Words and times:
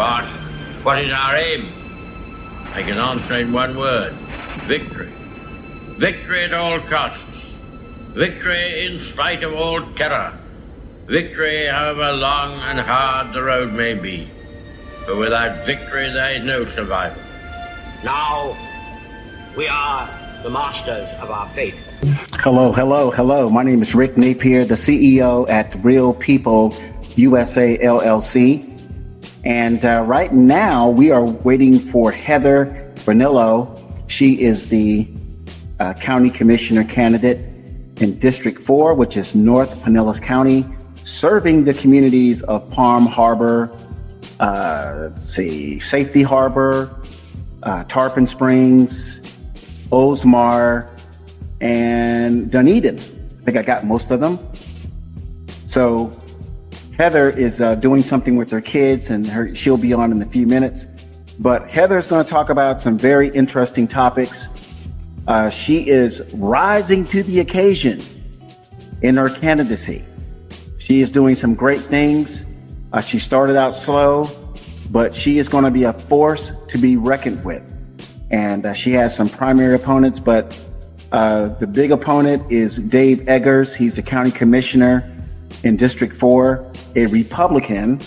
ask, 0.00 0.84
what 0.84 1.02
is 1.04 1.12
our 1.12 1.36
aim? 1.36 1.72
I 2.72 2.82
can 2.82 2.98
answer 2.98 3.34
in 3.38 3.52
one 3.52 3.76
word 3.76 4.14
victory. 4.66 5.12
Victory 5.98 6.44
at 6.44 6.54
all 6.54 6.80
costs. 6.80 7.22
Victory 8.14 8.86
in 8.86 9.12
spite 9.12 9.42
of 9.42 9.52
all 9.52 9.80
terror. 9.94 10.38
Victory, 11.06 11.66
however 11.66 12.12
long 12.12 12.60
and 12.60 12.78
hard 12.78 13.34
the 13.34 13.42
road 13.42 13.72
may 13.72 13.94
be. 13.94 14.30
For 15.06 15.16
without 15.16 15.66
victory, 15.66 16.10
there 16.10 16.36
is 16.36 16.44
no 16.44 16.64
survival. 16.74 17.22
Now, 18.04 18.56
we 19.56 19.66
are 19.68 20.08
the 20.42 20.50
masters 20.50 21.08
of 21.20 21.30
our 21.30 21.48
fate. 21.50 21.74
Hello, 22.34 22.72
hello, 22.72 23.10
hello. 23.10 23.50
My 23.50 23.62
name 23.62 23.82
is 23.82 23.94
Rick 23.94 24.16
Napier, 24.16 24.64
the 24.64 24.76
CEO 24.76 25.48
at 25.50 25.74
Real 25.84 26.14
People 26.14 26.74
USA 27.16 27.76
LLC. 27.78 28.69
And 29.44 29.84
uh, 29.84 30.02
right 30.06 30.32
now, 30.32 30.90
we 30.90 31.10
are 31.10 31.24
waiting 31.24 31.78
for 31.78 32.12
Heather 32.12 32.92
Vernillo. 32.96 33.78
She 34.08 34.42
is 34.42 34.68
the 34.68 35.08
uh, 35.78 35.94
county 35.94 36.30
commissioner 36.30 36.84
candidate 36.84 37.38
in 38.02 38.18
District 38.18 38.60
4, 38.60 38.94
which 38.94 39.16
is 39.16 39.34
North 39.34 39.74
Pinellas 39.82 40.20
County, 40.20 40.64
serving 41.04 41.64
the 41.64 41.74
communities 41.74 42.42
of 42.42 42.70
Palm 42.70 43.06
Harbor, 43.06 43.74
uh, 44.40 45.12
see, 45.14 45.78
Safety 45.78 46.22
Harbor, 46.22 46.94
uh, 47.62 47.84
Tarpon 47.84 48.26
Springs, 48.26 49.20
Oldsmar, 49.90 50.88
and 51.60 52.50
Dunedin. 52.50 52.98
I 52.98 53.44
think 53.44 53.56
I 53.56 53.62
got 53.62 53.84
most 53.84 54.10
of 54.10 54.20
them. 54.20 54.38
So 55.64 56.19
Heather 57.00 57.30
is 57.30 57.62
uh, 57.62 57.76
doing 57.76 58.02
something 58.02 58.36
with 58.36 58.50
her 58.50 58.60
kids, 58.60 59.08
and 59.08 59.26
her, 59.26 59.54
she'll 59.54 59.78
be 59.78 59.94
on 59.94 60.12
in 60.12 60.20
a 60.20 60.26
few 60.26 60.46
minutes. 60.46 60.86
But 61.38 61.70
Heather's 61.70 62.06
going 62.06 62.22
to 62.22 62.30
talk 62.30 62.50
about 62.50 62.82
some 62.82 62.98
very 62.98 63.30
interesting 63.30 63.88
topics. 63.88 64.48
Uh, 65.26 65.48
she 65.48 65.88
is 65.88 66.20
rising 66.34 67.06
to 67.06 67.22
the 67.22 67.40
occasion 67.40 68.02
in 69.00 69.16
her 69.16 69.30
candidacy. 69.30 70.04
She 70.76 71.00
is 71.00 71.10
doing 71.10 71.34
some 71.34 71.54
great 71.54 71.80
things. 71.80 72.44
Uh, 72.92 73.00
she 73.00 73.18
started 73.18 73.56
out 73.56 73.74
slow, 73.74 74.28
but 74.90 75.14
she 75.14 75.38
is 75.38 75.48
going 75.48 75.64
to 75.64 75.70
be 75.70 75.84
a 75.84 75.94
force 75.94 76.52
to 76.68 76.76
be 76.76 76.98
reckoned 76.98 77.42
with. 77.46 77.62
And 78.30 78.66
uh, 78.66 78.74
she 78.74 78.92
has 78.92 79.16
some 79.16 79.30
primary 79.30 79.74
opponents, 79.74 80.20
but 80.20 80.62
uh, 81.12 81.48
the 81.48 81.66
big 81.66 81.92
opponent 81.92 82.52
is 82.52 82.76
Dave 82.76 83.26
Eggers. 83.26 83.74
He's 83.74 83.96
the 83.96 84.02
county 84.02 84.30
commissioner 84.30 85.16
in 85.64 85.76
District 85.76 86.14
4, 86.14 86.72
a 86.96 87.06
Republican. 87.06 88.00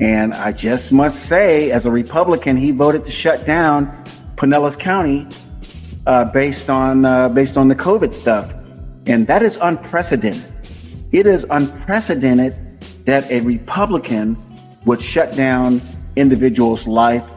And 0.00 0.34
I 0.34 0.52
just 0.52 0.92
must 0.92 1.24
say, 1.24 1.70
as 1.70 1.86
a 1.86 1.90
Republican, 1.90 2.56
he 2.56 2.70
voted 2.70 3.04
to 3.04 3.10
shut 3.10 3.46
down 3.46 3.86
Pinellas 4.36 4.78
County 4.78 5.26
uh, 6.06 6.24
based 6.26 6.70
on 6.70 7.04
uh, 7.04 7.28
based 7.28 7.56
on 7.56 7.68
the 7.68 7.74
COVID 7.74 8.12
stuff, 8.12 8.54
and 9.06 9.26
that 9.26 9.42
is 9.42 9.58
unprecedented. 9.60 10.44
It 11.12 11.26
is 11.26 11.46
unprecedented 11.50 12.54
that 13.06 13.30
a 13.30 13.40
Republican 13.40 14.36
would 14.84 15.00
shut 15.00 15.34
down 15.34 15.80
individuals' 16.16 16.86
life, 16.86 17.28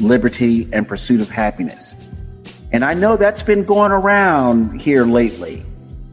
liberty, 0.00 0.68
and 0.72 0.86
pursuit 0.86 1.20
of 1.20 1.30
happiness. 1.30 1.94
And 2.72 2.84
I 2.84 2.94
know 2.94 3.16
that's 3.16 3.42
been 3.42 3.64
going 3.64 3.92
around 3.92 4.80
here 4.80 5.04
lately, 5.04 5.64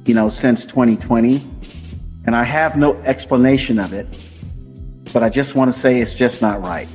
you 0.06 0.14
know, 0.14 0.30
since 0.30 0.64
2020. 0.64 1.42
And 2.26 2.36
I 2.36 2.44
have 2.44 2.76
no 2.76 2.96
explanation 3.04 3.80
of 3.80 3.94
it, 3.94 4.08
but 5.14 5.22
I 5.24 5.30
just 5.30 5.56
want 5.56 5.72
to 5.72 5.80
say 5.80 6.00
it's 6.00 6.14
just 6.14 6.42
not 6.42 6.62
right. 6.62 6.88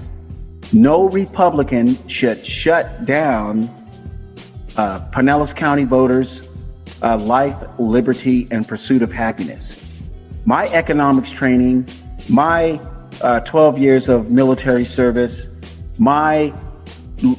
No 0.73 1.09
Republican 1.09 1.97
should 2.09 2.45
shut 2.45 3.05
down 3.05 3.71
uh, 4.77 5.01
Pinellas 5.11 5.55
County 5.55 5.85
voters' 5.85 6.49
uh, 7.03 7.17
life, 7.17 7.57
liberty, 7.79 8.49
and 8.51 8.67
pursuit 8.67 9.03
of 9.03 9.13
happiness. 9.13 9.77
My 10.45 10.69
economics 10.69 11.31
training, 11.31 11.89
my 12.29 12.81
uh, 13.21 13.41
12 13.41 13.79
years 13.79 14.09
of 14.09 14.31
military 14.31 14.85
service, 14.85 15.49
my 15.99 16.53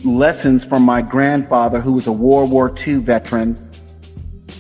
lessons 0.04 0.64
from 0.64 0.84
my 0.84 1.02
grandfather, 1.02 1.82
who 1.82 1.94
was 1.94 2.08
a 2.08 2.12
World 2.12 2.52
War 2.52 2.74
II 2.86 2.96
veteran 2.96 3.71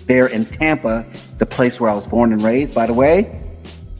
there 0.07 0.27
in 0.27 0.45
Tampa, 0.45 1.05
the 1.37 1.45
place 1.45 1.79
where 1.79 1.89
I 1.89 1.93
was 1.93 2.07
born 2.07 2.33
and 2.33 2.41
raised, 2.41 2.73
by 2.75 2.85
the 2.85 2.93
way. 2.93 3.39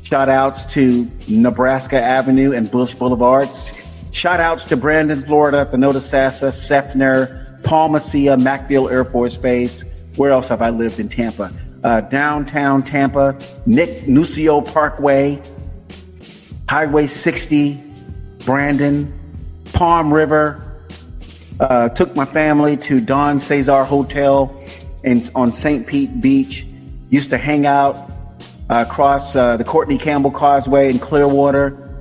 Shout 0.04 0.30
outs 0.30 0.66
to 0.74 1.10
Nebraska 1.28 2.02
Avenue 2.02 2.52
and 2.52 2.70
Busch 2.70 2.94
Boulevards. 2.94 3.72
Shout 4.12 4.40
outs 4.40 4.66
to 4.66 4.76
Brandon, 4.76 5.24
Florida, 5.24 5.66
Thonotosassa, 5.72 6.52
Seffner, 6.52 7.62
Palmacia, 7.64 8.36
MacDill 8.38 8.92
Air 8.92 9.06
Force 9.06 9.38
Base. 9.38 9.86
Where 10.18 10.32
else 10.32 10.50
have 10.50 10.62
I 10.62 10.70
lived 10.70 11.00
in 11.00 11.08
Tampa? 11.08 11.54
Uh, 11.84 12.02
downtown 12.02 12.84
Tampa, 12.84 13.40
Nick 13.66 14.02
Nuccio 14.02 14.62
Parkway, 14.62 15.42
Highway 16.68 17.08
60, 17.08 17.82
Brandon, 18.46 19.18
Palm 19.74 20.14
River. 20.14 20.68
Uh, 21.60 21.90
took 21.90 22.16
my 22.16 22.26
family 22.26 22.76
to 22.76 23.00
Don 23.00 23.40
Cesar 23.40 23.84
Hotel 23.84 24.61
in, 25.04 25.22
on 25.36 25.52
St. 25.52 25.86
Pete 25.86 26.22
Beach. 26.22 26.66
Used 27.10 27.30
to 27.32 27.38
hang 27.38 27.66
out 27.66 27.96
uh, 28.70 28.86
across 28.88 29.36
uh, 29.36 29.58
the 29.58 29.64
Courtney 29.64 29.98
Campbell 29.98 30.32
Causeway 30.32 30.90
in 30.90 30.98
Clearwater 30.98 31.92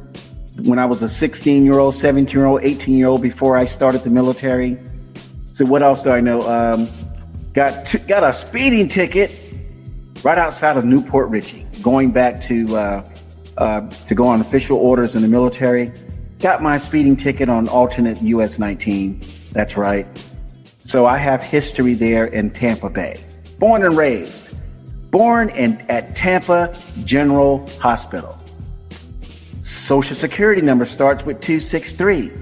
when 0.65 0.79
I 0.79 0.87
was 0.87 1.03
a 1.03 1.09
16 1.09 1.65
year 1.65 1.79
old, 1.79 1.95
17 1.95 2.39
year 2.39 2.47
old, 2.47 2.63
18 2.63 2.95
year 2.95 3.09
old 3.09 3.23
before 3.23 3.57
I 3.57 3.65
started 3.65 4.03
the 4.03 4.11
military. 4.11 4.79
So 5.53 5.65
what 5.65 5.83
else 5.83 6.03
do 6.03 6.11
I 6.11 6.21
know? 6.21 6.43
Um, 6.43 6.89
got 7.53 7.87
t- 7.87 7.99
got 7.99 8.23
a 8.23 8.33
speeding 8.33 8.89
ticket 8.89 9.41
right 10.23 10.39
outside 10.39 10.77
of 10.77 10.85
New 10.85 11.03
Port 11.03 11.29
Richey, 11.29 11.67
going 11.83 12.13
back 12.13 12.41
to 12.43 12.77
uh, 12.77 13.11
uh, 13.59 13.89
to 13.89 14.15
go 14.15 14.27
on 14.27 14.41
official 14.41 14.79
orders 14.79 15.15
in 15.15 15.23
the 15.23 15.29
military. 15.29 15.93
Got 16.39 16.63
my 16.63 16.79
speeding 16.79 17.17
ticket 17.17 17.49
on 17.49 17.69
alternate 17.69 18.21
US 18.23 18.59
19. 18.59 19.23
That's 19.53 19.77
right. 19.77 20.07
So 20.83 21.07
I 21.07 21.19
have 21.19 21.43
history 21.43 21.95
there 21.95 22.27
in 22.27 22.51
Tampa 22.51 22.91
Bay. 22.91 23.23
Born 23.59 23.85
and 23.85 23.97
raised. 23.97 24.55
Born 25.11 25.51
in 25.51 25.79
at 25.89 26.17
Tampa 26.17 26.77
General 27.05 27.69
Hospital. 27.79 28.39
Social 29.61 30.17
Security 30.17 30.63
number 30.63 30.87
starts 30.87 31.25
with 31.25 31.41
263. 31.41 32.33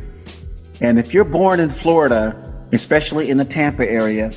And 0.81 0.99
if 0.99 1.13
you're 1.13 1.25
born 1.25 1.59
in 1.59 1.71
Florida, 1.71 2.37
especially 2.73 3.31
in 3.31 3.39
the 3.39 3.45
Tampa 3.45 3.89
area, 3.89 4.33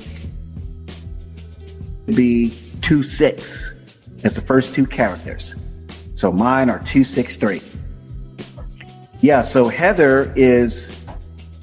be 2.08 2.54
26 2.82 3.76
as 4.24 4.34
the 4.34 4.42
first 4.42 4.74
two 4.74 4.86
characters. 4.86 5.56
So 6.16 6.32
mine 6.32 6.70
are 6.70 6.80
263. 6.80 7.62
Yeah, 9.22 9.42
so 9.42 9.68
Heather 9.68 10.34
is 10.36 11.06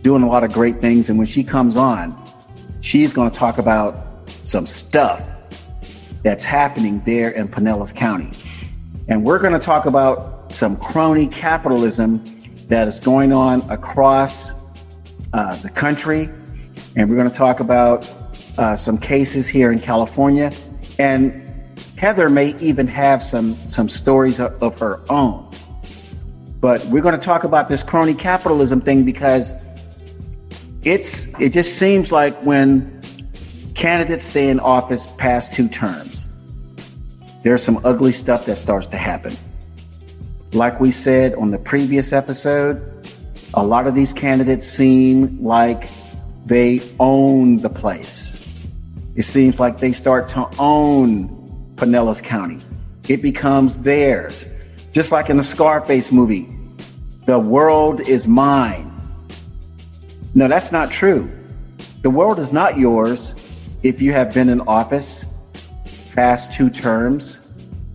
doing 0.03 0.23
a 0.23 0.29
lot 0.29 0.45
of 0.45 0.53
great 0.53 0.81
things. 0.81 1.09
And 1.09 1.19
when 1.19 1.27
she 1.27 1.43
comes 1.43 1.77
on, 1.77 2.17
she's 2.89 3.13
going 3.13 3.31
to 3.31 3.37
talk 3.37 3.59
about 3.59 4.31
some 4.45 4.67
stuff 4.67 5.23
that's 6.23 6.43
happening 6.43 7.03
there 7.05 7.29
in 7.29 7.47
Pinellas 7.47 7.95
County. 7.95 8.31
And 9.09 9.25
we're 9.25 9.39
going 9.39 9.53
to 9.53 9.59
talk 9.59 9.85
about 9.85 10.51
some 10.55 10.75
crony 10.79 11.27
capitalism 11.27 12.25
that 12.69 12.89
is 12.89 12.99
going 12.99 13.31
on 13.31 13.61
across 13.71 14.55
uh, 15.35 15.57
the 15.57 15.69
country. 15.69 16.31
And 16.97 17.11
we're 17.11 17.17
going 17.17 17.31
to 17.31 17.37
talk 17.37 17.61
about 17.61 18.11
uh, 18.57 18.75
some 18.75 18.97
cases 18.97 19.47
here 19.47 19.71
in 19.71 19.81
California. 19.81 20.51
And 20.99 21.45
Heather 21.99 22.31
may 22.31 22.57
even 22.59 22.87
have 22.87 23.23
some, 23.23 23.55
some 23.69 23.91
stories 23.91 24.41
of, 24.41 24.63
of 24.63 24.79
her 24.79 25.03
own. 25.11 25.47
But 26.59 26.83
we're 26.87 27.03
going 27.03 27.19
to 27.19 27.25
talk 27.25 27.45
about 27.45 27.69
this 27.69 27.83
crony 27.83 28.15
capitalism 28.15 28.81
thing 28.81 29.05
because 29.05 29.53
it's 30.83 31.39
it 31.41 31.51
just 31.51 31.79
seems 31.79 32.13
like 32.13 32.35
when 32.45 33.01
candidates 33.75 34.27
stay 34.27 34.49
in 34.49 34.61
office 34.61 35.07
past 35.19 35.55
two 35.55 35.69
terms, 35.69 36.29
there's 37.43 37.63
some 37.63 37.81
ugly 37.85 38.13
stuff 38.13 38.47
that 38.47 38.57
starts 38.57 38.87
to 38.89 38.97
happen. 38.97 39.37
Like 40.53 40.81
we 40.81 40.91
said 40.91 41.35
on 41.35 41.51
the 41.51 41.59
previous 41.59 42.13
episode, 42.13 42.83
a 43.55 43.65
lot 43.65 43.87
of 43.87 43.95
these 43.95 44.13
candidates 44.13 44.67
seem 44.67 45.43
like 45.43 45.89
they 46.47 46.81
own 46.99 47.59
the 47.59 47.69
place. 47.71 48.45
It 49.15 49.25
seems 49.25 49.61
like 49.61 49.79
they 49.79 49.93
start 49.93 50.29
to 50.29 50.49
own 50.59 51.29
Pinellas 51.77 52.23
County. 52.23 52.61
It 53.09 53.23
becomes 53.23 53.79
theirs. 53.79 54.47
Just 54.93 55.13
like 55.13 55.29
in 55.29 55.37
the 55.37 55.45
Scarface 55.45 56.13
movie, 56.13 56.49
the 57.27 57.39
world 57.39 58.01
is 58.01 58.27
mine. 58.27 58.88
No, 60.35 60.49
that's 60.49 60.73
not 60.73 60.91
true. 60.91 61.31
The 62.03 62.11
world 62.11 62.39
is 62.39 62.53
not 62.53 62.79
yours 62.79 63.35
if 63.83 64.03
you 64.03 64.13
have 64.13 64.35
been 64.35 64.49
in 64.49 64.61
office 64.63 65.25
past 66.15 66.53
two 66.53 66.69
terms, 66.69 67.41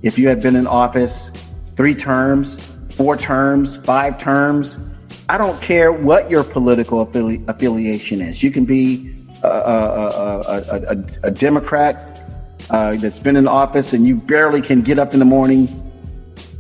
if 0.02 0.18
you 0.18 0.28
have 0.30 0.42
been 0.42 0.56
in 0.56 0.66
office 0.66 1.30
three 1.76 1.96
terms, 1.96 2.58
four 2.92 3.18
terms, 3.18 3.78
five 3.78 4.20
terms, 4.20 4.80
I 5.28 5.38
don't 5.38 5.60
care 5.62 5.92
what 5.92 6.30
your 6.30 6.44
political 6.44 7.06
affili- 7.06 7.46
affiliation 7.50 8.22
is. 8.22 8.44
You 8.44 8.52
can 8.52 8.66
be 8.66 9.14
a, 9.44 9.48
a, 9.48 10.66
a, 10.90 11.06
a 11.24 11.32
Democrat 11.32 12.30
uh, 12.70 12.96
that's 12.96 13.20
been 13.20 13.36
in 13.36 13.48
office 13.48 13.94
and 13.94 14.08
you 14.08 14.16
barely 14.16 14.62
can 14.62 14.82
get 14.82 15.00
up 15.00 15.14
in 15.14 15.20
the 15.20 15.26
morning 15.26 15.68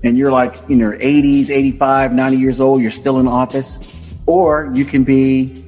and 0.04 0.18
you're 0.18 0.32
like 0.32 0.56
in 0.70 0.80
your 0.80 0.98
80s, 0.98 1.50
85, 1.50 2.14
90 2.14 2.38
years 2.38 2.60
old, 2.60 2.82
you're 2.82 2.92
still 2.92 3.20
in 3.20 3.28
office. 3.28 3.80
Or 4.26 4.72
you 4.74 4.86
can 4.86 5.04
be 5.04 5.63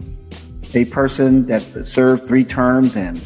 a 0.75 0.85
person 0.85 1.45
that 1.47 1.61
served 1.61 2.27
three 2.27 2.43
terms 2.43 2.95
and 2.95 3.21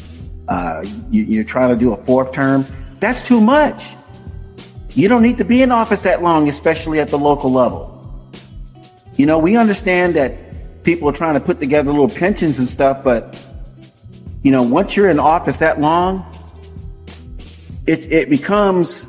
uh, 0.48 0.82
you, 1.10 1.24
you're 1.24 1.44
trying 1.44 1.70
to 1.70 1.76
do 1.76 1.92
a 1.92 2.04
fourth 2.04 2.32
term. 2.32 2.64
That's 2.98 3.22
too 3.22 3.40
much. 3.40 3.94
You 4.90 5.08
don't 5.08 5.22
need 5.22 5.38
to 5.38 5.44
be 5.44 5.62
in 5.62 5.70
office 5.70 6.00
that 6.02 6.22
long, 6.22 6.48
especially 6.48 7.00
at 7.00 7.08
the 7.08 7.18
local 7.18 7.52
level. 7.52 7.88
You 9.16 9.26
know, 9.26 9.38
we 9.38 9.56
understand 9.56 10.14
that 10.16 10.82
people 10.82 11.08
are 11.08 11.12
trying 11.12 11.34
to 11.34 11.40
put 11.40 11.60
together 11.60 11.90
little 11.90 12.08
pensions 12.08 12.58
and 12.58 12.66
stuff, 12.66 13.04
but 13.04 13.38
you 14.42 14.50
know, 14.50 14.62
once 14.62 14.96
you're 14.96 15.10
in 15.10 15.18
office 15.18 15.58
that 15.58 15.80
long, 15.80 16.26
it, 17.86 18.10
it 18.10 18.30
becomes 18.30 19.06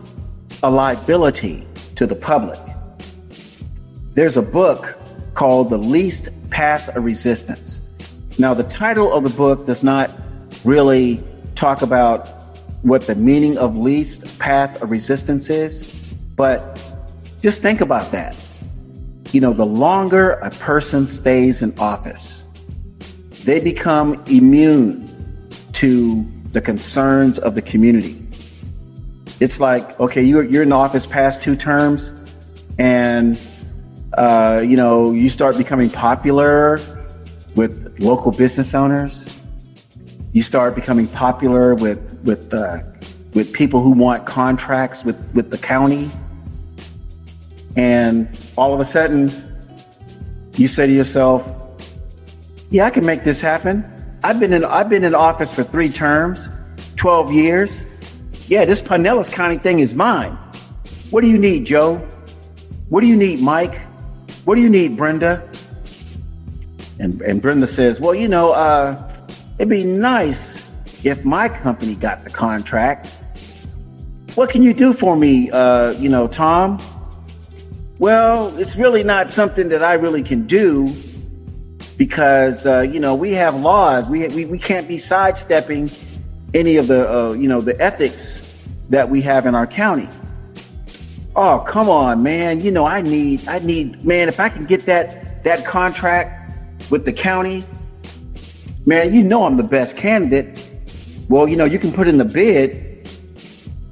a 0.63 0.69
liability 0.69 1.65
to 1.95 2.05
the 2.05 2.15
public. 2.15 2.59
There's 4.13 4.37
a 4.37 4.41
book 4.41 4.99
called 5.33 5.69
The 5.69 5.77
Least 5.77 6.29
Path 6.49 6.95
of 6.95 7.03
Resistance. 7.03 7.87
Now, 8.41 8.53
the 8.53 8.63
title 8.63 9.13
of 9.13 9.23
the 9.23 9.29
book 9.29 9.65
does 9.65 9.83
not 9.83 10.11
really 10.65 11.23
talk 11.55 11.81
about 11.81 12.27
what 12.81 13.07
the 13.07 13.15
meaning 13.15 13.57
of 13.57 13.77
least 13.77 14.39
path 14.39 14.81
of 14.81 14.91
resistance 14.91 15.49
is, 15.49 15.83
but 16.35 16.83
just 17.41 17.61
think 17.61 17.81
about 17.81 18.11
that 18.11 18.35
you 19.31 19.39
know, 19.39 19.53
the 19.53 19.65
longer 19.65 20.31
a 20.31 20.49
person 20.51 21.05
stays 21.05 21.61
in 21.61 21.77
office, 21.79 22.43
they 23.43 23.59
become 23.59 24.21
immune 24.27 25.07
to 25.73 26.25
the 26.51 26.61
concerns 26.61 27.39
of 27.39 27.55
the 27.55 27.61
community. 27.61 28.17
It's 29.39 29.59
like, 29.59 29.99
okay, 29.99 30.21
you're, 30.21 30.43
you're 30.43 30.63
in 30.63 30.73
office 30.73 31.05
past 31.05 31.41
two 31.41 31.55
terms, 31.55 32.13
and 32.77 33.39
uh, 34.17 34.61
you 34.65 34.75
know, 34.75 35.11
you 35.11 35.29
start 35.29 35.57
becoming 35.57 35.89
popular 35.89 36.79
with 37.55 37.90
local 38.01 38.31
business 38.31 38.73
owners. 38.73 39.39
You 40.33 40.43
start 40.43 40.75
becoming 40.75 41.07
popular 41.07 41.75
with 41.75 42.19
with 42.23 42.53
uh, 42.53 42.79
with 43.33 43.53
people 43.53 43.81
who 43.81 43.91
want 43.91 44.25
contracts 44.25 45.05
with 45.05 45.17
with 45.33 45.51
the 45.51 45.57
county 45.57 46.09
and 47.75 48.27
all 48.57 48.73
of 48.73 48.79
a 48.79 48.85
sudden 48.85 49.31
you 50.55 50.67
say 50.67 50.85
to 50.85 50.91
yourself, 50.91 51.49
yeah, 52.69 52.85
I 52.85 52.89
can 52.89 53.05
make 53.05 53.23
this 53.23 53.41
happen. 53.41 53.85
I've 54.23 54.39
been 54.39 54.53
in 54.53 54.65
I've 54.65 54.89
been 54.89 55.03
in 55.03 55.15
office 55.15 55.51
for 55.51 55.63
three 55.63 55.89
terms, 55.89 56.49
12 56.95 57.31
years. 57.31 57.85
Yeah, 58.47 58.65
this 58.65 58.81
Pinellas 58.81 59.31
County 59.31 59.57
thing 59.57 59.79
is 59.79 59.95
mine. 59.95 60.37
What 61.09 61.21
do 61.21 61.27
you 61.27 61.37
need, 61.37 61.65
Joe? 61.65 61.97
What 62.89 63.01
do 63.01 63.07
you 63.07 63.15
need, 63.15 63.41
Mike? 63.41 63.79
What 64.43 64.55
do 64.55 64.61
you 64.61 64.69
need, 64.69 64.97
Brenda? 64.97 65.47
And, 67.01 67.19
and 67.23 67.41
Brenda 67.41 67.65
says, 67.65 67.99
Well, 67.99 68.13
you 68.13 68.27
know, 68.27 68.51
uh, 68.51 69.11
it'd 69.57 69.69
be 69.69 69.83
nice 69.83 70.69
if 71.03 71.25
my 71.25 71.49
company 71.49 71.95
got 71.95 72.23
the 72.23 72.29
contract. 72.29 73.07
What 74.35 74.51
can 74.51 74.61
you 74.61 74.71
do 74.71 74.93
for 74.93 75.15
me, 75.15 75.49
uh, 75.49 75.91
you 75.93 76.09
know, 76.09 76.27
Tom? 76.27 76.79
Well, 77.97 78.55
it's 78.57 78.75
really 78.75 79.03
not 79.03 79.31
something 79.31 79.69
that 79.69 79.83
I 79.83 79.95
really 79.95 80.21
can 80.21 80.45
do 80.45 80.95
because 81.97 82.65
uh, 82.65 82.81
you 82.81 82.99
know 82.99 83.13
we 83.13 83.31
have 83.33 83.55
laws. 83.55 84.07
We, 84.07 84.27
we 84.29 84.45
we 84.45 84.57
can't 84.57 84.87
be 84.87 84.97
sidestepping 84.97 85.91
any 86.53 86.77
of 86.77 86.87
the 86.87 87.11
uh, 87.11 87.31
you 87.33 87.47
know 87.47 87.61
the 87.61 87.79
ethics 87.81 88.41
that 88.89 89.09
we 89.09 89.21
have 89.21 89.45
in 89.45 89.53
our 89.53 89.67
county. 89.67 90.09
Oh 91.35 91.63
come 91.67 91.89
on, 91.89 92.23
man! 92.23 92.61
You 92.61 92.71
know 92.71 92.85
I 92.85 93.01
need 93.01 93.47
I 93.47 93.59
need 93.59 94.03
man. 94.03 94.29
If 94.29 94.39
I 94.39 94.49
can 94.49 94.65
get 94.65 94.85
that 94.87 95.43
that 95.43 95.65
contract 95.65 96.40
with 96.91 97.05
the 97.05 97.13
county, 97.13 97.63
man, 98.85 99.13
you 99.13 99.23
know 99.23 99.45
I'm 99.45 99.57
the 99.57 99.63
best 99.63 99.97
candidate. 99.97 100.71
Well, 101.29 101.47
you 101.47 101.55
know 101.55 101.65
you 101.65 101.79
can 101.79 101.91
put 101.91 102.07
in 102.07 102.17
the 102.17 102.25
bid, 102.25 103.07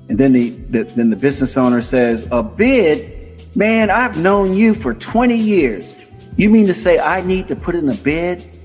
and 0.10 0.18
then 0.18 0.34
the, 0.34 0.50
the 0.50 0.84
then 0.84 1.10
the 1.10 1.16
business 1.16 1.58
owner 1.58 1.82
says 1.82 2.28
a 2.32 2.44
bid 2.44 3.20
Man, 3.56 3.90
I've 3.90 4.18
known 4.18 4.54
you 4.54 4.74
for 4.74 4.94
20 4.94 5.36
years. 5.36 5.96
You 6.38 6.50
mean 6.50 6.68
to 6.68 6.74
say 6.74 7.00
I 7.00 7.22
need 7.22 7.48
to 7.48 7.56
put 7.56 7.76
in 7.76 7.90
a 7.90 7.96
bid? 7.96 8.58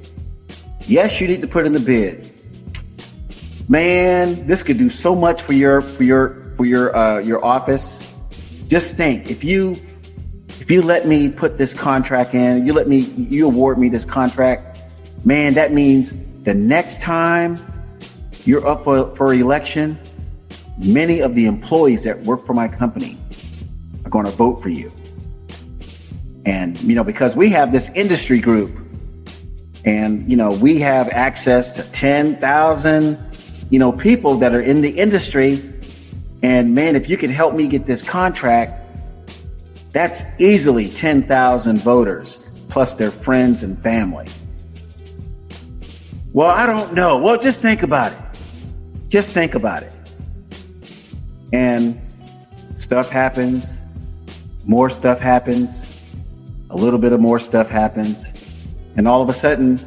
Yes, 0.82 1.20
you 1.20 1.26
need 1.26 1.40
to 1.40 1.48
put 1.48 1.64
in 1.66 1.72
the 1.72 1.80
bid. 1.80 2.30
Man, 3.68 4.46
this 4.46 4.62
could 4.62 4.76
do 4.76 4.90
so 4.90 5.16
much 5.16 5.40
for 5.40 5.54
your 5.54 5.80
for 5.80 6.04
your 6.04 6.52
for 6.54 6.66
your 6.66 6.94
uh, 6.94 7.18
your 7.18 7.42
office. 7.42 8.12
Just 8.68 8.94
think, 8.94 9.30
if 9.30 9.42
you 9.42 9.80
if 10.64 10.70
you 10.70 10.80
let 10.80 11.06
me 11.06 11.28
put 11.28 11.58
this 11.58 11.74
contract 11.74 12.32
in, 12.32 12.66
you 12.66 12.72
let 12.72 12.88
me 12.88 13.00
you 13.00 13.46
award 13.46 13.76
me 13.76 13.90
this 13.90 14.06
contract, 14.06 14.82
man, 15.22 15.52
that 15.52 15.74
means 15.74 16.14
the 16.44 16.54
next 16.54 17.02
time 17.02 17.58
you're 18.46 18.66
up 18.66 18.82
for, 18.82 19.14
for 19.14 19.34
election, 19.34 19.98
many 20.78 21.20
of 21.20 21.34
the 21.34 21.44
employees 21.44 22.02
that 22.04 22.18
work 22.22 22.46
for 22.46 22.54
my 22.54 22.66
company 22.66 23.18
are 24.06 24.08
going 24.10 24.24
to 24.24 24.30
vote 24.30 24.62
for 24.62 24.70
you. 24.70 24.90
And, 26.46 26.80
you 26.80 26.94
know, 26.94 27.04
because 27.04 27.36
we 27.36 27.50
have 27.50 27.70
this 27.70 27.90
industry 27.90 28.38
group 28.38 28.74
and, 29.84 30.30
you 30.30 30.36
know, 30.38 30.52
we 30.52 30.80
have 30.80 31.10
access 31.10 31.72
to 31.72 31.82
10,000, 31.90 33.18
you 33.68 33.78
know, 33.78 33.92
people 33.92 34.36
that 34.36 34.54
are 34.54 34.62
in 34.62 34.80
the 34.80 34.98
industry. 34.98 35.60
And 36.42 36.74
man, 36.74 36.96
if 36.96 37.10
you 37.10 37.18
could 37.18 37.28
help 37.28 37.54
me 37.54 37.68
get 37.68 37.84
this 37.84 38.02
contract, 38.02 38.80
that's 39.94 40.22
easily 40.38 40.90
10,000 40.90 41.78
voters 41.78 42.46
plus 42.68 42.92
their 42.92 43.10
friends 43.10 43.62
and 43.62 43.78
family. 43.78 44.26
Well, 46.34 46.50
I 46.50 46.66
don't 46.66 46.92
know. 46.92 47.16
Well, 47.16 47.38
just 47.38 47.60
think 47.60 47.82
about 47.82 48.12
it. 48.12 48.18
Just 49.08 49.30
think 49.30 49.54
about 49.54 49.84
it. 49.84 49.92
And 51.54 51.98
stuff 52.76 53.08
happens 53.08 53.80
more 54.66 54.88
stuff 54.88 55.20
happens, 55.20 55.90
a 56.70 56.76
little 56.76 56.98
bit 56.98 57.12
of 57.12 57.20
more 57.20 57.38
stuff 57.38 57.68
happens, 57.68 58.32
and 58.96 59.06
all 59.06 59.20
of 59.22 59.28
a 59.28 59.32
sudden, 59.32 59.78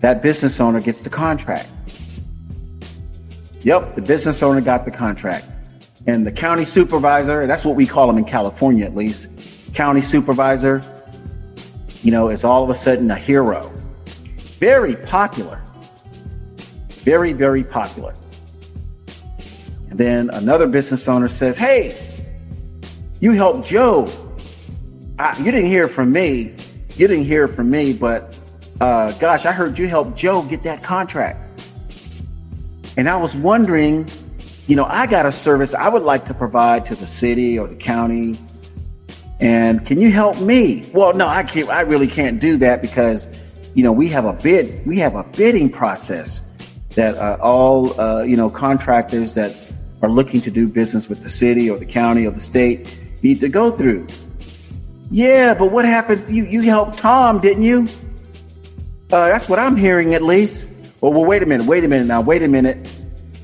that 0.00 0.22
business 0.22 0.60
owner 0.60 0.80
gets 0.80 1.00
the 1.00 1.10
contract. 1.10 1.68
Yep, 3.62 3.96
the 3.96 4.02
business 4.02 4.42
owner 4.42 4.60
got 4.60 4.84
the 4.84 4.90
contract. 4.90 5.46
And 6.08 6.26
the 6.26 6.32
county 6.32 6.64
supervisor, 6.64 7.46
that's 7.46 7.66
what 7.66 7.76
we 7.76 7.84
call 7.84 8.06
them 8.06 8.16
in 8.16 8.24
California 8.24 8.86
at 8.86 8.94
least, 8.94 9.28
county 9.74 10.00
supervisor, 10.00 10.82
you 12.00 12.10
know, 12.10 12.30
is 12.30 12.44
all 12.44 12.64
of 12.64 12.70
a 12.70 12.74
sudden 12.74 13.10
a 13.10 13.14
hero. 13.14 13.70
Very 14.58 14.96
popular. 14.96 15.60
Very, 16.88 17.34
very 17.34 17.62
popular. 17.62 18.14
And 19.90 19.98
then 19.98 20.30
another 20.30 20.66
business 20.66 21.06
owner 21.08 21.28
says, 21.28 21.58
Hey, 21.58 21.94
you 23.20 23.32
helped 23.32 23.68
Joe. 23.68 24.08
I, 25.18 25.36
you 25.36 25.50
didn't 25.50 25.66
hear 25.66 25.88
from 25.88 26.10
me. 26.10 26.54
You 26.96 27.06
didn't 27.06 27.26
hear 27.26 27.46
from 27.46 27.68
me, 27.68 27.92
but 27.92 28.34
uh, 28.80 29.12
gosh, 29.18 29.44
I 29.44 29.52
heard 29.52 29.78
you 29.78 29.88
helped 29.88 30.16
Joe 30.16 30.40
get 30.40 30.62
that 30.62 30.82
contract. 30.82 31.38
And 32.96 33.10
I 33.10 33.16
was 33.18 33.36
wondering, 33.36 34.08
you 34.68 34.76
know, 34.76 34.84
I 34.84 35.06
got 35.06 35.24
a 35.24 35.32
service 35.32 35.72
I 35.72 35.88
would 35.88 36.02
like 36.02 36.26
to 36.26 36.34
provide 36.34 36.84
to 36.86 36.94
the 36.94 37.06
city 37.06 37.58
or 37.58 37.66
the 37.66 37.74
county. 37.74 38.38
And 39.40 39.84
can 39.86 39.98
you 39.98 40.12
help 40.12 40.40
me? 40.40 40.88
Well, 40.92 41.14
no, 41.14 41.26
I 41.26 41.42
can't. 41.42 41.70
I 41.70 41.80
really 41.80 42.06
can't 42.06 42.38
do 42.38 42.58
that 42.58 42.82
because, 42.82 43.28
you 43.74 43.82
know, 43.82 43.92
we 43.92 44.08
have 44.08 44.26
a 44.26 44.34
bid. 44.34 44.84
We 44.86 44.98
have 44.98 45.14
a 45.14 45.24
bidding 45.24 45.70
process 45.70 46.44
that 46.90 47.16
uh, 47.16 47.38
all, 47.40 47.98
uh, 47.98 48.22
you 48.24 48.36
know, 48.36 48.50
contractors 48.50 49.32
that 49.34 49.56
are 50.02 50.10
looking 50.10 50.42
to 50.42 50.50
do 50.50 50.68
business 50.68 51.08
with 51.08 51.22
the 51.22 51.30
city 51.30 51.70
or 51.70 51.78
the 51.78 51.86
county 51.86 52.26
or 52.26 52.30
the 52.30 52.40
state 52.40 53.00
need 53.22 53.40
to 53.40 53.48
go 53.48 53.70
through. 53.70 54.06
Yeah, 55.10 55.54
but 55.54 55.72
what 55.72 55.86
happened? 55.86 56.28
You 56.28 56.44
you 56.44 56.60
helped 56.60 56.98
Tom, 56.98 57.40
didn't 57.40 57.62
you? 57.62 57.86
Uh, 59.10 59.28
that's 59.28 59.48
what 59.48 59.58
I'm 59.58 59.76
hearing, 59.76 60.12
at 60.12 60.22
least. 60.22 60.68
Well, 61.00 61.12
well, 61.12 61.24
wait 61.24 61.42
a 61.42 61.46
minute, 61.46 61.66
wait 61.66 61.84
a 61.84 61.88
minute 61.88 62.06
now, 62.06 62.20
wait 62.20 62.42
a 62.42 62.48
minute. 62.48 62.97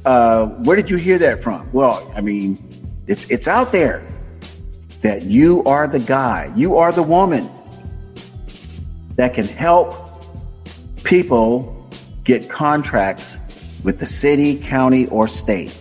Uh, 0.04 0.46
where 0.64 0.76
did 0.76 0.90
you 0.90 0.96
hear 0.96 1.18
that 1.18 1.42
from? 1.42 1.68
Well, 1.72 2.10
I 2.14 2.20
mean, 2.20 2.58
it's 3.06 3.24
it's 3.30 3.48
out 3.48 3.72
there 3.72 4.06
that 5.02 5.22
you 5.22 5.62
are 5.64 5.86
the 5.88 5.98
guy, 5.98 6.52
you 6.56 6.76
are 6.76 6.92
the 6.92 7.02
woman 7.02 7.50
that 9.16 9.34
can 9.34 9.46
help 9.46 9.94
people 11.04 11.88
get 12.24 12.48
contracts 12.48 13.38
with 13.82 13.98
the 13.98 14.06
city, 14.06 14.56
county, 14.58 15.06
or 15.08 15.28
state. 15.28 15.78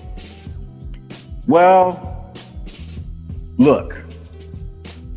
Well, 1.48 2.10
Look, 3.58 4.01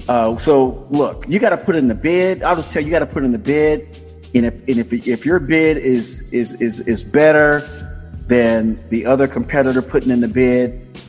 Uh, 0.09 0.37
so 0.37 0.87
look, 0.91 1.25
you 1.27 1.41
got 1.41 1.51
to 1.51 1.57
put 1.57 1.75
in 1.75 1.89
the 1.89 1.95
bid. 1.95 2.45
I'll 2.45 2.55
just 2.55 2.71
tell 2.71 2.81
you, 2.81 2.87
you 2.87 2.93
got 2.93 3.01
to 3.01 3.07
put 3.07 3.25
in 3.25 3.33
the 3.33 3.39
bid, 3.39 3.81
and 4.35 4.47
if 4.47 4.61
and 4.69 4.79
if 4.79 4.93
if 4.93 5.27
your 5.27 5.41
bid 5.41 5.79
is 5.79 6.23
is 6.31 6.53
is 6.61 6.79
is 6.81 7.03
better 7.03 7.67
than 8.26 8.83
the 8.88 9.06
other 9.06 9.28
competitor 9.28 9.83
putting 9.83 10.11
in 10.11 10.21
the 10.21 10.28
bid, 10.28 11.00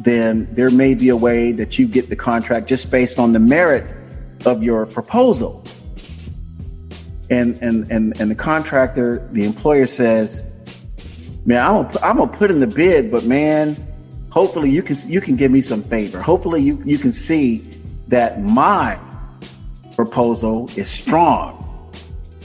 then 0.00 0.48
there 0.52 0.70
may 0.70 0.94
be 0.94 1.10
a 1.10 1.16
way 1.16 1.52
that 1.52 1.78
you 1.78 1.86
get 1.86 2.08
the 2.08 2.16
contract 2.16 2.66
just 2.66 2.90
based 2.90 3.18
on 3.18 3.32
the 3.32 3.38
merit 3.38 3.94
of 4.46 4.62
your 4.62 4.86
proposal. 4.86 5.64
And 7.30 7.58
and 7.62 7.90
and 7.90 8.20
and 8.20 8.30
the 8.30 8.34
contractor, 8.34 9.26
the 9.32 9.44
employer 9.44 9.86
says, 9.86 10.42
"Man, 11.46 11.64
I'm 11.64 11.84
gonna, 11.84 11.98
I'm 12.02 12.16
gonna 12.18 12.32
put 12.32 12.50
in 12.50 12.60
the 12.60 12.66
bid, 12.66 13.10
but 13.10 13.24
man, 13.24 13.76
hopefully 14.30 14.70
you 14.70 14.82
can 14.82 14.96
you 15.06 15.20
can 15.20 15.36
give 15.36 15.50
me 15.50 15.60
some 15.60 15.82
favor. 15.84 16.20
Hopefully 16.20 16.60
you 16.62 16.82
you 16.84 16.98
can 16.98 17.12
see." 17.12 17.72
that 18.12 18.42
my 18.42 18.98
proposal 19.96 20.68
is 20.76 20.86
strong, 20.86 21.90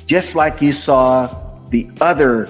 just 0.05 0.33
like 0.33 0.61
you 0.61 0.71
saw 0.71 1.27
the 1.67 1.89
other 1.99 2.45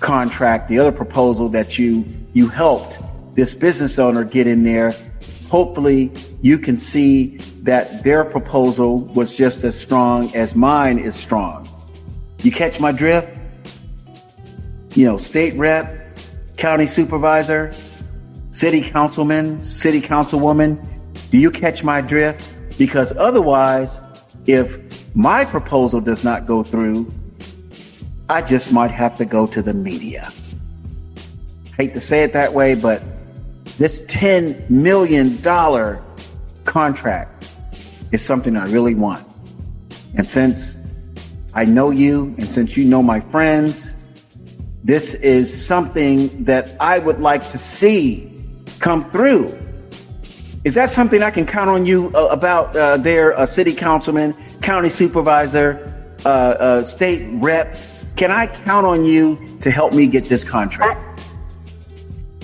contract, 0.00 0.68
the 0.68 0.78
other 0.78 0.92
proposal 0.92 1.48
that 1.50 1.78
you 1.78 2.04
you 2.32 2.48
helped 2.48 2.98
this 3.34 3.54
business 3.54 3.98
owner 3.98 4.24
get 4.24 4.46
in 4.46 4.62
there. 4.62 4.94
Hopefully, 5.48 6.12
you 6.42 6.58
can 6.58 6.76
see 6.76 7.38
that 7.62 8.02
their 8.04 8.24
proposal 8.24 9.00
was 9.00 9.36
just 9.36 9.64
as 9.64 9.78
strong 9.78 10.34
as 10.34 10.54
mine 10.54 10.98
is 10.98 11.16
strong. 11.16 11.68
You 12.42 12.52
catch 12.52 12.80
my 12.80 12.92
drift? 12.92 13.40
You 14.94 15.06
know, 15.06 15.16
state 15.16 15.54
rep, 15.54 16.18
county 16.56 16.86
supervisor, 16.86 17.72
city 18.50 18.80
councilman, 18.80 19.62
city 19.62 20.00
councilwoman, 20.00 20.78
do 21.30 21.38
you 21.38 21.50
catch 21.50 21.82
my 21.82 22.00
drift? 22.00 22.56
Because 22.78 23.16
otherwise, 23.16 23.98
if 24.46 25.14
my 25.16 25.44
proposal 25.44 26.00
does 26.00 26.22
not 26.22 26.46
go 26.46 26.62
through, 26.62 27.12
I 28.28 28.40
just 28.40 28.72
might 28.72 28.90
have 28.90 29.16
to 29.18 29.24
go 29.24 29.46
to 29.46 29.60
the 29.60 29.74
media. 29.74 30.32
Hate 31.76 31.92
to 31.94 32.00
say 32.00 32.22
it 32.22 32.32
that 32.32 32.52
way, 32.52 32.74
but 32.74 33.02
this 33.78 34.00
$10 34.06 34.70
million 34.70 35.38
contract 36.64 37.50
is 38.12 38.22
something 38.22 38.56
I 38.56 38.66
really 38.66 38.94
want. 38.94 39.26
And 40.14 40.28
since 40.28 40.78
I 41.52 41.64
know 41.64 41.90
you, 41.90 42.34
and 42.38 42.52
since 42.52 42.76
you 42.76 42.84
know 42.84 43.02
my 43.02 43.20
friends, 43.20 43.94
this 44.82 45.14
is 45.14 45.66
something 45.66 46.44
that 46.44 46.76
I 46.80 46.98
would 46.98 47.20
like 47.20 47.50
to 47.50 47.58
see 47.58 48.30
come 48.78 49.10
through. 49.10 49.58
Is 50.64 50.74
that 50.74 50.88
something 50.88 51.22
I 51.22 51.30
can 51.30 51.46
count 51.46 51.68
on 51.68 51.84
you 51.84 52.10
uh, 52.14 52.28
about 52.30 52.74
uh, 52.74 52.96
their 52.96 53.38
uh, 53.38 53.44
city 53.44 53.74
councilman, 53.74 54.34
county 54.62 54.88
supervisor, 54.88 55.92
uh, 56.24 56.28
uh, 56.28 56.82
state 56.82 57.28
rep? 57.34 57.76
Can 58.16 58.30
I 58.30 58.46
count 58.46 58.86
on 58.86 59.04
you 59.04 59.58
to 59.60 59.70
help 59.70 59.92
me 59.92 60.06
get 60.06 60.26
this 60.26 60.44
contract? 60.44 61.20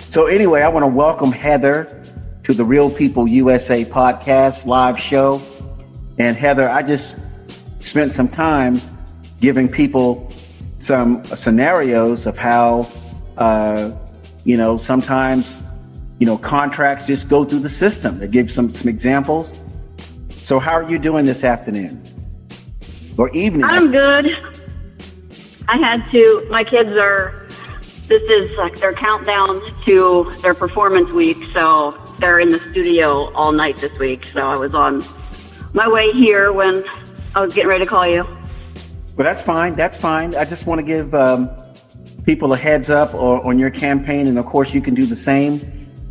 So, 0.09 0.27
anyway, 0.27 0.63
I 0.63 0.69
want 0.69 0.83
to 0.83 0.89
welcome 0.89 1.31
Heather 1.31 2.05
to 2.43 2.55
the 2.55 2.65
Real 2.65 2.91
People 2.91 3.29
USA 3.29 3.85
podcast 3.85 4.67
live 4.67 4.99
show. 4.99 5.41
And 6.19 6.37
Heather, 6.37 6.69
I 6.69 6.83
just 6.83 7.19
spent 7.79 8.13
some 8.13 8.29
time 8.29 8.81
giving 9.41 9.69
people 9.69 10.33
some 10.79 11.25
scenarios 11.27 12.27
of 12.27 12.37
how, 12.37 12.91
uh, 13.37 13.93
you 14.45 14.57
know, 14.57 14.77
sometimes 14.77 15.63
you 16.21 16.27
know, 16.27 16.37
contracts 16.37 17.07
just 17.07 17.29
go 17.29 17.45
through 17.45 17.61
the 17.61 17.69
system. 17.69 18.19
They 18.19 18.29
give 18.29 18.53
some 18.53 18.71
some 18.71 18.89
examples. 18.89 19.57
So 20.43 20.59
how 20.59 20.73
are 20.73 20.89
you 20.89 20.99
doing 20.99 21.25
this 21.25 21.43
afternoon 21.45 22.03
or 23.17 23.31
evening? 23.31 23.65
I'm 23.65 23.91
good. 23.91 24.37
I 25.71 25.77
had 25.77 26.11
to. 26.11 26.47
My 26.51 26.65
kids 26.65 26.93
are. 26.95 27.47
This 28.09 28.23
is 28.23 28.59
like 28.59 28.75
their 28.81 28.93
countdown 28.93 29.61
to 29.85 30.33
their 30.43 30.53
performance 30.53 31.09
week, 31.11 31.37
so 31.55 31.97
they're 32.19 32.41
in 32.41 32.51
the 32.51 32.59
studio 32.59 33.33
all 33.35 33.53
night 33.53 33.77
this 33.77 33.93
week. 33.93 34.27
So 34.27 34.41
I 34.41 34.57
was 34.57 34.75
on 34.75 35.05
my 35.73 35.87
way 35.87 36.11
here 36.11 36.53
when 36.53 36.83
I 37.37 37.41
was 37.41 37.55
getting 37.55 37.69
ready 37.69 37.85
to 37.85 37.89
call 37.89 38.09
you. 38.09 38.25
Well, 39.17 39.25
that's 39.25 39.43
fine. 39.43 39.77
That's 39.77 39.97
fine. 39.97 40.35
I 40.35 40.45
just 40.45 40.67
want 40.67 40.81
to 40.81 40.85
give 40.85 41.15
um, 41.15 41.49
people 42.25 42.53
a 42.53 42.57
heads 42.57 42.91
up 42.91 43.15
or, 43.15 43.47
on 43.47 43.61
your 43.61 43.71
campaign, 43.71 44.27
and 44.27 44.41
of 44.41 44.47
course, 44.47 44.75
you 44.75 44.81
can 44.81 44.95
do 44.95 45.07
the 45.07 45.15
same. 45.15 45.61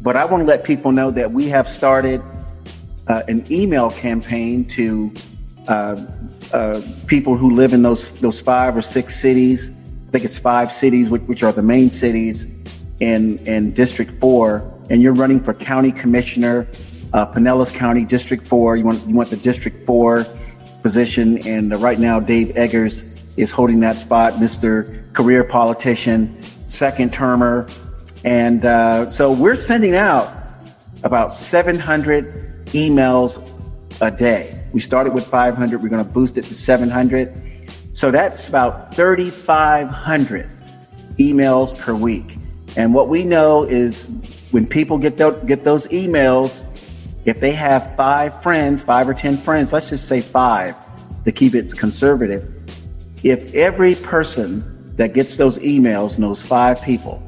But 0.02 0.16
I 0.16 0.24
want 0.24 0.40
to 0.40 0.48
let 0.48 0.64
people 0.64 0.94
know 0.94 1.12
that 1.12 1.34
we 1.34 1.50
have 1.50 1.68
started 1.68 2.22
uh, 3.08 3.24
an 3.28 3.46
email 3.52 3.92
campaign 3.92 4.64
to 4.68 5.14
uh, 5.68 6.02
uh, 6.54 6.82
people 7.08 7.38
who 7.38 7.52
live 7.52 7.74
in 7.74 7.82
those 7.82 8.12
those 8.20 8.42
five 8.42 8.76
or 8.76 8.82
six 8.82 9.16
cities. 9.20 9.72
I 10.08 10.12
think 10.12 10.26
it's 10.26 10.40
five 10.40 10.72
cities, 10.72 11.10
which, 11.10 11.22
which 11.24 11.44
are 11.44 11.52
the 11.52 11.64
main 11.64 11.90
cities 11.90 12.48
in 13.00 13.38
in 13.48 13.72
District 13.72 14.12
Four. 14.20 14.72
And 14.90 15.02
you're 15.02 15.14
running 15.14 15.40
for 15.40 15.54
county 15.54 15.92
commissioner, 15.92 16.68
uh, 17.14 17.26
Pinellas 17.28 17.74
County 17.74 18.06
District 18.06 18.48
Four. 18.48 18.78
You 18.78 18.86
want 18.86 19.06
you 19.08 19.16
want 19.16 19.30
the 19.30 19.38
District 19.38 19.86
Four 19.86 20.26
position, 20.82 21.46
and 21.48 21.74
uh, 21.74 21.78
right 21.78 22.00
now 22.00 22.20
Dave 22.20 22.56
Eggers 22.58 23.04
is 23.38 23.52
holding 23.52 23.80
that 23.82 23.98
spot, 23.98 24.34
Mr. 24.34 25.14
Career 25.14 25.44
Politician, 25.44 26.42
second 26.66 27.14
termer. 27.14 27.68
And 28.26 28.66
uh, 28.66 29.10
so 29.10 29.32
we're 29.32 29.56
sending 29.56 29.96
out 29.96 30.36
about 31.04 31.34
700 31.34 32.66
emails 32.68 33.42
a 34.02 34.12
day. 34.12 34.59
We 34.72 34.80
started 34.80 35.14
with 35.14 35.26
500, 35.26 35.82
we're 35.82 35.90
going 35.90 36.04
to 36.04 36.10
boost 36.10 36.38
it 36.38 36.46
to 36.46 36.54
700. 36.54 37.34
So 37.92 38.12
that's 38.12 38.48
about 38.48 38.94
3,500 38.94 40.50
emails 41.18 41.78
per 41.78 41.94
week. 41.94 42.38
And 42.78 42.94
what 42.94 43.08
we 43.10 43.24
know 43.26 43.64
is 43.64 44.08
when 44.52 44.68
people 44.68 44.98
get, 44.98 45.18
th- 45.18 45.46
get 45.46 45.64
those 45.64 45.88
emails, 45.88 46.64
if 47.26 47.40
they 47.40 47.52
have 47.52 47.96
five 47.96 48.42
friends, 48.42 48.84
five 48.84 49.10
or 49.10 49.14
10 49.14 49.38
friends, 49.38 49.74
let's 49.74 49.90
just 49.90 50.08
say 50.08 50.22
five 50.22 50.76
to 51.26 51.32
keep 51.32 51.56
it 51.56 51.76
conservative. 51.78 52.54
If 53.24 53.54
every 53.54 53.96
person 53.96 54.96
that 54.96 55.14
gets 55.14 55.36
those 55.36 55.58
emails 55.60 56.18
knows 56.20 56.42
five 56.42 56.82
people, 56.82 57.22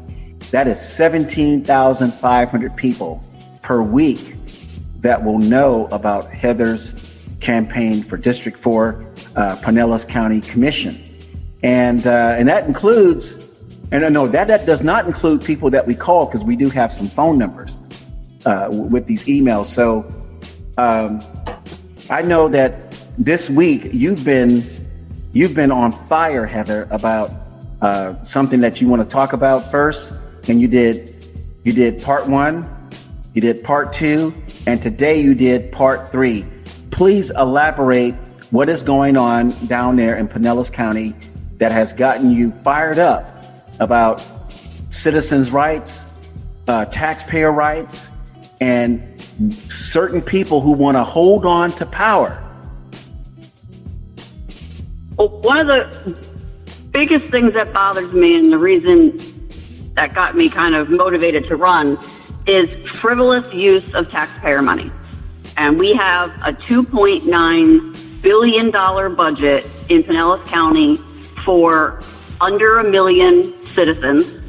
that 0.51 0.67
is 0.67 0.79
17,500 0.79 2.75
people 2.75 3.23
per 3.61 3.81
week 3.81 4.35
that 4.99 5.23
will 5.23 5.39
know 5.39 5.87
about 5.87 6.29
Heather's 6.29 6.93
campaign 7.41 8.03
for 8.03 8.17
District 8.17 8.57
4 8.57 9.05
uh, 9.35 9.55
Pinellas 9.57 10.07
County 10.07 10.41
Commission. 10.41 10.97
And, 11.63 12.07
uh, 12.07 12.35
and 12.37 12.47
that 12.47 12.67
includes, 12.67 13.47
and 13.91 14.13
no, 14.13 14.27
that, 14.27 14.47
that 14.47 14.65
does 14.65 14.83
not 14.83 15.05
include 15.05 15.43
people 15.43 15.69
that 15.71 15.85
we 15.85 15.95
call 15.95 16.25
because 16.25 16.43
we 16.43 16.55
do 16.55 16.69
have 16.69 16.91
some 16.91 17.07
phone 17.07 17.37
numbers 17.37 17.79
uh, 18.45 18.69
with 18.71 19.05
these 19.05 19.25
emails. 19.25 19.65
So 19.65 20.11
um, 20.77 21.21
I 22.09 22.21
know 22.21 22.47
that 22.47 22.91
this 23.17 23.49
week 23.49 23.89
you've 23.91 24.23
been 24.23 24.63
you've 25.33 25.53
been 25.53 25.71
on 25.71 25.91
fire, 26.07 26.45
Heather, 26.45 26.87
about 26.91 27.31
uh, 27.81 28.21
something 28.23 28.61
that 28.61 28.81
you 28.81 28.87
want 28.87 29.01
to 29.01 29.07
talk 29.07 29.33
about 29.33 29.69
first 29.69 30.13
and 30.47 30.61
you 30.61 30.67
did 30.67 31.11
you 31.63 31.73
did 31.73 32.01
part 32.01 32.27
one, 32.27 32.67
you 33.33 33.41
did 33.41 33.63
part 33.63 33.93
two, 33.93 34.33
and 34.65 34.81
today 34.81 35.21
you 35.21 35.35
did 35.35 35.71
part 35.71 36.11
three. 36.11 36.45
Please 37.01 37.31
elaborate 37.31 38.13
what 38.51 38.69
is 38.69 38.83
going 38.83 39.17
on 39.17 39.49
down 39.65 39.95
there 39.95 40.17
in 40.17 40.27
Pinellas 40.27 40.71
County 40.71 41.15
that 41.57 41.71
has 41.71 41.93
gotten 41.93 42.29
you 42.29 42.51
fired 42.51 42.99
up 42.99 43.43
about 43.79 44.23
citizens' 44.91 45.49
rights, 45.49 46.05
uh, 46.67 46.85
taxpayer 46.85 47.51
rights, 47.51 48.07
and 48.61 49.19
certain 49.67 50.21
people 50.21 50.61
who 50.61 50.73
want 50.73 50.95
to 50.95 51.03
hold 51.03 51.43
on 51.43 51.71
to 51.71 51.87
power. 51.87 52.39
Well, 55.17 55.29
one 55.39 55.57
of 55.57 55.65
the 55.65 56.15
biggest 56.91 57.25
things 57.31 57.55
that 57.55 57.73
bothers 57.73 58.13
me, 58.13 58.35
and 58.35 58.53
the 58.53 58.59
reason 58.59 59.17
that 59.95 60.13
got 60.13 60.37
me 60.37 60.49
kind 60.49 60.75
of 60.75 60.91
motivated 60.91 61.47
to 61.47 61.55
run 61.55 61.97
is 62.45 62.69
frivolous 62.99 63.51
use 63.51 63.91
of 63.95 64.07
taxpayer 64.11 64.61
money. 64.61 64.91
And 65.61 65.77
we 65.77 65.93
have 65.93 66.31
a 66.41 66.53
$2.9 66.53 68.21
billion 68.23 68.71
budget 68.71 69.63
in 69.89 70.01
Pinellas 70.01 70.43
County 70.47 70.97
for 71.45 72.01
under 72.41 72.79
a 72.79 72.83
million 72.83 73.53
citizens. 73.75 74.39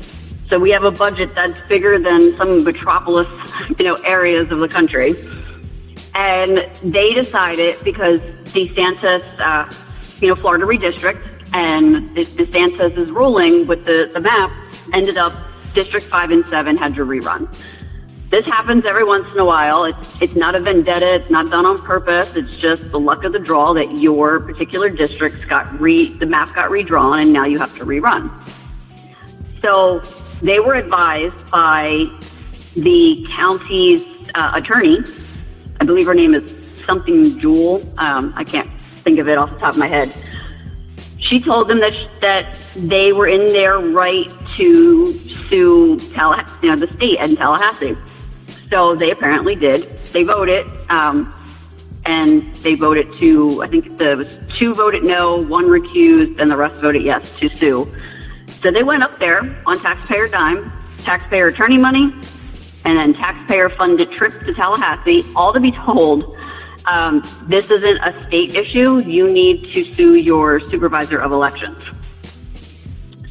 So 0.49 0.59
we 0.59 0.71
have 0.71 0.85
a 0.85 0.91
budget 0.91 1.35
that's 1.35 1.67
bigger 1.67 1.99
than 1.99 2.35
some 2.39 2.65
metropolis, 2.65 3.29
you 3.79 3.85
know, 3.85 3.97
areas 4.07 4.51
of 4.51 4.61
the 4.61 4.69
country. 4.69 5.15
And 6.15 6.67
they 6.83 7.13
decided 7.13 7.77
because 7.85 8.21
DeSantis, 8.55 9.39
uh, 9.39 9.71
you 10.19 10.29
know, 10.29 10.35
Florida 10.35 10.65
redistrict, 10.65 11.47
and 11.53 12.17
DeSantis' 12.17 12.97
is 12.97 13.11
ruling 13.11 13.67
with 13.67 13.85
the, 13.85 14.09
the 14.15 14.21
map 14.21 14.51
ended 14.95 15.19
up 15.19 15.35
District 15.75 16.07
5 16.07 16.31
and 16.31 16.49
7 16.49 16.75
had 16.79 16.95
to 16.95 17.05
rerun. 17.05 17.55
This 18.33 18.47
happens 18.47 18.87
every 18.87 19.05
once 19.05 19.31
in 19.31 19.39
a 19.39 19.45
while. 19.45 19.85
It's, 19.85 20.23
it's 20.23 20.35
not 20.35 20.55
a 20.55 20.61
vendetta. 20.61 21.17
It's 21.17 21.31
not 21.31 21.51
done 21.51 21.67
on 21.67 21.83
purpose. 21.83 22.35
It's 22.35 22.57
just 22.57 22.91
the 22.91 22.99
luck 22.99 23.25
of 23.25 23.35
the 23.35 23.39
draw 23.39 23.75
that 23.75 23.99
your 23.99 24.41
particular 24.41 24.89
districts 24.89 25.45
got 25.45 25.79
re, 25.79 26.15
the 26.15 26.25
map 26.25 26.55
got 26.55 26.71
redrawn 26.71 27.21
and 27.21 27.31
now 27.31 27.45
you 27.45 27.59
have 27.59 27.77
to 27.77 27.85
rerun. 27.85 28.33
So 29.61 30.01
they 30.41 30.61
were 30.61 30.77
advised 30.77 31.37
by 31.51 32.07
the 32.75 33.29
county's 33.37 34.03
uh, 34.35 34.53
attorney. 34.55 35.01
I 35.79 35.85
believe 35.85 36.07
her 36.07 36.15
name 36.15 36.35
is 36.35 36.57
something 36.87 37.39
Jewel. 37.39 37.87
Um, 37.99 38.33
I 38.35 38.45
can't 38.45 38.71
think 39.01 39.19
of 39.19 39.29
it 39.29 39.37
off 39.37 39.51
the 39.51 39.59
top 39.59 39.75
of 39.75 39.79
my 39.79 39.89
head. 39.89 40.11
She 41.19 41.39
told 41.39 41.69
them 41.69 41.81
that, 41.81 41.93
that 42.23 42.59
they 42.77 43.13
were 43.13 43.29
in 43.29 43.53
their 43.53 43.79
right 43.79 44.33
to 44.57 45.13
sue 45.51 45.99
Tallahassee, 46.15 46.67
you 46.67 46.75
know, 46.75 46.87
the 46.87 46.91
state 46.95 47.19
and 47.21 47.37
Tallahassee. 47.37 47.95
So 48.73 48.97
they 48.97 49.11
apparently 49.11 49.55
did. 49.55 49.83
They 50.15 50.23
voted, 50.23 50.67
um, 50.89 51.35
and 52.07 52.57
they 52.57 52.75
voted 52.75 53.07
to, 53.19 53.63
I 53.63 53.69
think 53.69 53.99
there 53.99 54.17
was 54.17 54.35
two 54.59 54.73
voted 54.73 55.05
no, 55.05 55.37
one 55.37 55.67
recused, 55.67 56.41
and 56.41 56.51
the 56.51 56.57
rest 56.57 56.81
voted 56.81 57.03
yes 57.03 57.35
to 57.37 57.55
sue. 57.55 57.95
So 58.47 58.71
they 58.71 58.83
went 58.83 59.03
up 59.03 59.19
there 59.19 59.41
on 59.67 59.79
taxpayer 59.79 60.27
dime, 60.27 60.73
taxpayer 60.97 61.49
attorney 61.49 61.77
money, 61.77 62.15
and 62.87 62.97
then 62.97 63.13
taxpayer 63.13 63.69
funded 63.69 64.11
trips 64.11 64.37
to 64.47 64.55
Tallahassee, 64.55 65.23
all 65.37 65.53
to 65.53 65.61
be 65.61 65.73
told 65.73 66.35
um, 66.87 67.23
this 67.49 67.71
isn't 67.71 67.99
a 67.99 68.27
state 68.27 68.55
issue. 68.55 69.03
You 69.03 69.31
need 69.31 69.75
to 69.75 69.85
sue 69.97 70.15
your 70.15 70.61
supervisor 70.71 71.21
of 71.21 71.31
elections. 71.31 71.83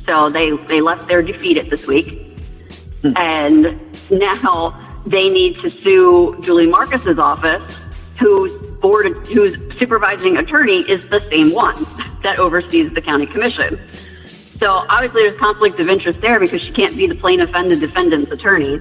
So 0.06 0.30
they, 0.30 0.52
they 0.68 0.82
left 0.82 1.08
their 1.08 1.24
defeated 1.24 1.72
this 1.72 1.88
week. 1.88 2.38
Hmm. 3.02 3.14
And 3.18 3.80
now 4.12 4.91
they 5.06 5.30
need 5.30 5.56
to 5.62 5.70
sue 5.70 6.38
Julie 6.42 6.68
Marcus's 6.68 7.18
office, 7.18 7.78
whose 8.20 8.54
board, 8.80 9.08
whose 9.28 9.58
supervising 9.80 10.38
attorney 10.38 10.80
is 10.90 11.08
the 11.10 11.22
same 11.30 11.52
one 11.54 11.76
that 12.24 12.38
oversees 12.40 12.94
the 12.94 13.02
county 13.02 13.26
commission. 13.26 13.80
So 14.60 14.86
obviously 14.90 15.24
there's 15.24 15.40
conflict 15.40 15.80
of 15.80 15.90
interest 15.90 16.22
there 16.22 16.40
because 16.40 16.62
she 16.62 16.72
can't 16.72 16.96
be 16.96 17.08
the 17.08 17.16
plaintiff 17.16 17.50
and 17.54 17.72
the 17.72 17.76
defendant's 17.76 18.30
attorney. 18.30 18.80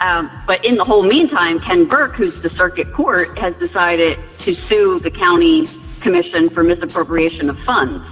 Um, 0.00 0.30
but 0.46 0.64
in 0.64 0.74
the 0.74 0.84
whole 0.84 1.04
meantime, 1.04 1.60
Ken 1.60 1.86
Burke, 1.86 2.16
who's 2.16 2.42
the 2.42 2.50
circuit 2.50 2.92
court, 2.92 3.38
has 3.38 3.54
decided 3.54 4.18
to 4.40 4.54
sue 4.68 4.98
the 4.98 5.10
county 5.10 5.66
commission 6.00 6.50
for 6.50 6.62
misappropriation 6.62 7.48
of 7.48 7.58
funds. 7.60 8.04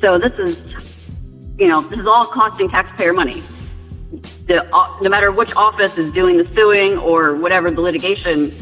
So 0.00 0.18
this 0.18 0.32
is, 0.38 0.62
you 1.58 1.68
know, 1.68 1.82
this 1.82 1.98
is 1.98 2.06
all 2.06 2.26
costing 2.26 2.70
taxpayer 2.70 3.12
money 3.12 3.42
the, 4.46 4.64
uh, 4.74 4.98
no 5.00 5.08
matter 5.08 5.30
which 5.32 5.54
office 5.56 5.96
is 5.98 6.10
doing 6.12 6.36
the 6.36 6.48
suing 6.54 6.98
or 6.98 7.34
whatever 7.34 7.70
the 7.70 7.80
litigation, 7.80 8.52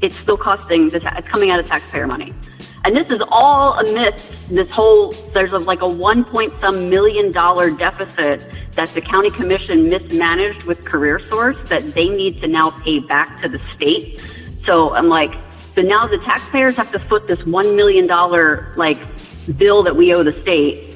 it's 0.00 0.16
still 0.16 0.36
costing, 0.36 0.88
the 0.88 1.00
ta- 1.00 1.14
it's 1.18 1.28
coming 1.28 1.50
out 1.50 1.60
of 1.60 1.66
taxpayer 1.66 2.06
money. 2.06 2.34
And 2.84 2.96
this 2.96 3.08
is 3.10 3.20
all 3.30 3.74
amidst 3.74 4.48
this 4.48 4.68
whole, 4.70 5.12
there's 5.34 5.52
like 5.66 5.82
a 5.82 5.88
one 5.88 6.24
point 6.24 6.52
some 6.60 6.88
million 6.88 7.30
dollar 7.30 7.70
deficit 7.70 8.46
that 8.76 8.88
the 8.88 9.02
county 9.02 9.30
commission 9.30 9.90
mismanaged 9.90 10.62
with 10.64 10.84
Career 10.84 11.20
Source 11.28 11.56
that 11.68 11.92
they 11.92 12.08
need 12.08 12.40
to 12.40 12.48
now 12.48 12.70
pay 12.70 12.98
back 12.98 13.40
to 13.42 13.48
the 13.48 13.60
state. 13.76 14.24
So 14.64 14.94
I'm 14.94 15.08
like, 15.08 15.34
so 15.74 15.82
now 15.82 16.06
the 16.06 16.18
taxpayers 16.18 16.76
have 16.76 16.90
to 16.92 16.98
foot 16.98 17.26
this 17.26 17.44
one 17.44 17.76
million 17.76 18.06
dollar 18.06 18.72
like 18.76 18.98
bill 19.58 19.82
that 19.82 19.96
we 19.96 20.14
owe 20.14 20.22
the 20.22 20.40
state 20.42 20.89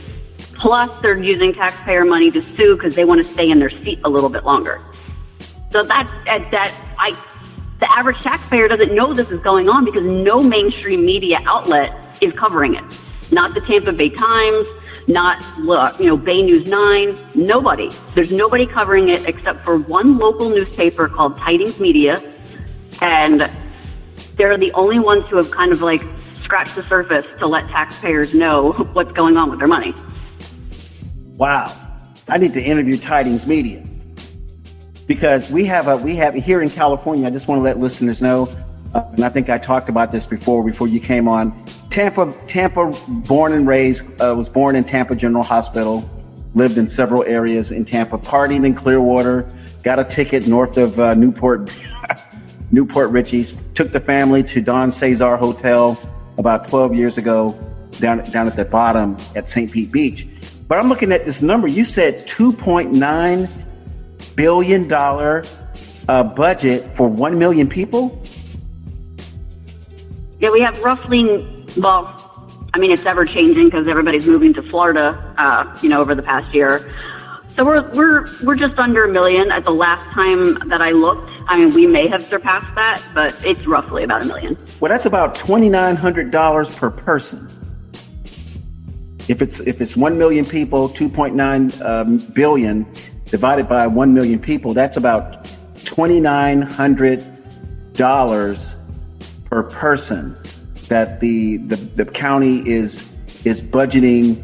Plus, 0.64 0.90
they're 1.02 1.22
using 1.22 1.52
taxpayer 1.52 2.06
money 2.06 2.30
to 2.30 2.40
sue 2.56 2.74
because 2.74 2.94
they 2.94 3.04
want 3.04 3.22
to 3.22 3.30
stay 3.30 3.50
in 3.50 3.58
their 3.58 3.68
seat 3.68 4.00
a 4.02 4.08
little 4.08 4.30
bit 4.30 4.44
longer. 4.44 4.80
So 5.70 5.82
that 5.82 6.10
that 6.24 6.74
I, 6.98 7.10
the 7.80 7.92
average 7.92 8.18
taxpayer 8.22 8.66
doesn't 8.66 8.94
know 8.94 9.12
this 9.12 9.30
is 9.30 9.40
going 9.40 9.68
on 9.68 9.84
because 9.84 10.04
no 10.04 10.42
mainstream 10.42 11.04
media 11.04 11.40
outlet 11.44 12.16
is 12.22 12.32
covering 12.32 12.76
it. 12.76 12.82
Not 13.30 13.52
the 13.52 13.60
Tampa 13.60 13.92
Bay 13.92 14.08
Times, 14.08 14.66
not 15.06 15.42
uh, 15.68 15.94
you 16.00 16.06
know 16.06 16.16
Bay 16.16 16.40
News 16.40 16.66
Nine. 16.66 17.14
Nobody. 17.34 17.90
There's 18.14 18.32
nobody 18.32 18.64
covering 18.64 19.10
it 19.10 19.28
except 19.28 19.66
for 19.66 19.76
one 19.76 20.16
local 20.16 20.48
newspaper 20.48 21.10
called 21.10 21.36
Tidings 21.36 21.78
Media, 21.78 22.22
and 23.02 23.50
they're 24.38 24.56
the 24.56 24.72
only 24.72 24.98
ones 24.98 25.26
who 25.28 25.36
have 25.36 25.50
kind 25.50 25.72
of 25.72 25.82
like 25.82 26.02
scratched 26.42 26.74
the 26.74 26.88
surface 26.88 27.26
to 27.38 27.46
let 27.46 27.68
taxpayers 27.68 28.32
know 28.32 28.72
what's 28.94 29.12
going 29.12 29.36
on 29.36 29.50
with 29.50 29.58
their 29.58 29.68
money. 29.68 29.92
Wow. 31.36 31.74
I 32.28 32.38
need 32.38 32.52
to 32.54 32.62
interview 32.62 32.96
Tidings 32.96 33.46
Media 33.46 33.82
because 35.06 35.50
we 35.50 35.64
have 35.64 35.88
a 35.88 35.96
we 35.96 36.14
have 36.16 36.34
here 36.34 36.62
in 36.62 36.70
California. 36.70 37.26
I 37.26 37.30
just 37.30 37.48
want 37.48 37.58
to 37.58 37.62
let 37.62 37.78
listeners 37.78 38.22
know, 38.22 38.48
uh, 38.94 39.04
and 39.12 39.24
I 39.24 39.28
think 39.28 39.50
I 39.50 39.58
talked 39.58 39.88
about 39.88 40.12
this 40.12 40.26
before 40.26 40.64
before 40.64 40.86
you 40.88 41.00
came 41.00 41.28
on. 41.28 41.64
Tampa, 41.90 42.32
Tampa, 42.46 42.92
born 43.08 43.52
and 43.52 43.66
raised, 43.66 44.04
uh, 44.22 44.34
was 44.34 44.48
born 44.48 44.76
in 44.76 44.84
Tampa 44.84 45.14
General 45.14 45.42
Hospital. 45.42 46.08
Lived 46.54 46.78
in 46.78 46.86
several 46.86 47.24
areas 47.24 47.72
in 47.72 47.84
Tampa. 47.84 48.16
Partied 48.16 48.64
in 48.64 48.74
Clearwater. 48.74 49.50
Got 49.82 49.98
a 49.98 50.04
ticket 50.04 50.46
north 50.46 50.76
of 50.76 50.98
uh, 51.00 51.14
Newport, 51.14 51.74
New 52.70 52.86
Port 52.86 53.10
Richey's. 53.10 53.54
Took 53.74 53.90
the 53.90 54.00
family 54.00 54.44
to 54.44 54.62
Don 54.62 54.92
Cesar 54.92 55.36
Hotel 55.36 55.98
about 56.38 56.68
12 56.68 56.94
years 56.94 57.18
ago, 57.18 57.52
down 57.98 58.22
down 58.30 58.46
at 58.46 58.54
the 58.54 58.64
bottom 58.64 59.16
at 59.34 59.48
St. 59.48 59.70
Pete 59.70 59.90
Beach 59.90 60.28
but 60.68 60.78
I'm 60.78 60.88
looking 60.88 61.12
at 61.12 61.24
this 61.26 61.42
number. 61.42 61.68
You 61.68 61.84
said 61.84 62.26
$2.9 62.26 63.48
billion 64.36 64.92
uh, 64.92 66.24
budget 66.24 66.96
for 66.96 67.08
1 67.08 67.38
million 67.38 67.68
people? 67.68 68.22
Yeah, 70.38 70.50
we 70.50 70.60
have 70.60 70.82
roughly, 70.82 71.24
well, 71.76 72.20
I 72.74 72.78
mean, 72.78 72.90
it's 72.90 73.06
ever 73.06 73.24
changing 73.24 73.66
because 73.66 73.86
everybody's 73.86 74.26
moving 74.26 74.52
to 74.54 74.62
Florida, 74.62 75.34
uh, 75.38 75.78
you 75.82 75.88
know, 75.88 76.00
over 76.00 76.14
the 76.14 76.22
past 76.22 76.52
year. 76.54 76.92
So 77.56 77.64
we're, 77.64 77.88
we're, 77.92 78.26
we're 78.42 78.56
just 78.56 78.76
under 78.78 79.04
a 79.04 79.08
million 79.08 79.52
at 79.52 79.64
the 79.64 79.70
last 79.70 80.04
time 80.12 80.54
that 80.68 80.82
I 80.82 80.90
looked. 80.90 81.30
I 81.46 81.56
mean, 81.58 81.72
we 81.72 81.86
may 81.86 82.08
have 82.08 82.22
surpassed 82.28 82.74
that, 82.74 83.00
but 83.14 83.32
it's 83.44 83.64
roughly 83.66 84.02
about 84.02 84.22
a 84.22 84.26
million. 84.26 84.58
Well, 84.80 84.90
that's 84.90 85.06
about 85.06 85.36
$2,900 85.36 86.76
per 86.76 86.90
person. 86.90 87.48
If 89.28 89.40
it's 89.40 89.60
if 89.60 89.80
it's 89.80 89.96
one 89.96 90.18
million 90.18 90.44
people, 90.44 90.88
2.9 90.88 91.84
um, 91.84 92.18
billion 92.32 92.86
divided 93.26 93.68
by 93.68 93.86
one 93.86 94.12
million 94.12 94.38
people, 94.38 94.74
that's 94.74 94.96
about 94.96 95.48
twenty 95.84 96.20
nine 96.20 96.60
hundred 96.60 97.24
dollars 97.94 98.74
per 99.44 99.62
person 99.62 100.36
that 100.88 101.20
the, 101.20 101.58
the 101.58 101.76
the 101.76 102.04
county 102.04 102.68
is 102.68 103.10
is 103.44 103.62
budgeting 103.62 104.42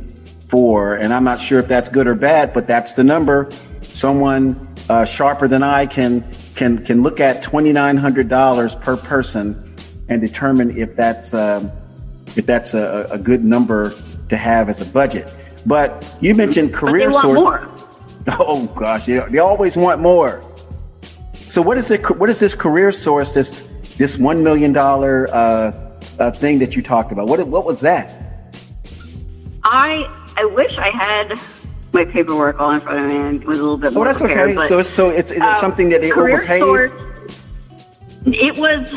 for. 0.49 0.97
And 0.97 1.13
I'm 1.13 1.25
not 1.25 1.41
sure 1.41 1.59
if 1.59 1.69
that's 1.69 1.89
good 1.89 2.07
or 2.07 2.15
bad, 2.15 2.53
but 2.53 2.67
that's 2.67 2.93
the 2.95 3.05
number. 3.05 3.51
Someone 3.83 4.69
uh, 4.89 5.05
sharper 5.05 5.47
than 5.47 5.63
I 5.63 5.87
can 5.87 6.25
can 6.55 6.85
can 6.85 7.03
look 7.03 7.21
at 7.21 7.43
twenty 7.43 7.73
nine 7.73 7.97
hundred 7.97 8.29
dollars 8.29 8.75
per 8.75 8.97
person 8.97 9.77
and 10.09 10.21
determine 10.21 10.77
if 10.77 10.97
that's 10.97 11.35
uh, 11.35 11.69
if 12.37 12.47
that's 12.47 12.75
a, 12.75 13.07
a 13.11 13.19
good 13.19 13.45
number 13.45 13.95
to 14.31 14.37
have 14.37 14.69
as 14.69 14.81
a 14.81 14.87
budget. 14.87 15.33
But 15.67 16.17
you 16.21 16.35
mentioned 16.35 16.73
career 16.73 17.11
source. 17.11 17.35
More. 17.35 17.69
Oh 18.29 18.67
gosh, 18.77 19.07
they, 19.07 19.19
they 19.31 19.39
always 19.39 19.77
want 19.79 20.01
more. 20.01 20.45
So 21.49 21.63
what 21.63 21.79
is 21.79 21.89
the 21.89 21.97
what 22.19 22.29
is 22.29 22.39
this 22.39 22.55
career 22.55 22.93
source? 22.93 23.35
This 23.35 23.69
this 23.97 24.19
one 24.19 24.45
million 24.45 24.73
dollar 24.73 25.27
uh, 25.33 25.73
uh, 26.19 26.31
thing 26.31 26.59
that 26.59 26.77
you 26.77 26.83
talked 26.83 27.13
about. 27.13 27.27
What 27.29 27.45
what 27.49 27.65
was 27.65 27.81
that? 27.81 28.15
I 29.65 30.05
I 30.37 30.45
wish 30.45 30.77
I 30.77 30.91
had 30.91 31.41
my 31.93 32.05
paperwork 32.05 32.61
all 32.61 32.73
in 32.73 32.81
front 32.81 33.01
of 33.01 33.07
me 33.11 33.17
and 33.17 33.43
it 33.43 33.49
was 33.49 33.59
a 33.59 33.63
little 33.63 33.79
bit 33.79 33.95
more. 33.95 34.05
Oh, 34.05 34.07
that's 34.07 34.21
prepared, 34.21 34.51
okay. 34.51 34.57
But, 34.57 34.69
so 34.69 34.79
it's 34.79 34.89
so 34.89 35.09
it's, 35.09 35.31
it's 35.33 35.41
um, 35.41 35.55
something 35.55 35.89
that 35.89 36.03
they 36.03 36.13
overpaid. 36.13 36.61
Source, 36.61 36.93
it 38.27 38.57
was 38.59 38.95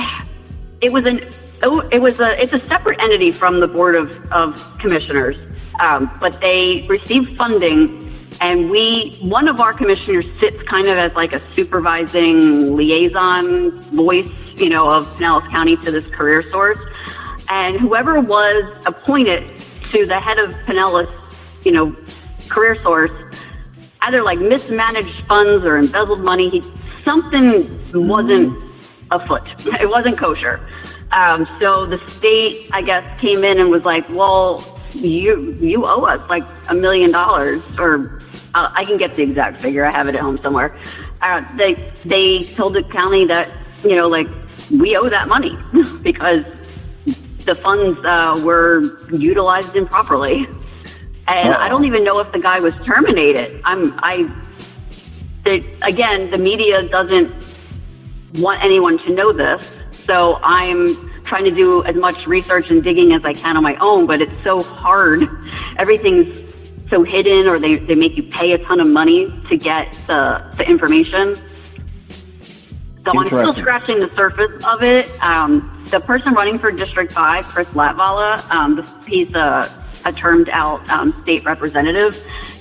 it 0.82 0.92
was 0.92 1.06
an 1.06 1.22
it 1.64 2.02
was 2.02 2.20
a 2.20 2.42
it's 2.42 2.54
a 2.54 2.60
separate 2.60 3.02
entity 3.02 3.32
from 3.32 3.60
the 3.60 3.68
board 3.68 3.96
of, 3.96 4.32
of 4.32 4.78
commissioners, 4.80 5.38
um, 5.80 6.12
but 6.20 6.40
they 6.42 6.86
receive 6.90 7.38
funding, 7.38 8.30
and 8.42 8.70
we 8.70 9.18
one 9.22 9.48
of 9.48 9.60
our 9.60 9.74
commissioners 9.74 10.26
sits 10.40 10.62
kind 10.64 10.88
of 10.88 10.98
as 10.98 11.14
like 11.14 11.34
a 11.34 11.42
supervising 11.56 12.76
liaison 12.76 13.82
voice, 13.96 14.30
you 14.58 14.70
know, 14.70 14.90
of 14.90 15.08
Pinellas 15.16 15.50
County 15.52 15.78
to 15.78 15.92
this 15.92 16.06
career 16.14 16.48
source, 16.50 16.80
and 17.50 17.80
whoever 17.80 18.20
was 18.20 18.70
appointed 18.86 19.58
to 19.92 20.06
the 20.06 20.20
head 20.20 20.40
of 20.40 20.52
Pinellas, 20.68 21.12
you 21.64 21.72
know, 21.72 21.96
career 22.50 22.82
source, 22.84 23.12
either 24.02 24.22
like 24.22 24.40
mismanaged 24.40 25.24
funds 25.28 25.64
or 25.64 25.78
embezzled 25.78 26.22
money. 26.22 26.50
He, 26.50 26.64
something 27.06 27.80
wasn't 27.94 28.58
afoot. 29.12 29.44
It 29.80 29.90
wasn't 29.90 30.18
kosher. 30.18 30.60
Um, 31.14 31.48
so 31.60 31.86
the 31.86 32.00
state, 32.10 32.70
I 32.74 32.82
guess, 32.82 33.06
came 33.22 33.44
in 33.44 33.60
and 33.60 33.70
was 33.70 33.86
like, 33.86 34.08
well, 34.10 34.64
you 34.94 35.58
you 35.60 35.84
owe 35.86 36.04
us 36.04 36.22
like 36.30 36.48
a 36.70 36.76
million 36.76 37.12
dollars 37.12 37.64
or 37.80 38.22
uh, 38.56 38.72
I 38.74 38.86
can 38.86 38.98
get 38.98 39.16
the 39.16 39.24
exact 39.24 39.62
figure. 39.62 39.86
I 39.86 39.92
have 39.92 40.08
it 40.08 40.16
at 40.16 40.22
home 40.22 40.40
somewhere. 40.42 40.78
Uh, 41.22 41.42
they 41.56 41.94
they 42.06 42.44
told 42.44 42.74
the 42.74 42.84
county 42.84 43.26
that 43.28 43.52
you 43.84 43.96
know 43.96 44.08
like 44.08 44.28
we 44.72 44.96
owe 44.96 45.10
that 45.10 45.28
money 45.28 45.58
because 46.02 46.44
the 47.46 47.56
funds 47.56 48.04
uh, 48.06 48.40
were 48.44 48.84
utilized 49.12 49.76
improperly. 49.76 50.48
And 51.28 51.50
Uh-oh. 51.50 51.62
I 51.62 51.70
don't 51.70 51.86
even 51.86 52.04
know 52.04 52.20
if 52.20 52.32
the 52.32 52.40
guy 52.40 52.60
was 52.60 52.74
terminated. 52.86 53.62
I'm 53.66 53.94
I. 54.04 54.30
The, 55.46 55.62
again, 55.82 56.32
the 56.32 56.38
media 56.38 56.88
doesn't 56.88 57.34
want 58.36 58.64
anyone 58.64 58.98
to 59.00 59.10
know 59.10 59.34
this, 59.34 59.76
so 60.06 60.36
I'm 60.44 60.96
trying 61.26 61.46
to 61.46 61.52
do 61.52 61.84
as 61.86 61.96
much 61.96 62.28
research 62.28 62.70
and 62.70 62.84
digging 62.84 63.14
as 63.14 63.24
I 63.24 63.34
can 63.34 63.58
on 63.58 63.64
my 63.64 63.76
own. 63.78 64.06
But 64.06 64.22
it's 64.22 64.44
so 64.44 64.62
hard. 64.62 65.28
Everything's 65.78 66.40
so 66.90 67.04
hidden, 67.04 67.48
or 67.48 67.60
they 67.60 67.76
they 67.76 67.96
make 67.96 68.16
you 68.16 68.24
pay 68.24 68.52
a 68.54 68.58
ton 68.60 68.80
of 68.80 68.88
money 68.88 69.28
to 69.50 69.58
get 69.58 69.94
the 70.08 70.44
the 70.58 70.64
information. 70.64 71.36
So 73.06 73.12
I'm 73.20 73.28
still 73.28 73.54
scratching 73.54 74.00
the 74.00 74.14
surface 74.16 74.64
of 74.66 74.82
it. 74.82 75.10
Um, 75.22 75.86
the 75.90 76.00
person 76.00 76.34
running 76.34 76.58
for 76.58 76.72
District 76.72 77.12
5, 77.12 77.46
Chris 77.48 77.68
Latvala, 77.70 78.50
um, 78.50 78.88
he's 79.06 79.30
a, 79.36 79.70
a 80.06 80.14
termed 80.14 80.48
out 80.48 80.90
um, 80.90 81.14
state 81.24 81.44
representative. 81.44 82.16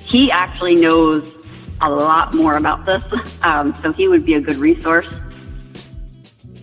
He 0.05 0.33
actually 0.33 0.75
knows 0.75 1.31
a 1.81 1.89
lot 1.89 2.35
more 2.35 2.57
about 2.57 2.85
this, 2.87 3.03
um, 3.43 3.73
so 3.77 3.93
he 3.93 4.09
would 4.09 4.25
be 4.25 4.35
a 4.35 4.41
good 4.41 4.57
resource. 4.57 5.09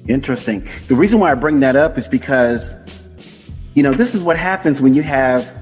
Interesting. 0.09 0.67
The 0.87 0.95
reason 0.95 1.19
why 1.19 1.31
I 1.31 1.35
bring 1.35 1.59
that 1.59 1.75
up 1.75 1.97
is 1.97 2.07
because, 2.07 2.75
you 3.75 3.83
know, 3.83 3.93
this 3.93 4.15
is 4.15 4.23
what 4.23 4.37
happens 4.37 4.81
when 4.81 4.95
you 4.95 5.03
have 5.03 5.55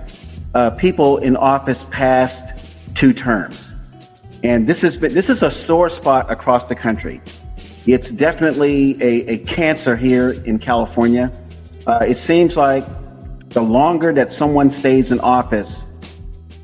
uh, 0.55 0.71
people 0.71 1.17
in 1.17 1.35
office 1.35 1.85
past 1.91 2.55
two 2.95 3.11
terms. 3.11 3.75
And 4.43 4.65
this 4.65 4.81
has 4.81 4.95
been 4.95 5.13
this 5.13 5.29
is 5.29 5.43
a 5.43 5.51
sore 5.51 5.89
spot 5.89 6.31
across 6.31 6.63
the 6.63 6.75
country. 6.75 7.21
It's 7.85 8.09
definitely 8.09 8.95
a, 9.03 9.33
a 9.33 9.37
cancer 9.39 9.97
here 9.97 10.31
in 10.45 10.59
California. 10.59 11.29
Uh, 11.85 12.05
it 12.07 12.15
seems 12.15 12.55
like 12.55 12.85
the 13.49 13.61
longer 13.61 14.13
that 14.13 14.31
someone 14.31 14.69
stays 14.69 15.11
in 15.11 15.19
office, 15.19 15.87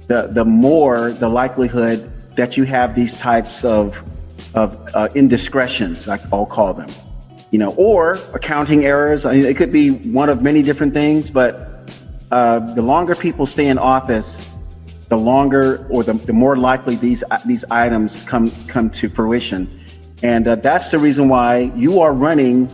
the, 0.08 0.28
the 0.28 0.46
more 0.46 1.12
the 1.12 1.28
likelihood 1.28 2.10
that 2.36 2.56
you 2.56 2.64
have 2.64 2.96
these 2.96 3.14
types 3.18 3.66
of, 3.66 4.02
of 4.54 4.78
uh, 4.94 5.10
indiscretions, 5.16 6.08
I'll 6.08 6.46
call 6.46 6.74
them, 6.74 6.90
you 7.54 7.60
know, 7.60 7.72
or 7.76 8.14
accounting 8.34 8.84
errors. 8.84 9.26
I 9.26 9.36
mean, 9.36 9.46
it 9.46 9.56
could 9.56 9.72
be 9.72 9.92
one 9.92 10.28
of 10.28 10.42
many 10.42 10.64
different 10.64 10.92
things, 10.92 11.30
but 11.30 11.88
uh, 12.32 12.74
the 12.74 12.82
longer 12.82 13.14
people 13.14 13.46
stay 13.46 13.68
in 13.68 13.78
office, 13.78 14.44
the 15.10 15.18
longer 15.20 15.86
or 15.92 16.04
the, 16.04 16.14
the 16.14 16.34
more 16.34 16.58
likely 16.58 16.96
these 16.96 17.24
these 17.46 17.64
items 17.70 18.24
come 18.24 18.50
come 18.68 18.90
to 18.90 19.08
fruition. 19.08 19.70
And 20.24 20.48
uh, 20.48 20.56
that's 20.56 20.90
the 20.90 20.98
reason 20.98 21.30
why 21.30 21.72
you 21.76 22.00
are 22.00 22.12
running 22.12 22.72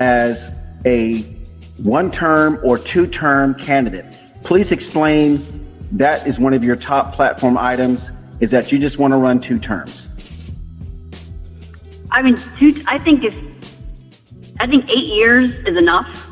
as 0.00 0.50
a 0.84 1.22
one 1.76 2.10
term 2.10 2.58
or 2.64 2.78
two 2.78 3.06
term 3.06 3.54
candidate. 3.54 4.06
Please 4.42 4.72
explain 4.72 5.38
that 5.92 6.26
is 6.26 6.40
one 6.40 6.52
of 6.52 6.64
your 6.64 6.74
top 6.74 7.12
platform 7.12 7.56
items 7.56 8.10
is 8.40 8.50
that 8.50 8.72
you 8.72 8.80
just 8.80 8.98
want 8.98 9.12
to 9.12 9.18
run 9.18 9.38
two 9.38 9.60
terms. 9.60 10.08
I 12.10 12.22
mean, 12.22 12.36
two, 12.58 12.82
I 12.88 12.98
think 12.98 13.22
if, 13.22 13.45
I 14.60 14.66
think 14.66 14.90
eight 14.90 15.06
years 15.06 15.50
is 15.66 15.76
enough. 15.76 16.30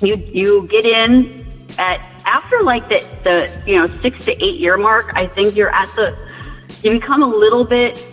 You, 0.00 0.16
you 0.16 0.68
get 0.68 0.84
in 0.84 1.66
at, 1.78 2.00
after 2.24 2.62
like 2.62 2.88
the, 2.88 3.00
the, 3.24 3.62
you 3.66 3.76
know, 3.76 4.00
six 4.00 4.24
to 4.24 4.44
eight 4.44 4.58
year 4.58 4.76
mark, 4.76 5.12
I 5.14 5.26
think 5.28 5.54
you're 5.54 5.74
at 5.74 5.88
the, 5.94 6.16
you 6.82 6.90
become 6.90 7.22
a 7.22 7.26
little 7.26 7.64
bit 7.64 8.12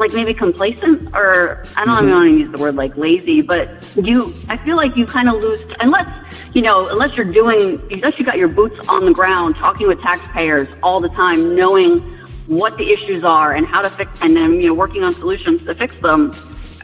like 0.00 0.14
maybe 0.14 0.32
complacent 0.32 1.14
or 1.14 1.62
I 1.76 1.84
don't 1.84 1.96
mm-hmm. 1.96 2.06
even 2.06 2.10
want 2.10 2.28
to 2.28 2.34
use 2.34 2.52
the 2.52 2.62
word 2.62 2.74
like 2.74 2.96
lazy, 2.96 3.42
but 3.42 3.68
you 3.94 4.34
I 4.48 4.56
feel 4.64 4.74
like 4.74 4.96
you 4.96 5.04
kind 5.04 5.28
of 5.28 5.40
lose 5.42 5.62
unless 5.78 6.08
you 6.54 6.62
know 6.62 6.88
unless 6.88 7.14
you're 7.16 7.30
doing 7.30 7.80
unless 7.92 8.18
you 8.18 8.24
got 8.24 8.38
your 8.38 8.48
boots 8.48 8.88
on 8.88 9.04
the 9.04 9.12
ground 9.12 9.56
talking 9.56 9.86
with 9.86 10.00
taxpayers 10.00 10.74
all 10.82 11.00
the 11.00 11.10
time, 11.10 11.54
knowing 11.54 12.00
what 12.46 12.76
the 12.78 12.90
issues 12.90 13.24
are 13.24 13.52
and 13.52 13.66
how 13.66 13.82
to 13.82 13.90
fix 13.90 14.10
and 14.22 14.34
then 14.34 14.54
you 14.54 14.68
know 14.68 14.74
working 14.74 15.04
on 15.04 15.12
solutions 15.12 15.64
to 15.64 15.74
fix 15.74 15.94
them. 15.96 16.32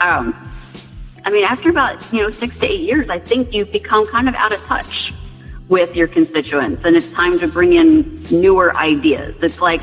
Um, 0.02 0.52
I 1.26 1.30
mean, 1.30 1.44
after 1.44 1.68
about 1.68 2.12
you 2.12 2.22
know 2.22 2.30
six 2.30 2.56
to 2.60 2.66
eight 2.66 2.82
years, 2.82 3.10
I 3.10 3.18
think 3.18 3.52
you've 3.52 3.72
become 3.72 4.06
kind 4.06 4.28
of 4.28 4.34
out 4.36 4.52
of 4.52 4.60
touch 4.60 5.12
with 5.68 5.96
your 5.96 6.06
constituents, 6.06 6.82
and 6.84 6.94
it's 6.96 7.10
time 7.12 7.36
to 7.40 7.48
bring 7.48 7.72
in 7.72 8.22
newer 8.30 8.76
ideas. 8.76 9.34
It's 9.42 9.60
like 9.60 9.82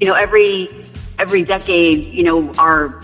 you 0.00 0.06
know 0.06 0.14
every 0.14 0.68
every 1.18 1.42
decade, 1.42 2.14
you 2.14 2.22
know, 2.22 2.52
our 2.52 3.02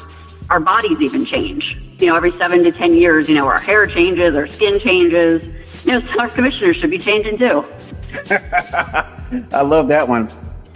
our 0.48 0.60
bodies 0.60 0.98
even 1.00 1.24
change. 1.24 1.76
You 1.98 2.06
know, 2.06 2.16
every 2.16 2.30
seven 2.38 2.62
to 2.62 2.70
ten 2.70 2.94
years, 2.94 3.28
you 3.28 3.34
know, 3.34 3.48
our 3.48 3.58
hair 3.58 3.84
changes, 3.88 4.36
our 4.36 4.48
skin 4.48 4.78
changes. 4.78 5.42
You 5.84 5.98
know, 5.98 6.06
so 6.06 6.20
our 6.20 6.28
commissioners 6.28 6.76
should 6.76 6.90
be 6.90 6.98
changing 6.98 7.36
too. 7.36 7.64
I 8.30 9.62
love 9.62 9.88
that 9.88 10.08
one. 10.08 10.30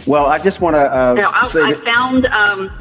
Well, 0.09 0.27
I 0.27 0.41
just 0.41 0.61
want 0.61 0.75
to 0.75 0.81
uh, 0.81 1.15
you 1.15 1.23
know, 1.23 1.31
I, 1.33 1.71
I 1.71 1.75
found 1.85 2.27
um, 2.27 2.77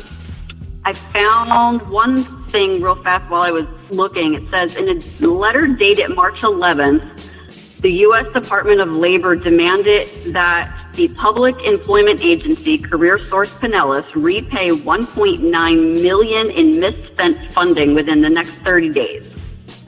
I 0.84 0.94
found 0.94 1.88
one 1.92 2.43
thing 2.54 2.82
real 2.82 2.96
fast 3.04 3.30
while 3.32 3.42
I 3.42 3.52
was 3.52 3.66
looking. 3.90 4.36
It 4.36 4.50
says 4.52 4.78
in 4.78 4.88
a 4.88 5.28
letter 5.28 5.68
dated 5.68 6.16
March 6.16 6.36
11th, 6.36 7.82
the 7.82 7.92
U.S. 8.08 8.32
Department 8.32 8.80
of 8.80 8.96
Labor 8.96 9.36
demanded 9.36 10.08
that 10.34 10.72
the 10.94 11.08
Public 11.16 11.60
Employment 11.64 12.24
Agency, 12.24 12.78
Career 12.78 13.20
Source 13.28 13.52
Pinellas, 13.56 14.06
repay 14.14 14.70
1.9 14.70 16.02
million 16.02 16.52
in 16.52 16.80
misspent 16.80 17.52
funding 17.52 17.96
within 17.96 18.22
the 18.22 18.30
next 18.30 18.52
30 18.52 18.92
days. 18.92 19.32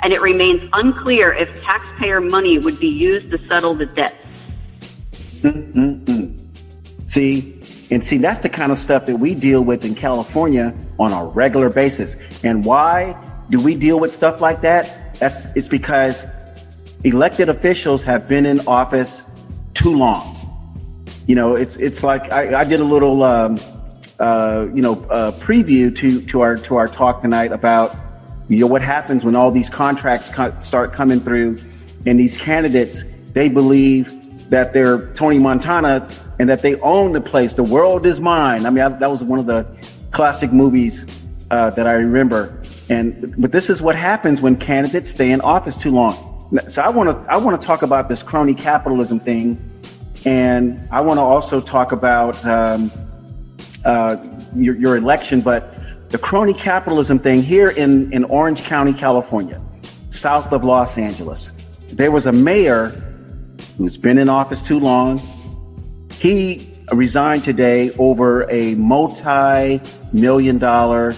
And 0.01 0.11
it 0.11 0.21
remains 0.21 0.67
unclear 0.73 1.33
if 1.33 1.61
taxpayer 1.61 2.19
money 2.19 2.57
would 2.57 2.79
be 2.79 2.89
used 2.89 3.29
to 3.29 3.37
settle 3.47 3.75
the 3.75 3.85
debt. 3.85 4.25
Mm-mm-mm. 5.41 6.35
See, 7.07 7.54
and 7.91 8.03
see, 8.03 8.17
that's 8.17 8.39
the 8.39 8.49
kind 8.49 8.71
of 8.71 8.77
stuff 8.77 9.05
that 9.05 9.17
we 9.17 9.35
deal 9.35 9.63
with 9.63 9.85
in 9.85 9.95
California 9.95 10.73
on 10.99 11.11
a 11.11 11.25
regular 11.25 11.69
basis. 11.69 12.17
And 12.43 12.65
why 12.65 13.15
do 13.49 13.61
we 13.61 13.75
deal 13.75 13.99
with 13.99 14.13
stuff 14.13 14.41
like 14.41 14.61
that? 14.61 15.15
That's 15.19 15.35
it's 15.55 15.67
because 15.67 16.25
elected 17.03 17.49
officials 17.49 18.03
have 18.03 18.27
been 18.27 18.45
in 18.45 18.67
office 18.67 19.29
too 19.73 19.95
long. 19.95 20.33
You 21.27 21.35
know, 21.35 21.55
it's 21.55 21.75
it's 21.77 22.03
like 22.03 22.31
I, 22.31 22.61
I 22.61 22.63
did 22.63 22.79
a 22.79 22.83
little 22.83 23.23
um, 23.23 23.59
uh, 24.19 24.67
you 24.73 24.81
know 24.81 24.93
uh, 25.09 25.31
preview 25.33 25.95
to 25.97 26.21
to 26.21 26.41
our 26.41 26.57
to 26.57 26.77
our 26.77 26.87
talk 26.87 27.21
tonight 27.21 27.51
about 27.51 27.95
you 28.49 28.59
know 28.59 28.67
what 28.67 28.81
happens 28.81 29.23
when 29.23 29.35
all 29.35 29.51
these 29.51 29.69
contracts 29.69 30.29
co- 30.29 30.59
start 30.59 30.91
coming 30.91 31.19
through, 31.19 31.59
and 32.05 32.19
these 32.19 32.35
candidates 32.35 33.03
they 33.33 33.49
believe 33.49 34.49
that 34.49 34.73
they're 34.73 35.13
Tony 35.13 35.39
Montana 35.39 36.07
and 36.39 36.49
that 36.49 36.61
they 36.61 36.79
own 36.81 37.13
the 37.13 37.21
place. 37.21 37.53
The 37.53 37.63
world 37.63 38.05
is 38.05 38.19
mine. 38.19 38.65
I 38.65 38.69
mean, 38.69 38.83
I, 38.83 38.89
that 38.89 39.09
was 39.09 39.23
one 39.23 39.39
of 39.39 39.45
the 39.45 39.65
classic 40.11 40.51
movies 40.51 41.05
uh, 41.51 41.69
that 41.71 41.87
I 41.87 41.93
remember. 41.93 42.61
And 42.89 43.33
but 43.37 43.51
this 43.51 43.69
is 43.69 43.81
what 43.81 43.95
happens 43.95 44.41
when 44.41 44.55
candidates 44.55 45.09
stay 45.09 45.31
in 45.31 45.41
office 45.41 45.75
too 45.75 45.91
long. 45.91 46.31
So 46.67 46.81
I 46.81 46.89
want 46.89 47.09
to 47.09 47.31
I 47.31 47.37
want 47.37 47.59
to 47.59 47.65
talk 47.65 47.81
about 47.81 48.09
this 48.09 48.21
crony 48.21 48.53
capitalism 48.53 49.19
thing, 49.19 49.57
and 50.25 50.87
I 50.91 51.01
want 51.01 51.17
to 51.17 51.23
also 51.23 51.59
talk 51.59 51.91
about 51.91 52.43
um, 52.45 52.91
uh, 53.83 54.17
your, 54.55 54.75
your 54.75 54.97
election. 54.97 55.41
But 55.41 55.73
the 56.09 56.19
crony 56.19 56.53
capitalism 56.53 57.17
thing 57.17 57.41
here 57.41 57.69
in 57.69 58.13
in 58.13 58.23
Orange 58.25 58.63
County, 58.63 58.93
California, 58.93 59.59
south 60.09 60.53
of 60.53 60.63
Los 60.63 60.97
Angeles, 60.99 61.51
there 61.91 62.11
was 62.11 62.27
a 62.27 62.31
mayor 62.31 62.89
who's 63.77 63.97
been 63.97 64.17
in 64.17 64.29
office 64.29 64.61
too 64.61 64.79
long. 64.79 65.19
He 66.25 66.67
resigned 66.91 67.43
today 67.43 67.91
over 67.99 68.49
a 68.49 68.73
multi-million 68.73 70.57
dollar. 70.57 71.13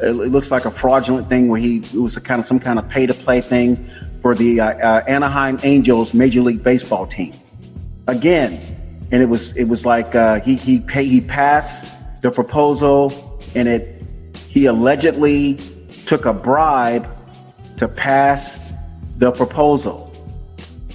It 0.00 0.12
looks 0.12 0.50
like 0.50 0.64
a 0.64 0.70
fraudulent 0.70 1.28
thing 1.28 1.48
where 1.48 1.60
he 1.60 1.80
it 1.80 1.92
was 1.92 2.16
a 2.16 2.22
kind 2.22 2.40
of 2.40 2.46
some 2.46 2.58
kind 2.58 2.78
of 2.78 2.88
pay 2.88 3.04
to 3.04 3.12
play 3.12 3.42
thing 3.42 3.76
for 4.22 4.34
the 4.34 4.58
uh, 4.58 4.68
uh, 4.68 5.04
Anaheim 5.06 5.58
Angels 5.64 6.14
Major 6.14 6.40
League 6.40 6.62
Baseball 6.62 7.06
team. 7.06 7.34
Again, 8.06 8.58
and 9.10 9.22
it 9.22 9.26
was 9.26 9.54
it 9.54 9.64
was 9.64 9.84
like 9.84 10.14
uh, 10.14 10.40
he 10.40 10.54
he 10.54 10.80
pay, 10.80 11.04
he 11.04 11.20
passed 11.20 11.92
the 12.22 12.30
proposal, 12.30 13.38
and 13.54 13.68
it 13.68 14.02
he 14.46 14.64
allegedly 14.64 15.58
took 16.06 16.24
a 16.24 16.32
bribe 16.32 17.06
to 17.76 17.86
pass 17.86 18.58
the 19.18 19.30
proposal. 19.30 20.07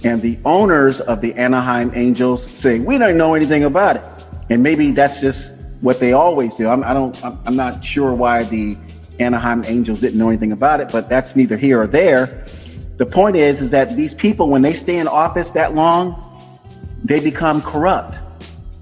And 0.04 0.22
the 0.22 0.38
owners 0.44 1.00
of 1.02 1.22
the 1.22 1.34
Anaheim 1.36 1.92
Angels 1.96 2.50
say 2.60 2.80
we 2.80 2.98
don't 2.98 3.18
know 3.18 3.36
anything 3.36 3.64
about 3.64 3.96
it, 3.96 4.04
and 4.50 4.62
maybe 4.62 4.92
that's 4.92 5.22
just 5.22 5.56
what 5.82 6.00
they 6.00 6.14
always 6.14 6.56
do. 6.56 6.70
I'm, 6.70 6.84
I 6.84 6.94
don't, 6.94 7.18
I'm 7.24 7.56
not 7.56 7.84
sure 7.84 8.14
why 8.14 8.44
the 8.44 8.78
Anaheim 9.20 9.64
Angels 9.66 10.02
didn't 10.02 10.18
know 10.18 10.30
anything 10.30 10.52
about 10.52 10.82
it, 10.82 10.90
but 10.92 11.10
that's 11.10 11.36
neither 11.36 11.58
here 11.58 11.82
or 11.82 11.88
there. 11.88 12.46
The 12.98 13.06
point 13.06 13.36
is, 13.36 13.62
is 13.62 13.72
that 13.72 13.96
these 13.96 14.14
people, 14.14 14.50
when 14.50 14.62
they 14.62 14.74
stay 14.74 14.98
in 14.98 15.08
office 15.08 15.52
that 15.52 15.74
long, 15.74 16.20
they 17.04 17.20
become 17.20 17.62
corrupt. 17.62 18.20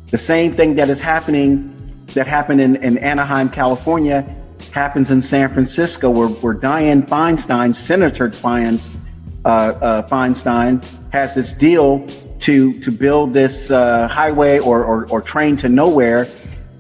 The 0.08 0.18
same 0.18 0.54
thing 0.54 0.76
that 0.76 0.90
is 0.90 1.02
happening 1.02 1.68
that 2.08 2.28
happened 2.28 2.62
in, 2.62 2.76
in 2.78 2.98
Anaheim, 2.98 3.50
California, 3.50 4.28
happens 4.72 5.12
in 5.12 5.22
San 5.22 5.50
Francisco, 5.50 6.10
where, 6.10 6.28
where 6.28 6.54
Dianne 6.54 7.08
Feinstein, 7.08 7.74
Senator 7.74 8.30
Feinstein, 8.30 8.96
uh, 9.44 9.48
uh, 9.48 10.08
Feinstein, 10.08 10.86
has 11.12 11.36
this 11.36 11.54
deal 11.54 12.08
to 12.39 12.80
to 12.80 12.91
build 12.91 13.34
this 13.34 13.69
uh, 13.69 14.08
highway 14.08 14.60
or, 14.60 14.84
or, 14.84 15.08
or 15.10 15.21
train 15.21 15.56
to 15.58 15.69
nowhere 15.69 16.26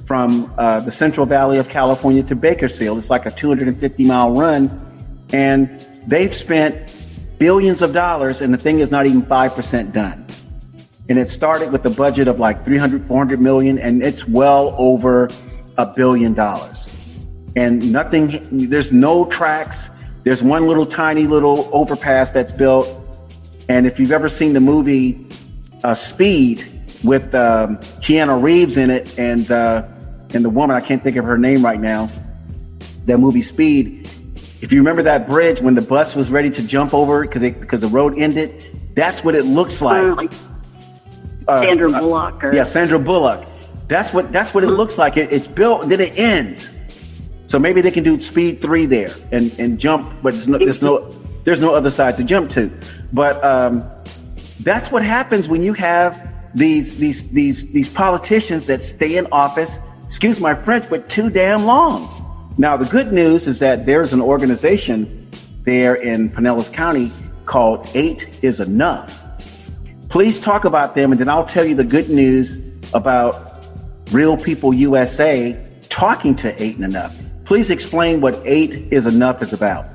from 0.05 0.53
uh, 0.57 0.79
the 0.81 0.91
Central 0.91 1.25
Valley 1.25 1.57
of 1.57 1.69
California 1.69 2.23
to 2.23 2.35
Bakersfield. 2.35 2.97
It's 2.97 3.09
like 3.09 3.25
a 3.25 3.31
250 3.31 4.05
mile 4.05 4.33
run, 4.33 5.25
and 5.31 5.69
they've 6.07 6.33
spent 6.33 6.93
billions 7.37 7.81
of 7.81 7.93
dollars, 7.93 8.41
and 8.41 8.53
the 8.53 8.57
thing 8.57 8.79
is 8.79 8.91
not 8.91 9.05
even 9.05 9.21
five 9.23 9.53
percent 9.55 9.93
done. 9.93 10.25
And 11.09 11.19
it 11.19 11.29
started 11.29 11.71
with 11.71 11.85
a 11.85 11.89
budget 11.89 12.27
of 12.27 12.39
like 12.39 12.63
300, 12.63 13.05
400 13.07 13.39
million, 13.39 13.77
and 13.79 14.01
it's 14.01 14.27
well 14.27 14.75
over 14.77 15.29
a 15.77 15.85
billion 15.85 16.33
dollars. 16.33 16.89
And 17.55 17.91
nothing, 17.91 18.69
there's 18.69 18.91
no 18.91 19.25
tracks. 19.25 19.89
There's 20.23 20.41
one 20.41 20.67
little 20.67 20.85
tiny 20.85 21.27
little 21.27 21.69
overpass 21.73 22.31
that's 22.31 22.51
built. 22.51 22.87
And 23.71 23.87
if 23.87 24.01
you've 24.01 24.11
ever 24.11 24.27
seen 24.27 24.51
the 24.51 24.59
movie 24.59 25.25
uh, 25.85 25.93
Speed 25.93 26.69
with 27.05 27.33
um, 27.33 27.77
Keanu 28.03 28.43
Reeves 28.43 28.75
in 28.75 28.89
it 28.89 29.17
and 29.17 29.49
uh, 29.49 29.87
and 30.33 30.43
the 30.43 30.49
woman 30.49 30.75
I 30.75 30.81
can't 30.81 31.01
think 31.01 31.15
of 31.15 31.23
her 31.23 31.37
name 31.37 31.63
right 31.63 31.79
now, 31.79 32.09
that 33.05 33.17
movie 33.19 33.41
Speed. 33.41 34.09
If 34.59 34.73
you 34.73 34.79
remember 34.81 35.01
that 35.03 35.25
bridge 35.25 35.61
when 35.61 35.73
the 35.73 35.81
bus 35.81 36.15
was 36.15 36.29
ready 36.29 36.49
to 36.49 36.67
jump 36.67 36.93
over 36.93 37.21
because 37.21 37.43
because 37.43 37.79
the 37.79 37.87
road 37.87 38.19
ended, 38.19 38.77
that's 38.93 39.23
what 39.23 39.35
it 39.35 39.45
looks 39.45 39.81
like. 39.81 40.17
like 40.17 40.33
uh, 41.47 41.61
Sandra 41.61 41.93
uh, 41.93 41.99
Bullock. 42.01 42.43
Or... 42.43 42.53
Yeah, 42.53 42.65
Sandra 42.65 42.99
Bullock. 42.99 43.47
That's 43.87 44.13
what 44.13 44.33
that's 44.33 44.53
what 44.53 44.65
it 44.65 44.71
looks 44.71 44.97
like. 44.97 45.15
It, 45.15 45.31
it's 45.31 45.47
built, 45.47 45.87
then 45.87 46.01
it 46.01 46.19
ends. 46.19 46.71
So 47.45 47.57
maybe 47.57 47.79
they 47.79 47.91
can 47.91 48.03
do 48.03 48.19
speed 48.19 48.61
three 48.61 48.85
there 48.85 49.13
and, 49.31 49.57
and 49.57 49.79
jump, 49.79 50.21
but 50.21 50.33
there's 50.33 50.49
no, 50.49 50.57
there's 50.57 50.81
no 50.81 51.20
there's 51.43 51.61
no 51.61 51.73
other 51.73 51.91
side 51.91 52.17
to 52.17 52.23
jump 52.23 52.49
to. 52.51 52.71
But 53.13 53.43
um, 53.43 53.89
that's 54.61 54.91
what 54.91 55.03
happens 55.03 55.47
when 55.47 55.63
you 55.63 55.73
have 55.73 56.29
these 56.53 56.97
these 56.97 57.31
these 57.31 57.71
these 57.71 57.89
politicians 57.89 58.67
that 58.67 58.81
stay 58.81 59.17
in 59.17 59.27
office. 59.31 59.79
Excuse 60.05 60.39
my 60.39 60.53
French, 60.53 60.89
but 60.89 61.09
too 61.09 61.29
damn 61.29 61.65
long. 61.65 62.53
Now 62.57 62.75
the 62.77 62.85
good 62.85 63.13
news 63.13 63.47
is 63.47 63.59
that 63.59 63.85
there's 63.85 64.13
an 64.13 64.21
organization 64.21 65.29
there 65.63 65.95
in 65.95 66.29
Pinellas 66.29 66.71
County 66.71 67.11
called 67.45 67.87
Eight 67.93 68.29
is 68.41 68.59
Enough. 68.59 69.17
Please 70.09 70.39
talk 70.39 70.65
about 70.65 70.93
them, 70.93 71.11
and 71.11 71.19
then 71.19 71.29
I'll 71.29 71.45
tell 71.45 71.65
you 71.65 71.75
the 71.75 71.85
good 71.85 72.09
news 72.09 72.59
about 72.93 73.65
Real 74.11 74.35
People 74.35 74.73
USA 74.73 75.57
talking 75.87 76.35
to 76.35 76.61
Eight 76.61 76.75
and 76.75 76.83
Enough. 76.83 77.17
Please 77.45 77.69
explain 77.69 78.19
what 78.19 78.41
Eight 78.43 78.91
is 78.91 79.05
Enough 79.05 79.41
is 79.41 79.53
about. 79.53 79.85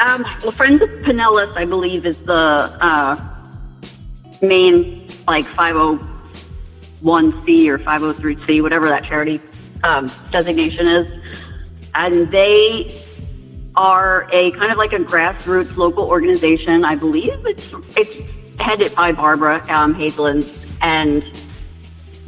Um, 0.00 0.24
well, 0.42 0.52
Friends 0.52 0.80
of 0.80 0.88
Pinellas, 0.88 1.54
I 1.56 1.66
believe, 1.66 2.06
is 2.06 2.16
the 2.22 2.32
uh, 2.32 3.20
main 4.40 5.06
like 5.28 5.44
501c 5.44 7.68
or 7.68 7.78
503c, 7.78 8.62
whatever 8.62 8.88
that 8.88 9.04
charity 9.04 9.42
um, 9.84 10.10
designation 10.32 10.88
is, 10.88 11.06
and 11.94 12.28
they 12.28 12.98
are 13.76 14.26
a 14.32 14.52
kind 14.52 14.72
of 14.72 14.78
like 14.78 14.94
a 14.94 15.00
grassroots 15.00 15.76
local 15.76 16.04
organization. 16.04 16.82
I 16.82 16.96
believe 16.96 17.34
it's 17.44 17.70
it's 17.94 18.22
headed 18.58 18.94
by 18.94 19.12
Barbara 19.12 19.62
um, 19.68 19.94
and 20.80 21.22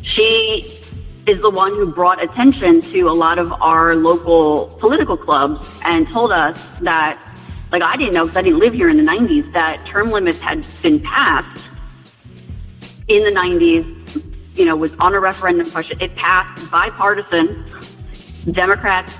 she 0.02 0.78
is 1.26 1.40
the 1.40 1.50
one 1.50 1.72
who 1.72 1.90
brought 1.90 2.22
attention 2.22 2.82
to 2.82 3.02
a 3.02 3.12
lot 3.12 3.38
of 3.38 3.50
our 3.62 3.96
local 3.96 4.66
political 4.78 5.16
clubs 5.16 5.66
and 5.84 6.06
told 6.08 6.32
us 6.32 6.62
that 6.82 7.31
like 7.72 7.82
I 7.82 7.96
didn't 7.96 8.12
know 8.12 8.26
because 8.26 8.36
I 8.36 8.42
didn't 8.42 8.60
live 8.60 8.74
here 8.74 8.90
in 8.90 9.02
the 9.02 9.10
90s 9.10 9.50
that 9.54 9.84
term 9.86 10.10
limits 10.10 10.38
had 10.38 10.64
been 10.82 11.00
passed 11.00 11.66
in 13.08 13.24
the 13.24 13.30
90s, 13.30 14.56
you 14.56 14.66
know, 14.66 14.76
was 14.76 14.94
on 14.98 15.14
a 15.14 15.20
referendum 15.20 15.70
question. 15.70 16.00
It 16.00 16.14
passed 16.14 16.70
bipartisan, 16.70 17.64
Democrats, 18.52 19.14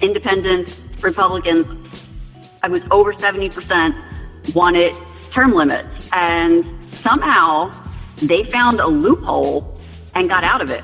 independents, 0.00 0.80
Republicans. 1.00 1.66
I 2.62 2.68
was 2.68 2.82
over 2.90 3.12
70% 3.12 4.54
wanted 4.54 4.96
term 5.30 5.54
limits. 5.54 6.08
And 6.12 6.64
somehow 6.94 7.70
they 8.16 8.44
found 8.44 8.80
a 8.80 8.86
loophole 8.86 9.78
and 10.14 10.28
got 10.28 10.44
out 10.44 10.62
of 10.62 10.70
it. 10.70 10.82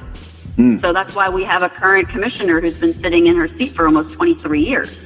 Mm. 0.59 0.81
So 0.83 0.93
that's 0.93 1.15
why 1.15 1.29
we 1.31 1.43
have 1.45 1.63
a 1.63 1.69
current 1.69 2.09
commissioner 2.11 2.61
who's 2.61 2.79
been 2.79 2.95
sitting 2.95 3.27
in 3.27 3.35
her 3.37 3.49
seat 3.59 3.73
for 3.73 3.87
almost 3.87 4.15
23 4.15 4.63
years. 4.63 4.97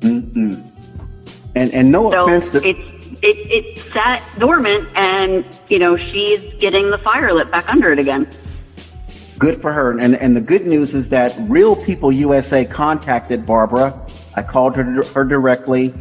Mm-mm. 0.00 0.75
And 1.56 1.72
and 1.72 1.90
no 1.90 2.10
so 2.10 2.24
offense 2.24 2.50
to 2.52 2.58
it's 2.58 2.96
it 3.22 3.36
it 3.50 3.78
sat 3.92 4.22
dormant, 4.38 4.88
and 4.94 5.44
you 5.68 5.78
know 5.78 5.96
she's 5.96 6.40
getting 6.60 6.90
the 6.90 6.98
fire 6.98 7.32
lit 7.32 7.50
back 7.50 7.68
under 7.68 7.90
it 7.90 7.98
again. 7.98 8.28
Good 9.38 9.60
for 9.60 9.72
her. 9.72 9.98
And 9.98 10.16
and 10.16 10.36
the 10.36 10.40
good 10.40 10.66
news 10.66 10.94
is 10.94 11.10
that 11.10 11.34
Real 11.48 11.74
People 11.74 12.12
USA 12.12 12.64
contacted 12.64 13.46
Barbara. 13.46 13.98
I 14.34 14.42
called 14.42 14.76
her 14.76 15.02
her 15.14 15.24
directly, 15.24 15.94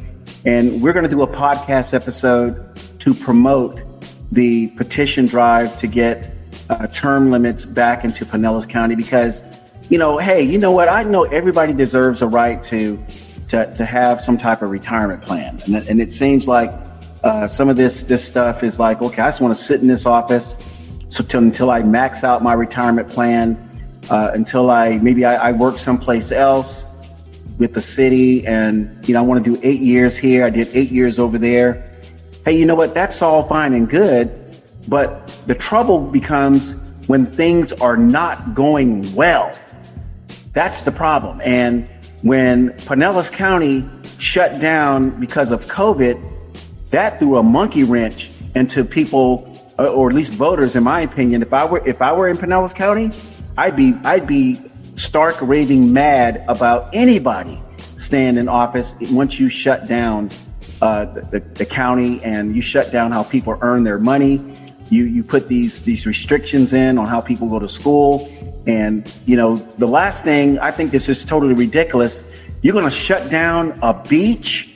and 0.45 0.81
we're 0.81 0.93
going 0.93 1.03
to 1.03 1.09
do 1.09 1.21
a 1.21 1.27
podcast 1.27 1.93
episode 1.93 2.75
to 2.99 3.13
promote 3.13 3.81
the 4.31 4.67
petition 4.71 5.25
drive 5.25 5.77
to 5.79 5.87
get 5.87 6.35
uh, 6.69 6.87
term 6.87 7.31
limits 7.31 7.63
back 7.63 8.03
into 8.03 8.25
Pinellas 8.25 8.67
County 8.67 8.95
because, 8.95 9.41
you 9.89 9.97
know, 9.97 10.17
hey, 10.17 10.41
you 10.41 10.57
know 10.57 10.71
what? 10.71 10.89
I 10.89 11.03
know 11.03 11.23
everybody 11.23 11.73
deserves 11.73 12.21
a 12.21 12.27
right 12.27 12.61
to 12.63 13.01
to, 13.49 13.73
to 13.75 13.85
have 13.85 14.21
some 14.21 14.37
type 14.37 14.61
of 14.61 14.69
retirement 14.69 15.21
plan. 15.21 15.61
And, 15.65 15.75
and 15.75 16.01
it 16.01 16.11
seems 16.11 16.47
like 16.47 16.71
uh, 17.23 17.47
some 17.47 17.69
of 17.69 17.75
this 17.75 18.03
this 18.03 18.23
stuff 18.23 18.63
is 18.63 18.79
like, 18.79 19.01
okay, 19.01 19.21
I 19.21 19.27
just 19.27 19.41
want 19.41 19.55
to 19.55 19.61
sit 19.61 19.81
in 19.81 19.87
this 19.87 20.05
office 20.05 20.55
so 21.09 21.23
till, 21.23 21.41
until 21.41 21.71
I 21.71 21.81
max 21.81 22.23
out 22.23 22.43
my 22.43 22.53
retirement 22.53 23.09
plan, 23.09 23.57
uh, 24.09 24.31
until 24.33 24.69
I 24.69 24.97
maybe 24.97 25.25
I, 25.25 25.49
I 25.49 25.51
work 25.51 25.77
someplace 25.77 26.31
else 26.31 26.85
with 27.57 27.73
the 27.73 27.81
city, 27.81 28.45
and 28.45 29.07
you 29.07 29.13
know 29.13 29.21
I 29.21 29.23
want 29.23 29.43
to 29.43 29.55
do 29.55 29.59
eight 29.63 29.81
years 29.81 30.17
here. 30.17 30.45
I 30.45 30.49
did 30.49 30.69
eight 30.73 30.91
years 30.91 31.19
over 31.19 31.37
there. 31.37 31.91
Hey, 32.43 32.57
you 32.57 32.65
know 32.65 32.75
what? 32.75 32.93
That's 32.93 33.21
all 33.21 33.47
fine 33.47 33.73
and 33.73 33.89
good, 33.89 34.59
but 34.87 35.27
the 35.47 35.55
trouble 35.55 35.99
becomes 35.99 36.75
when 37.07 37.25
things 37.25 37.73
are 37.73 37.97
not 37.97 38.53
going 38.53 39.13
well. 39.15 39.55
That's 40.53 40.83
the 40.83 40.91
problem, 40.91 41.41
and 41.43 41.89
when 42.25 42.71
Pinellas 42.71 43.31
County 43.31 43.87
shut 44.17 44.59
down 44.59 45.11
because 45.19 45.51
of 45.51 45.67
COVID, 45.67 46.19
that 46.89 47.19
threw 47.19 47.37
a 47.37 47.43
monkey 47.43 47.83
wrench 47.83 48.31
into 48.55 48.83
people, 48.83 49.47
uh, 49.77 49.93
or 49.93 50.09
at 50.09 50.15
least 50.15 50.31
voters, 50.31 50.75
in 50.75 50.83
my 50.83 51.01
opinion. 51.01 51.43
If 51.43 51.53
I 51.53 51.63
were 51.65 51.87
if 51.87 52.01
I 52.01 52.11
were 52.13 52.27
in 52.27 52.35
Pinellas 52.35 52.73
County, 52.73 53.11
I'd 53.57 53.75
be 53.75 53.93
I'd 54.03 54.25
be 54.25 54.59
stark 54.95 55.39
raving 55.39 55.93
mad 55.93 56.43
about 56.47 56.89
anybody 56.95 57.61
staying 57.97 58.37
in 58.37 58.49
office 58.49 58.95
once 59.11 59.39
you 59.39 59.47
shut 59.47 59.87
down 59.87 60.31
uh, 60.81 61.05
the, 61.05 61.41
the 61.53 61.65
county 61.65 62.23
and 62.23 62.55
you 62.55 62.61
shut 62.63 62.91
down 62.91 63.11
how 63.11 63.21
people 63.21 63.55
earn 63.61 63.83
their 63.83 63.99
money. 63.99 64.41
You 64.89 65.05
you 65.05 65.23
put 65.23 65.47
these 65.47 65.81
these 65.83 66.05
restrictions 66.05 66.73
in 66.73 66.97
on 66.97 67.07
how 67.07 67.21
people 67.21 67.49
go 67.49 67.59
to 67.59 67.67
school. 67.67 68.29
And, 68.67 69.11
you 69.25 69.37
know, 69.37 69.57
the 69.77 69.87
last 69.87 70.23
thing 70.23 70.57
I 70.59 70.71
think 70.71 70.91
this 70.91 71.07
is 71.07 71.23
totally 71.23 71.53
ridiculous. 71.53 72.23
You're 72.61 72.73
going 72.73 72.85
to 72.85 72.91
shut 72.91 73.29
down 73.29 73.77
a 73.83 73.93
beach 74.07 74.75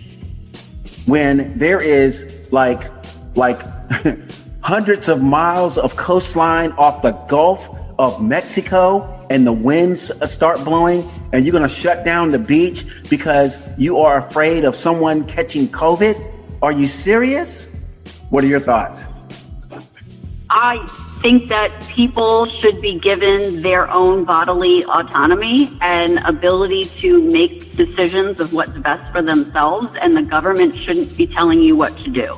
when 1.05 1.57
there 1.57 1.81
is 1.81 2.47
like, 2.51 2.91
like 3.35 3.61
hundreds 4.61 5.09
of 5.09 5.23
miles 5.23 5.77
of 5.77 5.95
coastline 5.95 6.71
off 6.73 7.01
the 7.01 7.11
Gulf 7.27 7.67
of 7.97 8.23
Mexico 8.23 9.15
and 9.31 9.45
the 9.45 9.53
winds 9.53 10.11
start 10.31 10.63
blowing 10.63 11.07
and 11.33 11.45
you're 11.45 11.51
going 11.51 11.63
to 11.63 11.69
shut 11.69 12.05
down 12.05 12.29
the 12.29 12.39
beach 12.39 12.85
because 13.09 13.57
you 13.77 13.97
are 13.99 14.19
afraid 14.19 14.65
of 14.65 14.75
someone 14.75 15.25
catching 15.25 15.67
COVID? 15.67 16.31
Are 16.61 16.71
you 16.71 16.87
serious? 16.87 17.67
What 18.29 18.43
are 18.43 18.47
your 18.47 18.59
thoughts? 18.59 19.03
I 20.49 20.85
think 21.21 21.49
that 21.49 21.85
people 21.87 22.47
should 22.59 22.81
be 22.81 22.97
given 22.97 23.61
their 23.61 23.89
own 23.91 24.25
bodily 24.25 24.83
autonomy 24.85 25.77
and 25.81 26.17
ability 26.19 26.85
to 27.01 27.21
make 27.21 27.75
decisions 27.75 28.39
of 28.39 28.51
what's 28.51 28.77
best 28.79 29.11
for 29.11 29.21
themselves, 29.21 29.87
and 30.01 30.15
the 30.15 30.23
government 30.23 30.75
shouldn't 30.85 31.15
be 31.15 31.27
telling 31.27 31.61
you 31.61 31.75
what 31.75 31.95
to 31.97 32.09
do. 32.09 32.29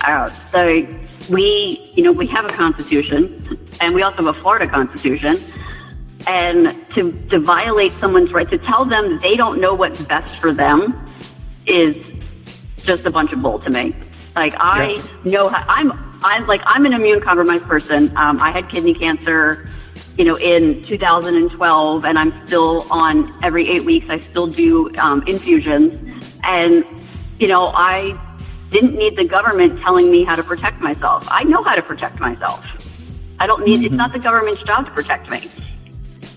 Uh, 0.00 0.28
so 0.50 0.86
we, 1.30 1.92
you 1.94 2.02
know, 2.02 2.12
we 2.12 2.26
have 2.26 2.44
a 2.44 2.48
constitution, 2.48 3.68
and 3.80 3.94
we 3.94 4.02
also 4.02 4.16
have 4.16 4.36
a 4.36 4.40
Florida 4.40 4.66
constitution. 4.66 5.40
And 6.26 6.84
to, 6.94 7.12
to 7.30 7.38
violate 7.38 7.92
someone's 7.92 8.32
right, 8.32 8.50
to 8.50 8.58
tell 8.58 8.84
them 8.84 9.12
that 9.12 9.22
they 9.22 9.36
don't 9.36 9.60
know 9.60 9.72
what's 9.74 10.02
best 10.02 10.36
for 10.36 10.52
them 10.52 11.08
is 11.66 12.04
just 12.78 13.06
a 13.06 13.10
bunch 13.10 13.32
of 13.32 13.40
bull 13.40 13.60
to 13.60 13.70
me. 13.70 13.94
Like 14.34 14.54
I 14.58 14.94
yeah. 14.94 15.02
know 15.24 15.48
how, 15.48 15.64
I'm 15.68 16.07
I'm 16.22 16.46
like 16.46 16.62
I'm 16.66 16.86
an 16.86 16.92
immune 16.92 17.20
compromised 17.20 17.64
person. 17.64 18.16
Um, 18.16 18.40
I 18.40 18.50
had 18.50 18.68
kidney 18.70 18.94
cancer 18.94 19.68
you 20.16 20.24
know, 20.24 20.36
in 20.36 20.84
2012, 20.86 22.04
and 22.04 22.18
I'm 22.18 22.46
still 22.46 22.86
on 22.90 23.32
every 23.42 23.68
eight 23.68 23.84
weeks. 23.84 24.08
I 24.08 24.20
still 24.20 24.46
do 24.46 24.94
um, 24.96 25.22
infusions, 25.26 25.94
and 26.42 26.84
you 27.38 27.46
know, 27.46 27.68
I 27.68 28.18
didn't 28.70 28.96
need 28.96 29.16
the 29.16 29.26
government 29.26 29.80
telling 29.80 30.10
me 30.10 30.24
how 30.24 30.36
to 30.36 30.42
protect 30.42 30.80
myself. 30.80 31.26
I 31.30 31.44
know 31.44 31.62
how 31.62 31.74
to 31.74 31.82
protect 31.82 32.18
myself. 32.20 32.64
I 33.38 33.46
don't 33.46 33.64
need. 33.64 33.76
Mm-hmm. 33.76 33.86
It's 33.86 33.94
not 33.94 34.12
the 34.12 34.18
government's 34.18 34.62
job 34.62 34.86
to 34.86 34.90
protect 34.90 35.30
me. 35.30 35.48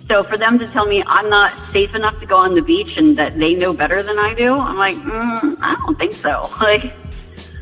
So 0.08 0.24
for 0.26 0.38
them 0.38 0.60
to 0.60 0.68
tell 0.68 0.86
me 0.86 1.04
I'm 1.08 1.30
not 1.30 1.54
safe 1.72 1.96
enough 1.96 2.20
to 2.20 2.26
go 2.26 2.36
on 2.36 2.54
the 2.54 2.62
beach 2.62 2.98
and 2.98 3.18
that 3.18 3.38
they 3.38 3.54
know 3.54 3.74
better 3.74 4.04
than 4.04 4.20
I 4.20 4.34
do, 4.34 4.54
I'm 4.54 4.78
like, 4.78 4.96
mm, 4.98 5.58
I 5.62 5.76
don't 5.76 5.98
think 5.98 6.14
so. 6.14 6.50
Like, 6.62 6.94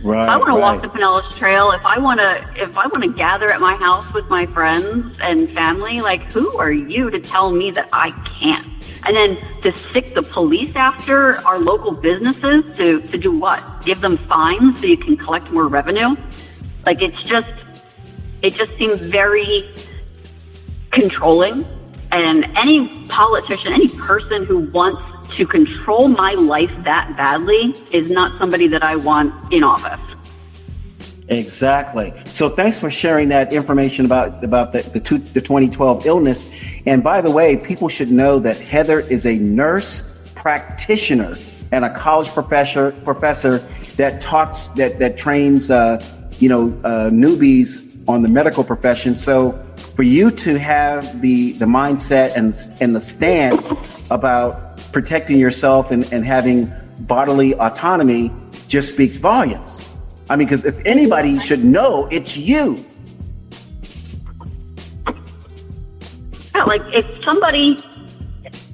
Right, 0.02 0.30
I 0.30 0.38
want 0.38 0.54
to 0.54 0.60
right. 0.60 0.76
walk 0.76 0.82
the 0.82 0.88
Pinellas 0.88 1.30
Trail, 1.38 1.72
if 1.72 1.86
I 1.86 2.00
want 2.00 2.22
to, 2.22 2.64
if 2.64 2.78
I 2.78 2.88
want 2.88 3.04
to 3.04 3.12
gather 3.12 3.52
at 3.52 3.60
my 3.60 3.76
house 3.76 4.14
with 4.14 4.30
my 4.30 4.46
friends 4.46 5.12
and 5.22 5.54
family, 5.54 6.00
like 6.00 6.24
who 6.32 6.58
are 6.58 6.72
you 6.72 7.10
to 7.10 7.20
tell 7.20 7.52
me 7.52 7.70
that 7.72 7.90
I 7.92 8.12
can't? 8.40 8.66
And 9.06 9.16
then 9.16 9.38
to 9.64 9.76
stick 9.76 10.16
the 10.16 10.22
police 10.22 10.74
after 10.76 11.46
our 11.46 11.60
local 11.60 11.92
businesses 11.92 12.64
to 12.78 13.02
to 13.02 13.18
do 13.18 13.38
what? 13.38 13.62
Give 13.84 14.00
them 14.00 14.18
fines 14.30 14.80
so 14.80 14.86
you 14.86 14.98
can 14.98 15.18
collect 15.18 15.52
more 15.52 15.68
revenue? 15.68 16.16
Like 16.86 17.02
it's 17.02 17.22
just, 17.24 17.52
it 18.42 18.54
just 18.54 18.72
seems 18.78 19.02
very 19.02 19.74
controlling. 20.92 21.66
And 22.12 22.46
any 22.58 23.06
politician, 23.08 23.74
any 23.74 23.90
person 23.90 24.46
who 24.46 24.60
wants 24.72 25.19
to 25.38 25.46
control 25.46 26.08
my 26.08 26.32
life 26.32 26.72
that 26.84 27.16
badly 27.18 27.76
is 27.92 28.10
not 28.10 28.38
somebody 28.40 28.68
that 28.68 28.84
I 28.84 28.96
want 28.96 29.54
in 29.54 29.64
office. 29.64 30.00
Exactly. 31.30 32.12
So 32.26 32.50
thanks 32.50 32.80
for 32.80 32.90
sharing 32.90 33.30
that 33.30 33.54
information 33.54 34.06
about 34.06 34.44
about 34.44 34.74
the 34.74 34.82
the, 34.82 35.00
two, 35.00 35.20
the 35.20 35.42
2012 35.42 36.06
illness. 36.08 36.46
And 36.88 37.04
by 37.04 37.22
the 37.22 37.30
way, 37.30 37.56
people 37.56 37.88
should 37.88 38.12
know 38.12 38.40
that 38.40 38.58
Heather 38.58 39.02
is 39.02 39.28
a 39.28 39.38
nurse 39.38 40.32
practitioner 40.34 41.38
and 41.72 41.86
a 41.86 41.94
college 41.94 42.30
professor 42.30 42.92
professor 43.04 43.60
that 43.98 44.22
talks 44.22 44.70
that 44.70 44.98
that 44.98 45.18
trains 45.18 45.70
uh, 45.70 46.04
you 46.40 46.50
know 46.50 46.76
uh, 46.84 47.10
newbies 47.12 47.86
on 48.08 48.24
the 48.24 48.30
medical 48.30 48.64
profession. 48.64 49.14
So 49.14 49.52
for 49.96 50.02
you 50.02 50.32
to 50.32 50.58
have 50.58 51.22
the 51.22 51.52
the 51.54 51.66
mindset 51.66 52.36
and 52.36 52.56
and 52.82 52.96
the 52.96 53.00
stance 53.00 53.72
about 54.10 54.69
protecting 54.92 55.40
yourself 55.40 55.92
and, 55.92 56.12
and 56.12 56.26
having 56.26 56.72
bodily 57.02 57.56
autonomy 57.56 58.32
just 58.68 58.90
speaks 58.90 59.18
volumes. 59.18 59.88
I 60.30 60.36
mean, 60.36 60.48
because 60.48 60.66
if 60.66 60.80
anybody 60.86 61.40
should 61.40 61.64
know, 61.64 62.08
it's 62.12 62.38
you. 62.38 62.86
Yeah, 66.56 66.64
like 66.66 66.82
if 66.94 67.06
somebody, 67.24 67.84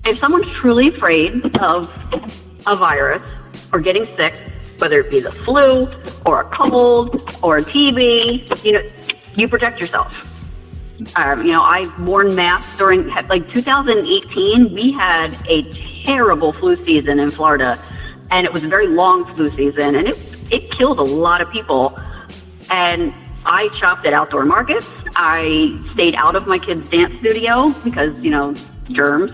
if 0.05 0.19
someone's 0.19 0.47
truly 0.59 0.89
afraid 0.89 1.55
of 1.57 1.91
a 2.67 2.75
virus 2.75 3.25
or 3.71 3.79
getting 3.79 4.05
sick, 4.17 4.35
whether 4.79 4.99
it 4.99 5.09
be 5.09 5.19
the 5.21 5.31
flu 5.31 5.87
or 6.25 6.41
a 6.41 6.49
cold 6.49 7.37
or 7.41 7.59
a 7.59 7.61
TB, 7.61 8.65
you 8.65 8.73
know, 8.73 8.81
you 9.35 9.47
protect 9.47 9.79
yourself. 9.79 10.31
Um, 11.15 11.45
you 11.45 11.51
know, 11.51 11.61
I've 11.61 11.97
worn 12.01 12.35
masks 12.35 12.77
during 12.77 13.07
like 13.29 13.51
2018. 13.53 14.73
We 14.73 14.91
had 14.91 15.33
a 15.47 15.61
terrible 16.05 16.53
flu 16.53 16.81
season 16.83 17.19
in 17.19 17.29
Florida, 17.29 17.79
and 18.31 18.45
it 18.45 18.53
was 18.53 18.63
a 18.63 18.67
very 18.67 18.87
long 18.87 19.33
flu 19.35 19.49
season, 19.55 19.95
and 19.95 20.07
it 20.07 20.17
it 20.51 20.71
killed 20.77 20.99
a 20.99 21.03
lot 21.03 21.41
of 21.41 21.49
people. 21.51 21.97
And 22.69 23.13
I 23.45 23.69
shopped 23.79 24.05
at 24.05 24.13
outdoor 24.13 24.45
markets. 24.45 24.89
I 25.15 25.79
stayed 25.93 26.15
out 26.15 26.35
of 26.35 26.47
my 26.47 26.57
kids' 26.57 26.89
dance 26.89 27.13
studio 27.19 27.69
because 27.83 28.13
you 28.23 28.31
know 28.31 28.53
germs, 28.91 29.31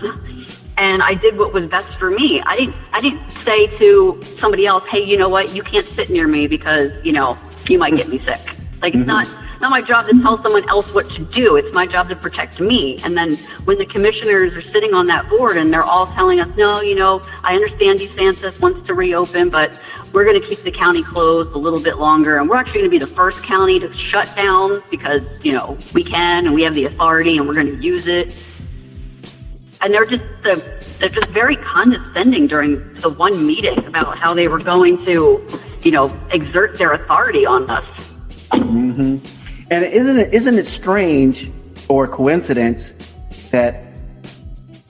and 0.76 1.02
I 1.02 1.14
did 1.14 1.38
what 1.38 1.52
was 1.52 1.68
best 1.68 1.92
for 1.98 2.10
me. 2.10 2.40
I 2.44 2.56
didn't 2.56 2.76
I 2.92 3.00
didn't 3.00 3.30
say 3.30 3.66
to 3.78 4.20
somebody 4.40 4.66
else, 4.66 4.88
"Hey, 4.88 5.04
you 5.04 5.16
know 5.16 5.28
what? 5.28 5.54
You 5.54 5.62
can't 5.62 5.86
sit 5.86 6.10
near 6.10 6.26
me 6.26 6.46
because 6.46 6.90
you 7.04 7.12
know 7.12 7.36
you 7.68 7.78
might 7.78 7.96
get 7.96 8.08
me 8.08 8.18
sick." 8.26 8.40
Like 8.80 8.94
it's 8.94 9.06
mm-hmm. 9.06 9.06
not 9.06 9.51
not 9.62 9.70
my 9.70 9.80
job 9.80 10.04
to 10.06 10.22
tell 10.22 10.42
someone 10.42 10.68
else 10.68 10.92
what 10.92 11.08
to 11.10 11.20
do. 11.20 11.54
It's 11.54 11.72
my 11.72 11.86
job 11.86 12.08
to 12.08 12.16
protect 12.16 12.58
me. 12.58 12.98
And 13.04 13.16
then 13.16 13.36
when 13.64 13.78
the 13.78 13.86
commissioners 13.86 14.52
are 14.54 14.72
sitting 14.72 14.92
on 14.92 15.06
that 15.06 15.28
board 15.30 15.56
and 15.56 15.72
they're 15.72 15.84
all 15.84 16.08
telling 16.08 16.40
us, 16.40 16.48
no, 16.56 16.80
you 16.80 16.96
know, 16.96 17.22
I 17.44 17.54
understand 17.54 18.00
DeSantis 18.00 18.60
wants 18.60 18.84
to 18.88 18.94
reopen, 18.94 19.50
but 19.50 19.80
we're 20.12 20.24
going 20.24 20.42
to 20.42 20.46
keep 20.46 20.58
the 20.64 20.72
county 20.72 21.04
closed 21.04 21.52
a 21.52 21.58
little 21.58 21.80
bit 21.80 21.98
longer. 21.98 22.38
And 22.38 22.50
we're 22.50 22.56
actually 22.56 22.80
going 22.80 22.90
to 22.90 22.98
be 22.98 22.98
the 22.98 23.14
first 23.14 23.42
county 23.44 23.78
to 23.78 23.92
shut 24.10 24.34
down 24.34 24.82
because, 24.90 25.22
you 25.42 25.52
know, 25.52 25.78
we 25.94 26.02
can 26.02 26.46
and 26.46 26.54
we 26.54 26.62
have 26.62 26.74
the 26.74 26.86
authority 26.86 27.38
and 27.38 27.46
we're 27.46 27.54
going 27.54 27.68
to 27.68 27.80
use 27.80 28.08
it. 28.08 28.36
And 29.80 29.94
they're 29.94 30.04
just, 30.04 30.24
they're 30.42 31.08
just 31.08 31.28
very 31.28 31.56
condescending 31.56 32.48
during 32.48 32.94
the 32.94 33.10
one 33.10 33.46
meeting 33.46 33.78
about 33.86 34.18
how 34.18 34.34
they 34.34 34.48
were 34.48 34.60
going 34.60 35.04
to, 35.04 35.46
you 35.82 35.90
know, 35.92 36.12
exert 36.32 36.78
their 36.78 36.92
authority 36.92 37.46
on 37.46 37.70
us. 37.70 37.84
Mm-hmm. 38.50 39.41
And 39.72 39.86
isn't 39.86 40.18
it, 40.18 40.34
isn't 40.34 40.58
it 40.58 40.66
strange 40.66 41.50
or 41.88 42.04
a 42.04 42.08
coincidence 42.08 42.92
that 43.52 43.82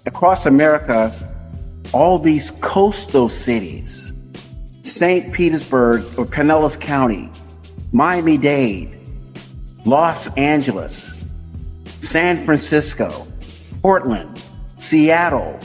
across 0.07 0.45
America, 0.45 1.15
all 1.93 2.19
these 2.19 2.51
coastal 2.61 3.29
cities, 3.29 4.13
St. 4.83 5.33
Petersburg 5.33 6.03
or 6.19 6.27
Pinellas 6.27 6.77
County, 6.81 7.31
Miami 7.93 8.37
Dade, 8.37 8.99
Los 9.85 10.37
Angeles, 10.37 11.23
San 12.01 12.45
Francisco, 12.45 13.25
Portland, 13.83 14.43
Seattle, 14.79 15.61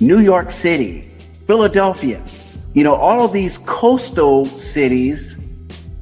New 0.00 0.18
York 0.18 0.50
City, 0.50 1.08
Philadelphia, 1.46 2.20
you 2.74 2.82
know, 2.82 2.96
all 2.96 3.24
of 3.24 3.32
these 3.32 3.58
coastal 3.58 4.44
cities 4.44 5.36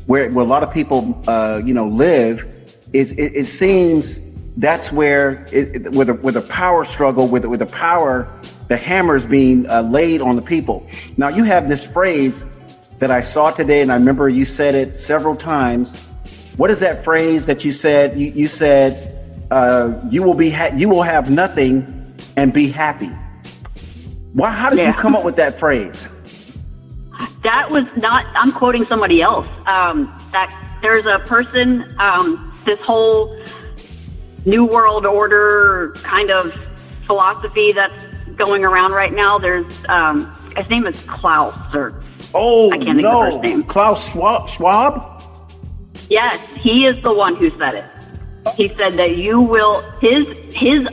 where, 0.07 0.31
where 0.31 0.47
a 0.47 0.49
lot 0.49 0.63
of 0.63 0.73
people, 0.73 1.23
uh, 1.29 1.61
you 1.63 1.75
know, 1.75 1.89
live, 1.89 2.54
it, 2.95 3.37
it 3.37 3.47
seems 3.47 4.21
that's 4.57 4.93
where 4.93 5.47
it, 5.51 5.91
with 5.93 6.09
a 6.09 6.15
with 6.15 6.37
a 6.37 6.43
power 6.43 6.85
struggle 6.85 7.27
with 7.27 7.45
with 7.45 7.61
the 7.61 7.67
power 7.67 8.31
the 8.69 8.77
hammers 8.77 9.27
being 9.27 9.69
uh, 9.69 9.83
laid 9.83 10.21
on 10.21 10.37
the 10.37 10.43
people. 10.43 10.87
Now 11.17 11.29
you 11.29 11.45
have 11.45 11.69
this 11.69 11.85
phrase 11.85 12.47
that 12.99 13.11
I 13.11 13.21
saw 13.21 13.51
today, 13.51 13.83
and 13.83 13.93
I 13.93 13.97
remember 13.97 14.29
you 14.29 14.45
said 14.45 14.75
it 14.75 14.99
several 14.99 15.37
times. 15.37 16.01
What 16.57 16.71
is 16.71 16.81
that 16.81 17.05
phrase 17.05 17.47
that 17.47 17.65
you 17.65 17.73
said? 17.73 18.19
You, 18.19 18.31
you 18.31 18.49
said 18.49 19.15
uh, 19.51 20.01
you 20.09 20.23
will 20.23 20.35
be 20.35 20.51
ha- 20.51 20.75
you 20.75 20.89
will 20.89 21.03
have 21.03 21.31
nothing 21.31 22.15
and 22.37 22.53
be 22.53 22.69
happy. 22.69 23.11
Why? 24.33 24.51
How 24.51 24.71
did 24.71 24.79
yeah. 24.79 24.89
you 24.89 24.95
come 24.95 25.17
up 25.17 25.25
with 25.25 25.37
that 25.37 25.59
phrase? 25.59 26.09
That 27.43 27.71
was 27.71 27.87
not. 27.97 28.25
I'm 28.37 28.53
quoting 28.53 28.85
somebody 28.85 29.21
else. 29.21 29.49
Um, 29.67 30.05
that 30.33 30.79
there's 30.81 31.07
a 31.07 31.19
person. 31.21 31.95
Um, 31.99 32.53
this 32.65 32.79
whole 32.81 33.37
new 34.45 34.65
world 34.65 35.07
order 35.07 35.93
kind 36.03 36.31
of 36.31 36.59
philosophy 37.07 37.73
that's 37.73 38.05
going 38.37 38.65
around 38.65 38.93
right 38.93 39.13
now. 39.13 39.39
There's 39.39 39.73
um, 39.89 40.33
his 40.57 40.69
name 40.69 40.87
is 40.87 41.01
Klaus 41.03 41.57
or 41.75 42.03
oh 42.35 42.71
I 42.71 42.79
can't 42.79 42.97
think 42.97 43.03
no. 43.03 43.37
of 43.37 43.43
his 43.43 43.43
name. 43.43 43.65
Klaus 43.65 44.13
Schwab. 44.13 44.49
Schwab. 44.49 45.23
Yes, 46.11 46.55
he 46.57 46.87
is 46.87 47.01
the 47.03 47.13
one 47.13 47.37
who 47.37 47.51
said 47.59 47.75
it. 47.75 47.91
He 48.57 48.69
said 48.77 48.95
that 48.95 49.17
you 49.17 49.41
will 49.41 49.81
his 50.01 50.27
his 50.55 50.87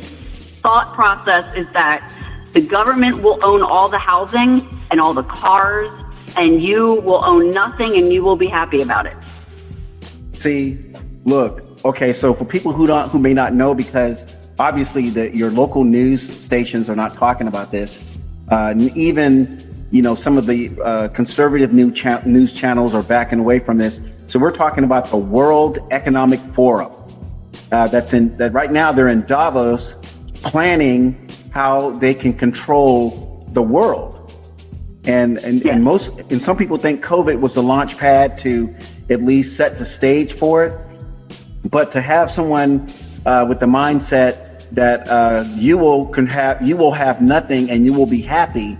thought 0.62 0.94
process 0.94 1.46
is 1.56 1.66
that 1.74 2.18
the 2.54 2.62
government 2.62 3.22
will 3.22 3.44
own 3.44 3.62
all 3.62 3.90
the 3.90 3.98
housing 3.98 4.68
and 4.92 5.00
all 5.00 5.14
the 5.14 5.24
cars 5.24 5.90
and 6.38 6.62
you 6.62 6.96
will 7.02 7.24
own 7.26 7.52
nothing 7.52 7.96
and 7.98 8.12
you 8.12 8.24
will 8.24 8.36
be 8.36 8.48
happy 8.48 8.82
about 8.82 9.06
it. 9.06 9.16
See, 10.34 10.91
Look, 11.24 11.86
okay, 11.86 12.14
so 12.14 12.34
for 12.34 12.46
people 12.46 12.72
who 12.72 12.88
don't 12.88 13.10
who 13.10 13.20
may 13.20 13.34
not 13.34 13.54
know, 13.54 13.76
because 13.76 14.26
obviously 14.58 15.10
the, 15.10 15.36
your 15.36 15.52
local 15.52 15.84
news 15.84 16.22
stations 16.44 16.90
are 16.90 16.96
not 16.96 17.14
talking 17.14 17.48
about 17.48 17.72
this, 17.72 18.18
uh, 18.50 18.74
even 18.96 19.88
you 19.92 20.02
know 20.02 20.16
some 20.16 20.38
of 20.38 20.48
the 20.48 20.72
uh, 20.84 21.10
conservative 21.10 21.74
news, 21.74 21.94
cha- 21.94 22.22
news 22.26 22.54
channels 22.54 22.96
are 22.96 23.04
backing 23.04 23.40
away 23.40 23.60
from 23.60 23.78
this. 23.78 24.00
So 24.28 24.40
we're 24.40 24.52
talking 24.52 24.84
about 24.84 25.08
the 25.08 25.18
World 25.18 25.80
Economic 25.92 26.40
Forum. 26.54 26.92
Uh, 27.72 27.88
that's 27.88 28.14
in 28.14 28.36
that 28.38 28.52
right 28.52 28.72
now 28.72 28.92
they're 28.92 29.08
in 29.08 29.26
Davos 29.26 29.96
planning 30.42 31.30
how 31.52 31.92
they 31.92 32.14
can 32.14 32.34
control 32.34 33.48
the 33.52 33.62
world. 33.62 34.18
And 35.06 35.38
and, 35.40 35.64
yeah. 35.64 35.74
and 35.74 35.84
most 35.84 36.32
and 36.32 36.42
some 36.42 36.58
people 36.58 36.78
think 36.78 37.04
COVID 37.04 37.40
was 37.40 37.54
the 37.54 37.64
launch 37.64 37.98
pad 37.98 38.38
to 38.40 38.74
at 39.10 39.22
least 39.22 39.56
set 39.56 39.78
the 39.78 39.86
stage 39.86 40.34
for 40.34 40.66
it. 40.66 40.91
But 41.70 41.92
to 41.92 42.02
have 42.02 42.32
someone 42.32 42.92
uh, 43.26 43.46
with 43.48 43.60
the 43.60 43.68
mindset 43.68 44.70
that 44.72 45.08
uh, 45.08 45.46
you 45.54 45.78
will 45.78 46.08
can 46.08 46.26
have 46.28 46.62
you 46.66 46.78
will 46.78 46.92
have 46.94 47.22
nothing 47.22 47.70
and 47.70 47.86
you 47.86 47.94
will 47.94 48.06
be 48.08 48.22
happy, 48.22 48.78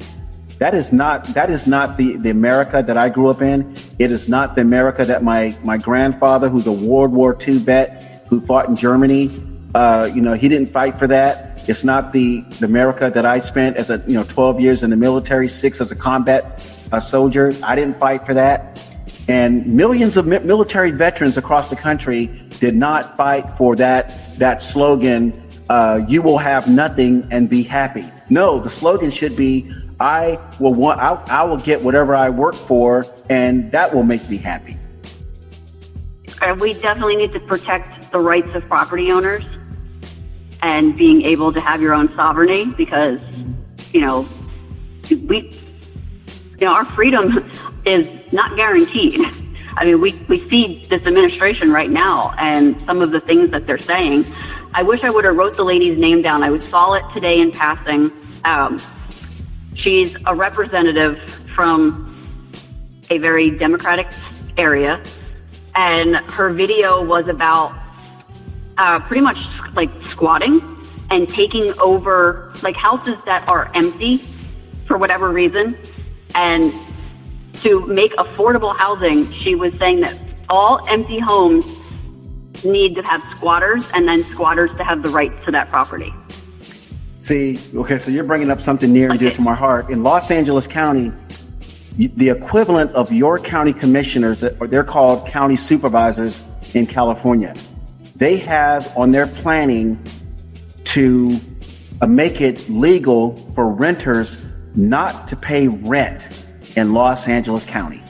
that 0.58 0.74
is 0.74 0.92
not 0.92 1.26
that 1.34 1.50
is 1.50 1.68
not 1.68 1.98
the, 1.98 2.18
the 2.18 2.30
America 2.30 2.82
that 2.82 2.98
I 2.98 3.10
grew 3.10 3.28
up 3.28 3.42
in. 3.42 3.76
It 4.00 4.12
is 4.12 4.28
not 4.28 4.56
the 4.56 4.62
America 4.62 5.06
that 5.06 5.24
my 5.24 5.56
my 5.64 5.78
grandfather, 5.78 6.50
who's 6.50 6.68
a 6.68 6.72
World 6.72 7.12
War 7.12 7.38
II 7.40 7.60
vet, 7.60 8.24
who 8.30 8.42
fought 8.42 8.68
in 8.70 8.76
Germany, 8.76 9.30
Uh, 9.74 10.10
you 10.14 10.22
know, 10.22 10.34
he 10.34 10.50
didn't 10.50 10.68
fight 10.68 11.00
for 11.00 11.08
that. 11.08 11.64
It's 11.70 11.84
not 11.84 12.12
the, 12.12 12.42
the 12.60 12.66
America 12.66 13.10
that 13.10 13.26
I 13.26 13.40
spent 13.40 13.78
as 13.78 13.90
a, 13.90 14.04
you 14.08 14.16
know, 14.16 14.24
12 14.24 14.60
years 14.60 14.84
in 14.84 14.90
the 14.90 14.98
military, 14.98 15.48
six 15.48 15.80
as 15.80 15.92
a 15.92 15.96
combat 15.96 16.60
a 16.92 17.00
soldier. 17.00 17.54
I 17.64 17.76
didn't 17.76 17.96
fight 17.96 18.26
for 18.26 18.34
that. 18.34 18.84
And 19.28 19.66
millions 19.68 20.18
of 20.18 20.26
military 20.26 20.92
veterans 20.92 21.38
across 21.38 21.70
the 21.70 21.76
country 21.76 22.28
did 22.60 22.76
not 22.76 23.16
fight 23.16 23.50
for 23.58 23.76
that, 23.76 24.38
that 24.38 24.62
slogan, 24.62 25.42
uh, 25.70 26.02
you 26.08 26.22
will 26.22 26.38
have 26.38 26.68
nothing 26.68 27.28
and 27.32 27.50
be 27.50 27.64
happy. 27.64 28.06
No, 28.30 28.60
the 28.60 28.70
slogan 28.70 29.12
should 29.12 29.36
be, 29.36 29.72
I 30.00 30.40
will 30.60 30.74
want, 30.74 31.00
I, 31.00 31.14
I 31.28 31.44
will 31.44 31.58
get 31.58 31.82
whatever 31.82 32.16
I 32.16 32.30
work 32.30 32.56
for 32.56 33.06
and 33.30 33.72
that 33.72 33.94
will 33.94 34.04
make 34.04 34.28
me 34.30 34.38
happy. 34.38 34.78
And 36.42 36.60
we 36.60 36.74
definitely 36.74 37.18
need 37.18 37.34
to 37.34 37.40
protect 37.42 38.12
the 38.12 38.20
rights 38.20 38.50
of 38.56 38.68
property 38.68 39.12
owners 39.12 39.44
and 40.62 40.98
being 40.98 41.22
able 41.24 41.54
to 41.54 41.62
have 41.62 41.82
your 41.82 41.94
own 41.94 42.14
sovereignty 42.16 42.66
because, 42.72 43.22
you 43.94 44.02
know, 44.02 44.28
we, 45.28 45.60
you 46.62 46.68
know, 46.68 46.74
our 46.74 46.86
freedom 46.86 47.52
is 47.88 48.08
not 48.32 48.56
guaranteed. 48.56 49.20
I 49.78 49.86
mean, 49.86 50.00
we, 50.00 50.14
we 50.30 50.48
see 50.48 50.86
this 50.90 51.02
administration 51.08 51.72
right 51.72 51.90
now 51.90 52.36
and 52.38 52.80
some 52.86 53.02
of 53.02 53.10
the 53.10 53.20
things 53.20 53.50
that 53.50 53.66
they're 53.66 53.80
saying. 53.80 54.26
I 54.76 54.84
wish 54.84 55.00
I 55.04 55.10
would 55.10 55.26
have 55.26 55.36
wrote 55.36 55.58
the 55.58 55.64
lady's 55.64 55.98
name 55.98 56.22
down. 56.22 56.44
I 56.44 56.52
would 56.52 56.62
saw 56.62 56.94
it 56.94 57.04
today 57.16 57.40
in 57.40 57.52
passing. 57.52 58.12
Um, 58.46 58.80
she's 59.74 60.16
a 60.28 60.36
representative 60.36 61.18
from 61.56 62.08
a 63.10 63.18
very 63.18 63.50
democratic 63.50 64.08
area, 64.56 65.02
and 65.74 66.18
her 66.32 66.54
video 66.54 67.04
was 67.04 67.28
about 67.28 67.76
uh, 68.78 69.00
pretty 69.00 69.22
much 69.22 69.40
like 69.74 69.90
squatting 70.06 70.62
and 71.10 71.28
taking 71.28 71.74
over 71.80 72.54
like 72.62 72.76
houses 72.76 73.22
that 73.26 73.48
are 73.48 73.72
empty 73.76 74.18
for 74.88 74.98
whatever 74.98 75.30
reason. 75.30 75.76
And 76.36 76.74
to 77.56 77.86
make 77.88 78.14
affordable 78.16 78.78
housing, 78.78 79.30
she 79.32 79.56
was 79.56 79.74
saying 79.80 80.02
that 80.02 80.18
all 80.50 80.88
empty 80.90 81.20
homes 81.20 81.66
need 82.64 82.96
to 82.96 83.02
have 83.04 83.22
squatters 83.36 83.90
and 83.94 84.08
then 84.08 84.24
squatters 84.24 84.70
to 84.78 84.84
have 84.84 85.04
the 85.04 85.10
rights 85.10 85.44
to 85.46 85.52
that 85.52 85.70
property. 85.70 86.14
See, 87.20 87.60
okay, 87.76 87.98
so 87.98 88.12
you're 88.12 88.24
bringing 88.24 88.50
up 88.50 88.62
something 88.62 88.92
near 88.92 89.12
and 89.12 89.20
dear 89.20 89.32
to 89.32 89.42
my 89.42 89.54
heart. 89.54 89.90
In 89.90 90.04
Los 90.04 90.32
Angeles 90.32 90.68
County, 90.68 91.12
the 91.98 92.30
equivalent 92.30 92.92
of 92.92 93.12
your 93.12 93.38
county 93.38 93.74
commissioners, 93.74 94.44
or 94.44 94.68
they're 94.68 94.84
called 94.84 95.28
county 95.28 95.56
supervisors 95.56 96.42
in 96.74 96.88
California 96.88 97.54
they 98.22 98.38
have 98.38 98.96
on 98.96 99.10
their 99.10 99.26
planning 99.26 100.00
to 100.84 101.36
uh, 102.04 102.06
make 102.06 102.40
it 102.40 102.70
legal 102.70 103.36
for 103.56 103.68
renters 103.68 104.38
not 104.76 105.28
to 105.28 105.36
pay 105.36 105.68
rent 105.68 106.46
in 106.76 106.94
Los 106.94 107.28
Angeles 107.28 107.66
County. 107.66 108.04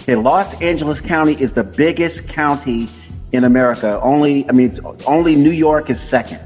Okay, 0.00 0.16
Los 0.16 0.60
Angeles 0.60 1.00
County 1.00 1.40
is 1.40 1.52
the 1.52 1.64
biggest 1.64 2.28
county 2.28 2.88
in 3.32 3.44
America. 3.44 4.00
Only, 4.02 4.48
I 4.48 4.52
mean, 4.52 4.74
only 5.06 5.36
New 5.36 5.50
York 5.50 5.90
is 5.90 6.00
second. 6.00 6.40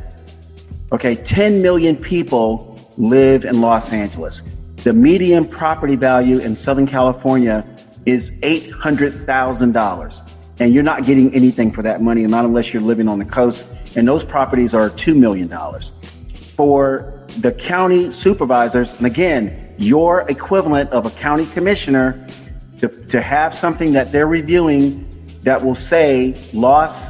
Okay, 0.90 1.14
10 1.14 1.62
million 1.62 1.96
people 1.96 2.78
live 2.96 3.44
in 3.44 3.60
Los 3.60 3.92
Angeles. 3.92 4.40
The 4.76 4.92
median 4.92 5.46
property 5.46 5.96
value 5.96 6.38
in 6.38 6.56
Southern 6.56 6.86
California 6.86 7.64
is 8.04 8.32
$800,000 8.40 10.32
and 10.58 10.74
you're 10.74 10.82
not 10.82 11.04
getting 11.04 11.34
anything 11.34 11.70
for 11.72 11.82
that 11.82 12.00
money, 12.00 12.26
not 12.26 12.44
unless 12.44 12.72
you're 12.72 12.82
living 12.82 13.08
on 13.08 13.18
the 13.18 13.24
coast. 13.24 13.66
And 13.96 14.06
those 14.06 14.24
properties 14.24 14.74
are 14.74 14.90
$2 14.90 15.16
million. 15.16 15.48
For 16.56 17.24
the 17.38 17.52
county 17.52 18.10
supervisors, 18.12 18.92
and 18.94 19.06
again, 19.06 19.74
your 19.78 20.24
equivalent 20.28 20.90
of 20.90 21.06
a 21.06 21.10
county 21.10 21.46
commissioner 21.46 22.26
to, 22.78 22.88
to 23.06 23.20
have 23.20 23.54
something 23.54 23.92
that 23.92 24.12
they're 24.12 24.26
reviewing 24.26 25.08
that 25.42 25.64
will 25.64 25.74
say 25.74 26.36
Los 26.52 27.08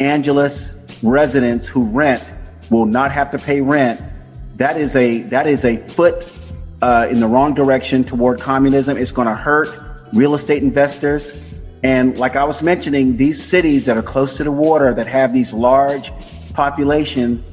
Angeles 0.00 0.72
residents 1.02 1.66
who 1.66 1.84
rent 1.84 2.34
will 2.70 2.86
not 2.86 3.12
have 3.12 3.30
to 3.30 3.38
pay 3.38 3.60
rent. 3.60 4.00
That 4.56 4.76
is 4.78 4.96
a 4.96 5.22
that 5.22 5.46
is 5.46 5.64
a 5.64 5.76
foot 5.88 6.26
uh, 6.82 7.08
in 7.10 7.20
the 7.20 7.26
wrong 7.26 7.54
direction 7.54 8.04
toward 8.04 8.40
communism. 8.40 8.96
It's 8.96 9.12
going 9.12 9.28
to 9.28 9.34
hurt 9.34 9.68
real 10.12 10.34
estate 10.34 10.62
investors. 10.62 11.32
And 11.82 12.18
like 12.18 12.36
I 12.36 12.44
was 12.44 12.62
mentioning, 12.62 13.16
these 13.16 13.42
cities 13.42 13.84
that 13.86 13.96
are 13.96 14.02
close 14.02 14.36
to 14.38 14.44
the 14.44 14.52
water 14.52 14.92
that 14.94 15.06
have 15.06 15.32
these 15.32 15.52
large 15.52 16.10
population, 16.54 17.44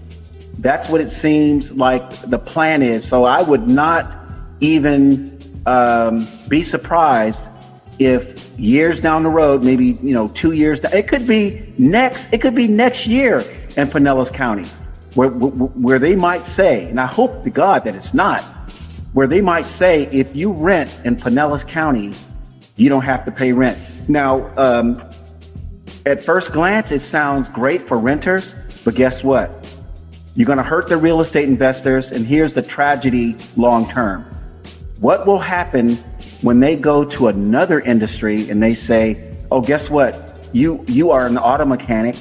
that's 0.64 0.88
what 0.88 1.01
it 1.01 1.09
seems 1.09 1.74
like 1.74 2.09
the 2.30 2.39
plan 2.39 2.82
is. 2.82 3.05
So 3.05 3.26
I 3.26 3.41
would 3.41 3.68
not 3.68 4.16
even 4.61 5.38
um, 5.66 6.26
be 6.47 6.61
surprised 6.61 7.47
if 7.99 8.49
years 8.57 8.99
down 8.99 9.24
the 9.24 9.30
road, 9.30 9.64
maybe 9.64 9.97
you 10.01 10.14
know 10.14 10.30
two 10.30 10.53
years, 10.53 10.80
it 10.80 11.07
could 11.07 11.28
be 11.28 11.74
next. 11.78 12.34
It 12.34 12.41
could 12.41 12.55
be 12.55 12.68
next 12.68 13.05
year 13.05 13.39
in 13.76 13.88
Pinellas 13.88 14.34
County, 14.34 14.68
where 15.16 15.30
where 15.30 15.99
they 15.99 16.16
might 16.16 16.47
say, 16.47 16.89
and 16.89 16.99
I 16.99 17.05
hope 17.05 17.43
to 17.43 17.49
God 17.49 17.84
that 17.84 17.93
it's 17.93 18.14
not, 18.14 18.41
where 19.11 19.28
they 19.28 19.41
might 19.41 19.68
say, 19.68 20.03
if 20.11 20.36
you 20.36 20.53
rent 20.53 20.95
in 21.03 21.18
Pinellas 21.18 21.68
County, 21.68 22.14
you 22.78 22.89
don't 22.89 23.03
have 23.03 23.26
to 23.26 23.32
pay 23.32 23.51
rent. 23.51 23.78
Now, 24.09 24.51
um, 24.57 25.03
at 26.05 26.24
first 26.24 26.51
glance, 26.53 26.91
it 26.91 26.99
sounds 26.99 27.49
great 27.49 27.82
for 27.82 27.99
renters, 27.99 28.55
but 28.84 28.95
guess 28.95 29.24
what? 29.24 29.72
You're 30.36 30.47
going 30.47 30.57
to 30.57 30.63
hurt 30.63 30.88
the 30.88 30.97
real 30.97 31.21
estate 31.21 31.47
investors, 31.47 32.11
and 32.11 32.25
here's 32.25 32.53
the 32.53 32.61
tragedy 32.61 33.36
long 33.55 33.88
term. 33.88 34.25
What 34.99 35.25
will 35.27 35.39
happen 35.39 35.95
when 36.41 36.59
they 36.59 36.75
go 36.75 37.03
to 37.05 37.27
another 37.27 37.79
industry 37.79 38.49
and 38.49 38.61
they 38.61 38.73
say, 38.73 39.21
"Oh, 39.51 39.61
guess 39.61 39.89
what? 39.89 40.38
You 40.53 40.84
you 40.88 41.11
are 41.11 41.25
an 41.25 41.38
auto 41.38 41.65
mechanic. 41.65 42.15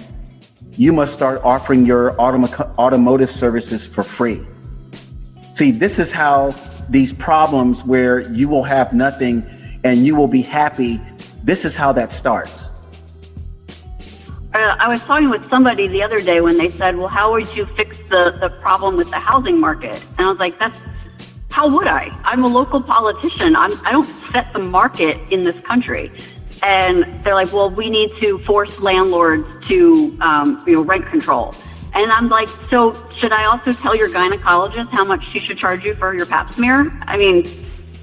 You 0.76 0.92
must 0.92 1.12
start 1.12 1.40
offering 1.44 1.86
your 1.86 2.12
autom- 2.14 2.78
automotive 2.78 3.30
services 3.30 3.86
for 3.86 4.02
free." 4.02 4.40
See, 5.52 5.70
this 5.70 5.98
is 5.98 6.12
how 6.12 6.54
these 6.88 7.12
problems 7.12 7.84
where 7.84 8.20
you 8.32 8.48
will 8.48 8.64
have 8.64 8.92
nothing 8.92 9.44
and 9.84 10.06
you 10.06 10.14
will 10.14 10.28
be 10.28 10.42
happy 10.42 11.00
this 11.44 11.64
is 11.64 11.76
how 11.76 11.92
that 11.92 12.12
starts. 12.12 12.70
Uh, 14.54 14.76
I 14.78 14.86
was 14.86 15.00
talking 15.00 15.30
with 15.30 15.48
somebody 15.48 15.88
the 15.88 16.02
other 16.02 16.18
day 16.18 16.42
when 16.42 16.58
they 16.58 16.70
said, 16.70 16.98
Well, 16.98 17.08
how 17.08 17.32
would 17.32 17.56
you 17.56 17.64
fix 17.74 17.96
the, 18.10 18.36
the 18.38 18.50
problem 18.60 18.96
with 18.96 19.08
the 19.08 19.18
housing 19.18 19.58
market? 19.58 20.04
And 20.18 20.26
I 20.26 20.30
was 20.30 20.38
like, 20.38 20.58
That's 20.58 20.78
how 21.48 21.74
would 21.74 21.86
I? 21.86 22.08
I'm 22.24 22.44
a 22.44 22.48
local 22.48 22.82
politician. 22.82 23.56
I'm, 23.56 23.72
I 23.86 23.92
don't 23.92 24.08
set 24.30 24.52
the 24.52 24.58
market 24.58 25.16
in 25.32 25.42
this 25.42 25.58
country. 25.62 26.12
And 26.62 27.24
they're 27.24 27.34
like, 27.34 27.50
Well, 27.50 27.70
we 27.70 27.88
need 27.88 28.10
to 28.20 28.38
force 28.40 28.78
landlords 28.80 29.46
to 29.68 30.18
um, 30.20 30.62
you 30.66 30.74
know, 30.74 30.82
rent 30.82 31.06
control. 31.08 31.54
And 31.94 32.12
I'm 32.12 32.28
like, 32.28 32.48
so 32.70 32.92
should 33.20 33.32
I 33.32 33.44
also 33.44 33.72
tell 33.72 33.94
your 33.94 34.08
gynecologist 34.08 34.90
how 34.92 35.04
much 35.04 35.22
she 35.30 35.40
should 35.40 35.58
charge 35.58 35.82
you 35.84 35.94
for 35.94 36.14
your 36.14 36.24
pap 36.26 36.52
smear? 36.52 36.90
I 37.02 37.16
mean, 37.16 37.44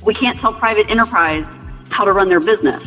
we 0.04 0.14
can't 0.14 0.40
tell 0.40 0.54
private 0.54 0.90
enterprise 0.90 1.46
how 1.90 2.06
to 2.06 2.14
run 2.14 2.30
their 2.30 2.40
business. 2.40 2.82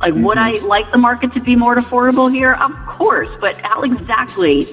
Like, 0.00 0.14
mm-hmm. 0.14 0.24
would 0.24 0.38
I 0.38 0.52
like 0.64 0.90
the 0.90 0.98
market 0.98 1.32
to 1.32 1.40
be 1.40 1.54
more 1.56 1.76
affordable 1.76 2.32
here? 2.32 2.54
Of 2.54 2.74
course, 2.86 3.28
but 3.40 3.56
how 3.60 3.82
exactly 3.82 4.66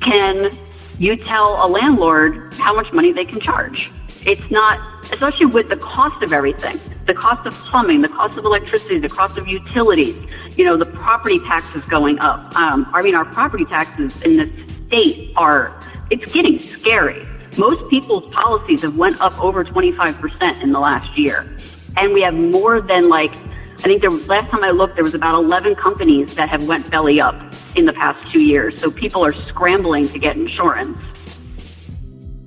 can 0.00 0.50
you 0.98 1.16
tell 1.16 1.64
a 1.64 1.68
landlord 1.68 2.54
how 2.54 2.74
much 2.74 2.92
money 2.92 3.12
they 3.12 3.24
can 3.24 3.40
charge? 3.40 3.92
It's 4.26 4.50
not, 4.50 5.04
especially 5.12 5.46
with 5.46 5.68
the 5.68 5.76
cost 5.76 6.22
of 6.22 6.32
everything, 6.32 6.80
the 7.06 7.14
cost 7.14 7.46
of 7.46 7.52
plumbing, 7.54 8.00
the 8.00 8.08
cost 8.08 8.36
of 8.38 8.44
electricity, 8.44 8.98
the 8.98 9.08
cost 9.08 9.38
of 9.38 9.46
utilities, 9.46 10.16
you 10.56 10.64
know, 10.64 10.76
the 10.76 10.86
property 10.86 11.38
taxes 11.40 11.84
going 11.84 12.18
up. 12.18 12.54
Um, 12.56 12.90
I 12.94 13.02
mean, 13.02 13.14
our 13.14 13.24
property 13.26 13.64
taxes 13.66 14.20
in 14.22 14.38
this 14.38 14.50
state 14.86 15.32
are, 15.36 15.78
it's 16.10 16.32
getting 16.32 16.58
scary. 16.58 17.26
Most 17.58 17.88
people's 17.90 18.32
policies 18.34 18.82
have 18.82 18.96
went 18.96 19.20
up 19.20 19.38
over 19.40 19.64
25% 19.64 20.62
in 20.62 20.72
the 20.72 20.80
last 20.80 21.16
year. 21.18 21.56
And 21.96 22.12
we 22.12 22.22
have 22.22 22.34
more 22.34 22.80
than 22.80 23.08
like 23.08 23.34
I 23.78 23.82
think 23.82 24.02
the 24.02 24.10
last 24.10 24.50
time 24.50 24.64
I 24.64 24.70
looked, 24.70 24.96
there 24.96 25.04
was 25.04 25.14
about 25.14 25.36
11 25.36 25.76
companies 25.76 26.34
that 26.34 26.48
have 26.48 26.66
went 26.66 26.90
belly 26.90 27.20
up 27.20 27.54
in 27.76 27.84
the 27.84 27.92
past 27.92 28.20
two 28.32 28.40
years. 28.40 28.80
So 28.80 28.90
people 28.90 29.24
are 29.24 29.32
scrambling 29.32 30.08
to 30.08 30.18
get 30.18 30.36
insurance. 30.36 30.98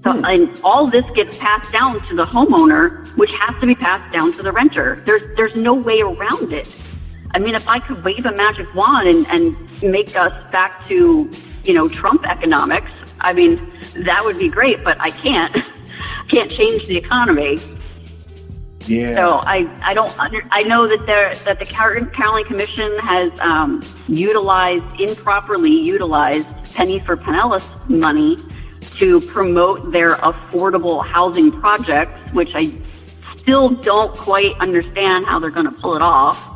So, 0.03 0.11
hmm. 0.11 0.25
and 0.25 0.59
all 0.61 0.87
this 0.87 1.05
gets 1.15 1.37
passed 1.37 1.71
down 1.71 2.05
to 2.09 2.15
the 2.15 2.25
homeowner, 2.25 3.07
which 3.15 3.31
has 3.39 3.59
to 3.61 3.65
be 3.65 3.75
passed 3.75 4.11
down 4.11 4.33
to 4.33 4.43
the 4.43 4.51
renter. 4.51 5.01
There's, 5.05 5.21
there's 5.37 5.55
no 5.55 5.73
way 5.73 6.01
around 6.01 6.51
it. 6.51 6.67
I 7.33 7.39
mean, 7.39 7.55
if 7.55 7.65
I 7.67 7.79
could 7.79 8.03
wave 8.03 8.25
a 8.25 8.35
magic 8.35 8.67
wand 8.75 9.07
and, 9.07 9.27
and 9.27 9.81
make 9.89 10.13
us 10.17 10.43
back 10.51 10.85
to, 10.89 11.29
you 11.63 11.73
know, 11.73 11.87
Trump 11.87 12.25
economics, 12.27 12.91
I 13.21 13.31
mean, 13.31 13.71
that 13.95 14.21
would 14.25 14.37
be 14.37 14.49
great, 14.49 14.83
but 14.83 14.99
I 14.99 15.11
can't. 15.11 15.55
can't 16.27 16.51
change 16.51 16.87
the 16.87 16.97
economy. 16.97 17.57
Yeah. 18.87 19.15
So 19.15 19.31
I, 19.45 19.67
I 19.83 19.93
don't 19.93 20.17
under, 20.19 20.41
I 20.51 20.63
know 20.63 20.87
that 20.87 21.05
there 21.05 21.33
that 21.45 21.59
the 21.59 21.65
County 21.65 22.43
Commission 22.43 22.97
has 22.99 23.37
um, 23.39 23.81
utilized 24.07 24.83
improperly 24.99 25.71
utilized 25.71 26.47
penny 26.73 26.99
for 26.99 27.15
Pinellas 27.17 27.89
money 27.89 28.37
to 28.95 29.21
promote 29.21 29.91
their 29.91 30.15
affordable 30.15 31.05
housing 31.05 31.51
projects, 31.51 32.19
which 32.33 32.49
I 32.55 32.71
still 33.37 33.69
don't 33.69 34.15
quite 34.15 34.57
understand 34.59 35.25
how 35.25 35.39
they're 35.39 35.49
going 35.49 35.69
to 35.69 35.77
pull 35.79 35.95
it 35.95 36.01
off. 36.01 36.47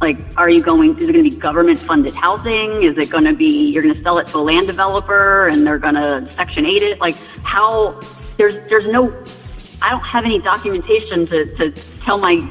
Like, 0.00 0.18
are 0.36 0.50
you 0.50 0.62
going, 0.62 0.98
is 0.98 1.08
it 1.08 1.12
going 1.12 1.24
to 1.24 1.30
be 1.30 1.36
government 1.36 1.78
funded 1.78 2.14
housing? 2.14 2.82
Is 2.82 2.98
it 2.98 3.10
going 3.10 3.24
to 3.24 3.32
be, 3.32 3.70
you're 3.70 3.82
going 3.82 3.94
to 3.94 4.02
sell 4.02 4.18
it 4.18 4.26
to 4.28 4.38
a 4.38 4.40
land 4.40 4.66
developer 4.66 5.48
and 5.48 5.66
they're 5.66 5.78
going 5.78 5.94
to 5.94 6.28
Section 6.32 6.66
8 6.66 6.82
it? 6.82 7.00
Like, 7.00 7.16
how, 7.42 8.00
there's, 8.36 8.56
there's 8.68 8.86
no, 8.86 9.10
I 9.84 9.90
don't 9.90 10.00
have 10.00 10.24
any 10.24 10.38
documentation 10.38 11.26
to, 11.26 11.44
to 11.56 11.70
tell 12.06 12.16
my 12.16 12.48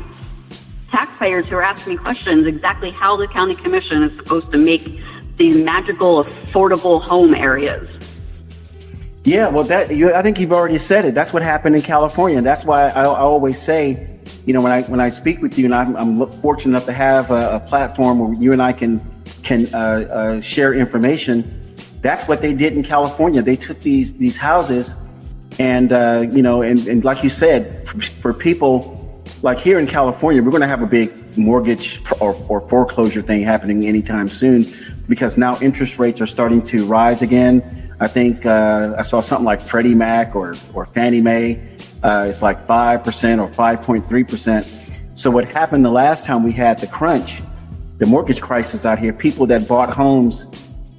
taxpayers 0.91 1.47
who 1.47 1.55
are 1.55 1.63
asking 1.63 1.93
me 1.93 1.97
questions 1.97 2.45
exactly 2.45 2.91
how 2.91 3.17
the 3.17 3.27
county 3.27 3.55
commission 3.55 4.03
is 4.03 4.15
supposed 4.17 4.51
to 4.51 4.59
make 4.59 5.01
these 5.37 5.57
magical 5.57 6.25
affordable 6.25 7.01
home 7.01 7.33
areas. 7.33 7.89
Yeah, 9.23 9.47
well, 9.47 9.63
that 9.63 9.95
you, 9.95 10.13
I 10.13 10.21
think 10.21 10.39
you've 10.39 10.53
already 10.53 10.77
said 10.77 11.05
it. 11.05 11.15
That's 11.15 11.33
what 11.33 11.41
happened 11.41 11.75
in 11.75 11.81
California. 11.81 12.39
That's 12.39 12.65
why 12.65 12.89
I, 12.89 13.01
I 13.01 13.05
always 13.05 13.59
say, 13.59 14.19
you 14.45 14.53
know, 14.53 14.61
when 14.61 14.71
I 14.71 14.83
when 14.83 14.99
I 14.99 15.09
speak 15.09 15.41
with 15.41 15.57
you, 15.57 15.65
and 15.65 15.73
I'm, 15.73 15.95
I'm 15.95 16.31
fortunate 16.41 16.77
enough 16.77 16.85
to 16.85 16.93
have 16.93 17.31
a, 17.31 17.55
a, 17.55 17.59
platform 17.61 18.19
where 18.19 18.33
you 18.39 18.53
and 18.53 18.61
I 18.61 18.73
can 18.73 19.01
can 19.41 19.73
uh, 19.73 19.77
uh, 19.77 20.41
share 20.41 20.75
information. 20.75 21.75
That's 22.01 22.27
what 22.27 22.43
they 22.43 22.53
did 22.53 22.73
in 22.73 22.83
California. 22.83 23.41
They 23.41 23.55
took 23.55 23.81
these 23.81 24.19
these 24.19 24.37
houses, 24.37 24.95
and 25.59 25.91
uh, 25.93 26.25
you 26.31 26.41
know, 26.41 26.61
and, 26.61 26.85
and 26.87 27.03
like 27.03 27.23
you 27.23 27.29
said, 27.29 27.87
for, 27.87 28.01
for 28.01 28.33
people 28.33 28.99
like 29.41 29.59
here 29.59 29.79
in 29.79 29.87
California, 29.87 30.41
we're 30.41 30.51
going 30.51 30.61
to 30.61 30.67
have 30.67 30.81
a 30.81 30.87
big 30.87 31.37
mortgage 31.37 32.01
or, 32.19 32.35
or 32.47 32.61
foreclosure 32.67 33.21
thing 33.21 33.41
happening 33.41 33.85
anytime 33.85 34.29
soon 34.29 34.65
because 35.07 35.37
now 35.37 35.59
interest 35.59 35.99
rates 35.99 36.21
are 36.21 36.27
starting 36.27 36.61
to 36.61 36.85
rise 36.85 37.21
again 37.21 37.83
I 38.03 38.07
think 38.07 38.45
uh, 38.45 38.95
I 38.97 39.01
saw 39.01 39.21
something 39.21 39.45
like 39.45 39.61
Freddie 39.61 39.95
Mac 39.95 40.35
or, 40.35 40.55
or 40.73 40.85
Fannie 40.85 41.21
Mae. 41.21 41.61
Uh, 42.03 42.25
it's 42.27 42.41
like 42.41 42.67
5% 42.67 43.41
or 43.41 43.47
5.3%. 43.47 45.17
So, 45.17 45.31
what 45.31 45.45
happened 45.47 45.85
the 45.85 45.91
last 45.91 46.25
time 46.25 46.43
we 46.43 46.51
had 46.51 46.79
the 46.79 46.87
crunch, 46.87 47.41
the 47.99 48.05
mortgage 48.05 48.41
crisis 48.41 48.85
out 48.85 48.99
here, 48.99 49.13
people 49.13 49.45
that 49.47 49.69
bought 49.69 49.89
homes 49.89 50.47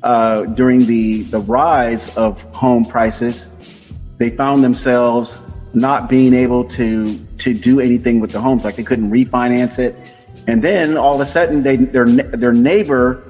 uh, 0.03 0.45
during 0.45 0.87
the, 0.87 1.25
the 1.25 1.41
rise 1.41 2.15
of 2.17 2.41
home 2.55 2.87
prices, 2.87 3.49
they 4.19 4.31
found 4.31 4.63
themselves 4.63 5.41
not 5.73 6.09
being 6.09 6.35
able 6.35 6.65
to, 6.65 7.19
to 7.39 7.53
do 7.53 7.81
anything 7.81 8.21
with 8.21 8.31
the 8.31 8.41
homes. 8.41 8.65
Like 8.65 8.77
they 8.77 8.85
couldn't 8.85 9.11
refinance 9.11 9.79
it. 9.79 9.95
And 10.47 10.63
then 10.63 10.97
all 10.97 11.15
of 11.15 11.21
a 11.21 11.27
sudden, 11.27 11.63
they, 11.63 11.77
their, 11.77 12.07
their 12.07 12.53
neighbor 12.53 13.27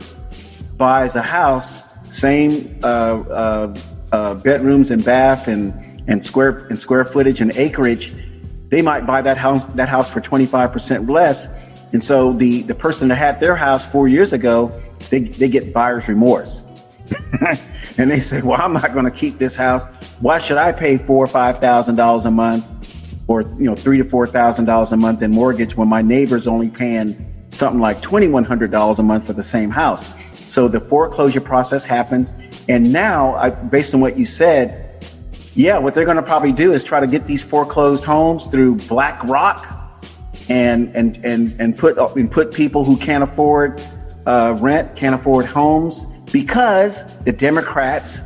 buys 0.76 1.14
a 1.14 1.22
house 1.22 1.84
same 2.14 2.78
uh, 2.82 2.86
uh, 2.86 3.76
uh, 4.12 4.34
bedrooms 4.36 4.90
and 4.90 5.04
bath 5.04 5.48
and 5.48 5.74
and 6.06 6.24
square 6.24 6.66
and 6.70 6.80
square 6.80 7.04
footage 7.04 7.40
and 7.40 7.50
acreage, 7.56 8.12
they 8.68 8.82
might 8.82 9.06
buy 9.06 9.20
that 9.22 9.36
house 9.36 9.64
that 9.74 9.88
house 9.88 10.08
for 10.08 10.20
25% 10.20 11.08
less. 11.08 11.48
And 11.92 12.04
so 12.04 12.32
the 12.32 12.62
the 12.62 12.74
person 12.74 13.08
that 13.08 13.16
had 13.16 13.40
their 13.40 13.56
house 13.56 13.86
four 13.86 14.06
years 14.06 14.32
ago, 14.32 14.72
they, 15.10 15.20
they 15.20 15.48
get 15.48 15.72
buyer's 15.72 16.08
remorse. 16.08 16.64
and 17.98 18.10
they 18.10 18.20
say, 18.20 18.42
Well, 18.42 18.60
I'm 18.60 18.72
not 18.72 18.94
gonna 18.94 19.10
keep 19.10 19.38
this 19.38 19.56
house. 19.56 19.84
Why 20.20 20.38
should 20.38 20.56
I 20.56 20.72
pay 20.72 20.98
four 20.98 21.24
or 21.24 21.28
five 21.28 21.58
thousand 21.58 21.96
dollars 21.96 22.26
a 22.26 22.30
month 22.30 22.66
or 23.26 23.42
you 23.42 23.64
know 23.64 23.74
three 23.74 23.98
to 23.98 24.04
four 24.04 24.26
thousand 24.26 24.64
dollars 24.66 24.92
a 24.92 24.96
month 24.96 25.22
in 25.22 25.30
mortgage 25.30 25.76
when 25.76 25.88
my 25.88 26.02
neighbor's 26.02 26.46
only 26.46 26.68
paying 26.68 27.48
something 27.50 27.80
like 27.80 28.00
twenty 28.00 28.28
one 28.28 28.44
hundred 28.44 28.70
dollars 28.70 28.98
a 28.98 29.02
month 29.02 29.26
for 29.26 29.32
the 29.32 29.42
same 29.42 29.70
house? 29.70 30.08
So 30.48 30.68
the 30.68 30.80
foreclosure 30.80 31.40
process 31.40 31.84
happens. 31.84 32.32
And 32.68 32.92
now, 32.92 33.34
I, 33.34 33.50
based 33.50 33.92
on 33.92 34.00
what 34.00 34.16
you 34.16 34.24
said, 34.24 35.04
yeah, 35.54 35.78
what 35.78 35.94
they're 35.94 36.04
going 36.04 36.16
to 36.16 36.22
probably 36.22 36.52
do 36.52 36.72
is 36.72 36.82
try 36.82 37.00
to 37.00 37.06
get 37.06 37.26
these 37.26 37.42
foreclosed 37.42 38.04
homes 38.04 38.46
through 38.46 38.76
BlackRock 38.76 40.02
and 40.48 40.94
and 40.94 41.18
and 41.24 41.60
and 41.60 41.76
put 41.76 41.98
and 41.98 42.30
put 42.30 42.52
people 42.52 42.84
who 42.84 42.96
can't 42.96 43.24
afford 43.24 43.82
uh, 44.26 44.56
rent, 44.60 44.96
can't 44.96 45.14
afford 45.14 45.46
homes, 45.46 46.06
because 46.34 47.04
the 47.22 47.30
Democrats 47.30 48.22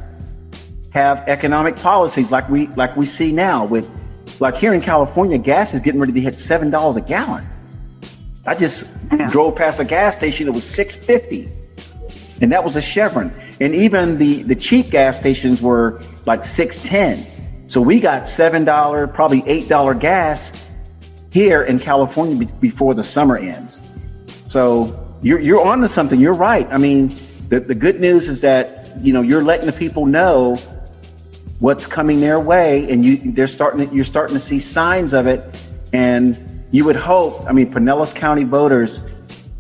have 0.95 1.19
economic 1.29 1.77
policies 1.77 2.33
like 2.33 2.49
we 2.49 2.69
like 2.69 2.97
we 2.97 3.05
see 3.05 3.33
now 3.33 3.67
with 3.67 3.87
like 4.41 4.57
here 4.57 4.73
in 4.73 4.81
California, 4.81 5.37
gas 5.37 5.75
is 5.75 5.81
getting 5.81 6.01
ready 6.01 6.15
to 6.15 6.21
hit 6.21 6.39
seven 6.39 6.71
dollars 6.71 6.97
a 6.97 7.03
gallon. 7.03 7.47
I 8.47 8.55
just 8.55 8.97
yeah. 9.13 9.29
drove 9.31 9.57
past 9.57 9.79
a 9.79 9.85
gas 9.85 10.17
station; 10.17 10.49
it 10.49 10.55
was 10.55 10.65
six 10.65 10.97
fifty 10.97 11.53
and 12.41 12.51
that 12.51 12.65
was 12.65 12.77
a 12.77 12.83
Chevron. 12.83 13.31
And 13.61 13.75
even 13.75 14.17
the 14.17 14.43
the 14.43 14.57
cheap 14.57 14.91
gas 14.91 15.19
stations 15.19 15.61
were 15.61 16.01
like 16.25 16.45
six 16.45 16.79
ten. 16.79 17.27
So 17.67 17.83
we 17.83 18.01
got 18.01 18.27
seven 18.27 18.65
dollar, 18.65 19.07
probably 19.07 19.43
eight 19.47 19.69
dollar 19.69 19.93
gas 19.93 20.67
here 21.31 21.63
in 21.63 21.79
California 21.79 22.37
be- 22.37 22.55
before 22.61 22.95
the 22.95 23.05
summer 23.05 23.37
ends. 23.37 23.83
So 24.47 24.97
you're 25.21 25.41
you're 25.41 25.63
on 25.63 25.83
to 25.83 25.89
something. 25.89 26.19
You're 26.19 26.33
right. 26.33 26.67
I 26.71 26.79
mean, 26.79 27.15
the 27.49 27.61
the 27.61 27.75
good 27.75 28.01
news 28.01 28.29
is 28.29 28.41
that 28.43 28.93
you 29.01 29.13
know 29.13 29.23
you're 29.23 29.45
letting 29.45 29.67
the 29.67 29.73
people 29.73 30.07
know 30.07 30.57
what's 31.61 31.87
coming 31.87 32.21
their 32.21 32.39
way, 32.39 32.91
and 32.91 33.05
you 33.05 33.33
they're 33.33 33.47
starting 33.47 33.89
to, 33.89 33.95
you're 33.95 34.05
starting 34.05 34.35
to 34.35 34.41
see 34.41 34.59
signs 34.59 35.13
of 35.13 35.27
it, 35.27 35.43
and 35.93 36.67
you 36.71 36.85
would 36.85 36.97
hope. 36.97 37.45
I 37.47 37.53
mean, 37.53 37.73
Pinellas 37.73 38.15
County 38.15 38.45
voters 38.45 39.03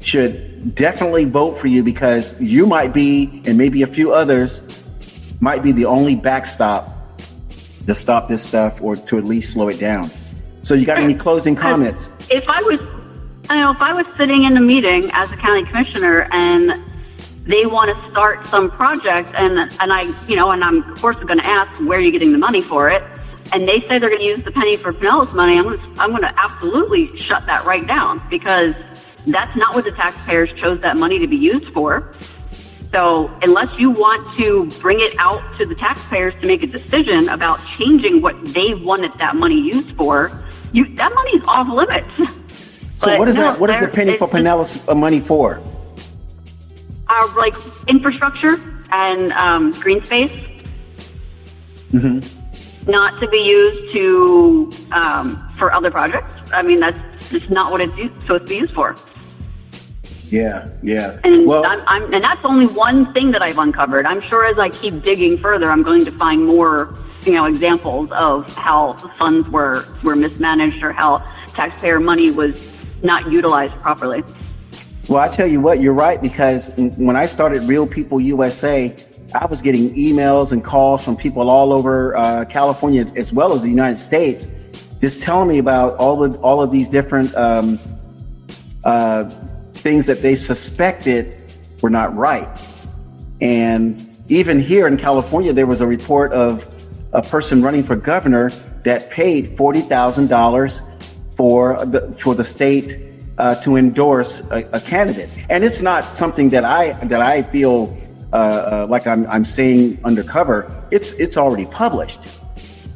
should 0.01 0.74
definitely 0.74 1.24
vote 1.24 1.59
for 1.59 1.66
you 1.66 1.82
because 1.82 2.39
you 2.41 2.66
might 2.66 2.93
be, 2.93 3.43
and 3.47 3.57
maybe 3.57 3.82
a 3.82 3.86
few 3.86 4.12
others, 4.12 4.62
might 5.41 5.62
be 5.62 5.72
the 5.72 5.84
only 5.84 6.14
backstop 6.14 6.95
to 7.86 7.95
stop 7.95 8.28
this 8.28 8.43
stuff 8.43 8.82
or 8.82 8.97
to 8.97 9.18
at 9.18 9.24
least 9.24 9.53
slow 9.53 9.68
it 9.68 9.78
down. 9.78 10.11
So, 10.62 10.74
you 10.74 10.84
got 10.84 10.99
any 10.99 11.14
closing 11.14 11.57
comments? 11.57 12.11
If 12.30 12.45
I 12.49 12.61
was, 12.62 12.82
I 13.49 13.61
know, 13.61 13.70
if 13.70 13.80
I 13.80 13.95
was 13.95 14.07
sitting 14.18 14.45
in 14.45 14.57
a 14.57 14.61
meeting 14.61 15.11
as 15.12 15.32
a 15.32 15.36
county 15.36 15.64
commissioner 15.64 16.28
and 16.32 16.70
they 17.49 17.66
want 17.66 17.90
to 17.90 18.11
start 18.11 18.46
some 18.46 18.70
project, 18.70 19.34
and 19.34 19.59
and 19.59 19.92
I, 19.92 20.03
you 20.28 20.36
know, 20.36 20.53
and 20.53 20.62
I'm 20.62 20.88
of 20.90 21.01
course 21.01 21.16
going 21.16 21.38
to 21.38 21.46
ask 21.46 21.80
where 21.80 21.99
are 21.99 22.03
you 22.03 22.12
getting 22.12 22.32
the 22.32 22.38
money 22.38 22.62
for 22.62 22.88
it, 22.90 23.03
and 23.53 23.66
they 23.66 23.80
say 23.80 23.99
they're 23.99 24.11
going 24.11 24.20
to 24.20 24.26
use 24.26 24.44
the 24.44 24.53
penny 24.53 24.76
for 24.76 24.92
Pinellas 24.92 25.34
money, 25.34 25.59
I'm 25.59 25.64
going 25.64 25.78
to, 25.78 26.03
I'm 26.03 26.11
going 26.11 26.22
to 26.22 26.34
absolutely 26.38 27.18
shut 27.18 27.46
that 27.46 27.64
right 27.64 27.86
down 27.86 28.22
because 28.28 28.74
that's 29.26 29.57
not 29.57 29.74
what 29.74 29.84
the 29.84 29.92
taxpayers 29.92 30.51
chose 30.61 30.80
that 30.82 30.96
money 30.96 31.18
to 31.18 31.26
be 31.26 31.36
used 31.36 31.68
for. 31.72 32.14
So, 32.92 33.30
unless 33.42 33.78
you 33.78 33.90
want 33.90 34.36
to 34.38 34.66
bring 34.80 35.01
it 35.01 35.14
out 35.18 35.42
to 35.59 35.66
the 35.66 35.74
taxpayers 35.74 36.32
to 36.40 36.46
make 36.46 36.62
a 36.62 36.66
decision 36.66 37.28
about 37.28 37.64
changing 37.66 38.22
what 38.22 38.42
they 38.46 38.74
wanted 38.74 39.12
that 39.18 39.36
money 39.36 39.61
used 39.61 39.94
for, 39.96 40.42
you, 40.72 40.94
that 40.94 41.14
money's 41.14 41.42
off 41.46 41.68
limits. 41.68 42.34
So, 42.96 43.12
but 43.12 43.18
what 43.20 43.28
is 43.28 43.36
no, 43.36 43.42
that? 43.42 43.61
What 43.61 43.70
is 43.70 43.80
the 43.80 43.88
penny 43.88 44.16
for 44.16 44.26
Pinellas 44.26 44.96
money 44.96 45.20
for? 45.20 45.62
Uh, 47.09 47.33
like 47.37 47.55
infrastructure 47.89 48.57
and 48.91 49.33
um, 49.33 49.71
green 49.71 50.05
space. 50.05 50.31
Mm-hmm. 51.91 52.91
Not 52.91 53.19
to 53.21 53.29
be 53.29 53.39
used 53.39 53.95
to 53.95 54.71
um, 54.93 55.55
for 55.59 55.73
other 55.73 55.91
projects. 55.91 56.33
I 56.53 56.63
mean, 56.63 56.81
that's 56.81 56.99
just 57.31 57.49
not 57.49 57.71
what 57.73 57.81
it's 57.81 57.97
used, 57.97 58.15
supposed 58.23 58.45
to 58.45 58.49
be 58.49 58.57
used 58.57 58.75
for. 58.75 58.95
Yeah, 60.31 60.69
yeah. 60.83 61.19
And 61.25 61.47
well, 61.47 61.65
I'm, 61.65 61.81
I'm, 61.87 62.13
and 62.13 62.23
that's 62.23 62.45
only 62.45 62.67
one 62.67 63.13
thing 63.15 63.31
that 63.31 63.41
I've 63.41 63.59
uncovered. 63.59 64.05
I'm 64.05 64.21
sure 64.21 64.45
as 64.45 64.59
I 64.59 64.69
keep 64.69 65.03
digging 65.03 65.39
further, 65.39 65.71
I'm 65.71 65.83
going 65.83 66.05
to 66.05 66.11
find 66.11 66.45
more, 66.45 66.95
you 67.23 67.33
know, 67.33 67.47
examples 67.47 68.11
of 68.13 68.53
how 68.55 68.95
funds 69.19 69.49
were 69.49 69.87
were 70.03 70.15
mismanaged 70.15 70.83
or 70.83 70.93
how 70.93 71.19
taxpayer 71.55 72.01
money 72.01 72.31
was 72.31 72.63
not 73.03 73.33
utilized 73.33 73.75
properly. 73.81 74.23
Well, 75.09 75.23
I 75.23 75.29
tell 75.29 75.47
you 75.47 75.63
what, 75.63 75.81
you're 75.81 75.95
right 75.95 76.21
because 76.21 76.69
when 76.77 77.17
I 77.17 77.25
started 77.25 77.63
Real 77.63 77.87
People 77.87 78.21
USA, 78.21 78.95
I 79.35 79.47
was 79.47 79.63
getting 79.63 79.95
emails 79.95 80.53
and 80.53 80.63
calls 80.63 81.03
from 81.03 81.17
people 81.17 81.49
all 81.49 81.73
over 81.73 82.15
uh, 82.15 82.45
California 82.45 83.07
as 83.17 83.33
well 83.33 83.55
as 83.55 83.63
the 83.63 83.71
United 83.71 83.97
States, 83.97 84.47
just 85.01 85.23
telling 85.23 85.49
me 85.49 85.59
about 85.59 85.97
all 85.97 86.23
of 86.23 86.43
all 86.45 86.63
of 86.63 86.71
these 86.71 86.91
different. 86.91 87.35
Um, 87.35 87.79
uh, 88.85 89.31
things 89.75 90.07
that 90.07 90.23
they 90.23 90.35
suspected 90.35 91.37
were 91.81 91.91
not 91.91 92.15
right. 92.17 92.49
And 93.41 94.15
even 94.29 94.59
here 94.59 94.87
in 94.87 94.97
California, 94.97 95.53
there 95.53 95.67
was 95.67 95.81
a 95.81 95.87
report 95.87 96.33
of 96.33 96.69
a 97.13 97.23
person 97.23 97.63
running 97.63 97.83
for 97.83 97.97
governor 97.97 98.51
that 98.85 99.11
paid 99.11 99.57
forty 99.57 99.81
thousand 99.81 100.29
dollars 100.29 100.83
for 101.35 101.85
the 101.87 102.13
for 102.13 102.35
the 102.35 102.45
state 102.45 103.08
uh, 103.39 103.55
to 103.62 103.76
endorse 103.76 104.41
a, 104.51 104.68
a, 104.72 104.80
candidate, 104.80 105.30
and 105.49 105.64
it's 105.64 105.80
not 105.80 106.14
something 106.14 106.51
that 106.51 106.64
I 106.64 106.93
that 107.07 107.20
I 107.20 107.43
feel 107.43 107.97
uh, 108.32 108.36
uh, 108.36 108.86
like 108.91 109.07
I'm 109.07 109.26
I'm 109.26 109.45
saying 109.45 109.99
undercover. 110.05 110.70
It's 110.91 111.12
it's 111.12 111.36
already 111.36 111.66
published, 111.66 112.20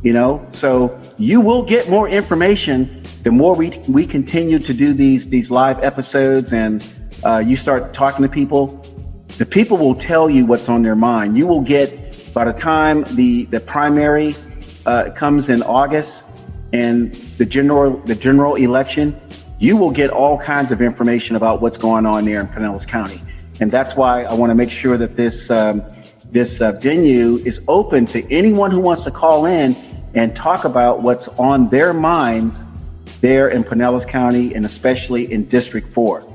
you 0.03 0.12
know. 0.12 0.45
So 0.51 0.99
you 1.16 1.40
will 1.40 1.62
get 1.62 1.88
more 1.88 2.09
information 2.09 3.03
the 3.22 3.30
more 3.30 3.55
we 3.55 3.70
we 3.88 4.05
continue 4.05 4.59
to 4.59 4.74
do 4.74 4.93
these 4.93 5.28
these 5.28 5.51
live 5.51 5.82
episodes 5.82 6.53
and 6.53 6.84
uh, 7.24 7.43
you 7.45 7.57
start 7.57 7.95
talking 7.95 8.22
to 8.22 8.28
people, 8.28 8.84
the 9.38 9.47
people 9.47 9.76
will 9.76 9.95
tell 9.95 10.28
you 10.28 10.45
what's 10.45 10.68
on 10.68 10.82
their 10.82 10.97
mind. 10.97 11.36
You 11.36 11.47
will 11.47 11.61
get 11.61 12.34
by 12.34 12.45
the 12.45 12.53
time 12.53 13.05
the 13.14 13.45
the 13.47 13.61
primary 13.61 14.34
uh, 14.86 15.11
comes 15.14 15.49
in 15.49 15.62
August 15.62 16.24
and 16.72 17.14
the 17.38 17.47
general 17.47 17.99
the 17.99 18.14
general 18.14 18.57
election, 18.57 19.14
you 19.63 19.77
will 19.77 19.93
get 19.93 20.11
all 20.11 20.37
kinds 20.39 20.73
of 20.73 20.83
information 20.83 21.37
about 21.37 21.63
what's 21.63 21.79
going 21.79 22.05
on 22.05 22.25
there 22.25 22.41
in 22.41 22.49
Pinellas 22.49 22.87
County, 22.87 23.23
and 23.61 23.71
that's 23.71 23.95
why 23.95 24.25
I 24.25 24.35
want 24.35 24.51
to 24.51 24.57
make 24.57 24.71
sure 24.71 24.97
that 24.99 25.15
this 25.15 25.51
um, 25.53 25.83
this 26.33 26.61
uh, 26.61 26.73
venue 26.73 27.37
is 27.45 27.61
open 27.69 28.07
to 28.07 28.29
anyone 28.33 28.71
who 28.73 28.81
wants 28.81 29.05
to 29.05 29.11
call 29.11 29.47
in 29.47 29.77
and 30.15 30.35
talk 30.35 30.65
about 30.65 31.03
what's 31.03 31.29
on 31.29 31.69
their 31.69 31.93
minds 31.95 32.65
there 33.21 33.51
in 33.51 33.63
Pinellas 33.63 34.07
County 34.07 34.55
and 34.55 34.65
especially 34.65 35.33
in 35.33 35.45
District 35.47 35.87
4. 35.87 36.27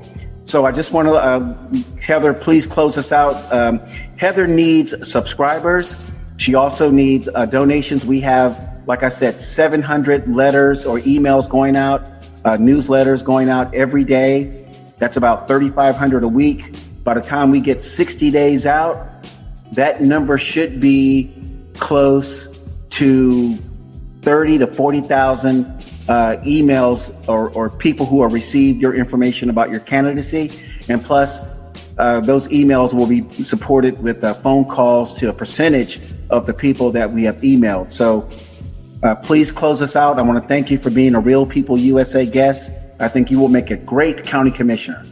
So 0.44 0.64
I 0.64 0.72
just 0.72 0.92
want 0.92 1.08
to, 1.08 1.14
uh, 1.14 1.56
Heather, 2.00 2.32
please 2.32 2.66
close 2.66 2.96
us 2.96 3.12
out. 3.12 3.52
Um, 3.52 3.80
Heather 4.16 4.46
needs 4.46 4.94
subscribers. 5.06 5.96
She 6.38 6.54
also 6.54 6.90
needs 6.90 7.28
uh, 7.34 7.44
donations. 7.44 8.06
We 8.06 8.20
have, 8.20 8.82
like 8.86 9.02
I 9.02 9.08
said, 9.08 9.40
700 9.40 10.34
letters 10.34 10.86
or 10.86 11.00
emails 11.00 11.48
going 11.50 11.76
out, 11.76 12.17
uh, 12.44 12.56
newsletters 12.56 13.24
going 13.24 13.48
out 13.48 13.74
every 13.74 14.04
day. 14.04 14.66
That's 14.98 15.16
about 15.16 15.48
3,500 15.48 16.24
a 16.24 16.28
week. 16.28 16.72
By 17.04 17.14
the 17.14 17.22
time 17.22 17.50
we 17.50 17.60
get 17.60 17.82
60 17.82 18.30
days 18.30 18.66
out, 18.66 19.08
that 19.72 20.02
number 20.02 20.38
should 20.38 20.80
be 20.80 21.32
close 21.74 22.48
to 22.90 23.54
30 24.22 24.58
to 24.58 24.66
40,000 24.66 25.64
uh, 26.08 26.36
emails 26.44 27.14
or, 27.28 27.50
or 27.50 27.70
people 27.70 28.06
who 28.06 28.22
have 28.22 28.32
received 28.32 28.80
your 28.80 28.94
information 28.94 29.50
about 29.50 29.70
your 29.70 29.80
candidacy. 29.80 30.50
And 30.88 31.02
plus, 31.02 31.40
uh, 31.98 32.20
those 32.20 32.48
emails 32.48 32.94
will 32.94 33.06
be 33.06 33.30
supported 33.42 34.00
with 34.02 34.22
uh, 34.24 34.34
phone 34.34 34.64
calls 34.64 35.14
to 35.14 35.28
a 35.28 35.32
percentage 35.32 36.00
of 36.30 36.46
the 36.46 36.54
people 36.54 36.90
that 36.92 37.10
we 37.10 37.24
have 37.24 37.36
emailed. 37.38 37.92
So 37.92 38.28
uh, 39.02 39.16
please 39.16 39.50
close 39.52 39.82
us 39.82 39.96
out. 39.96 40.18
I 40.18 40.22
want 40.22 40.42
to 40.42 40.48
thank 40.48 40.70
you 40.70 40.78
for 40.78 40.88
being 40.90 41.14
a 41.14 41.20
Real 41.20 41.44
People 41.46 41.78
USA 41.78 42.26
guest. 42.26 42.70
I 43.00 43.08
think 43.08 43.30
you 43.30 43.38
will 43.38 43.48
make 43.48 43.70
a 43.70 43.76
great 43.76 44.24
county 44.24 44.50
commissioner. 44.50 45.04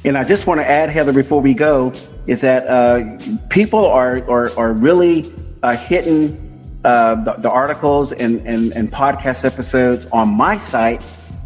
And 0.06 0.18
I 0.18 0.24
just 0.24 0.48
want 0.48 0.60
to 0.60 0.70
add, 0.70 0.90
Heather, 0.90 1.14
before 1.14 1.42
we 1.42 1.54
go, 1.54 1.94
is 2.28 2.42
that 2.42 2.68
uh, 2.68 3.18
people 3.50 3.86
are, 3.86 4.18
are, 4.30 4.58
are 4.58 4.74
really 4.74 5.34
uh, 5.62 5.76
hitting 5.76 6.43
uh, 6.84 7.16
the, 7.16 7.34
the, 7.34 7.50
articles 7.50 8.12
and, 8.12 8.46
and, 8.46 8.74
and 8.74 8.92
podcast 8.92 9.46
episodes 9.46 10.06
on 10.08 10.30
my 10.30 10.58
site, 10.58 11.02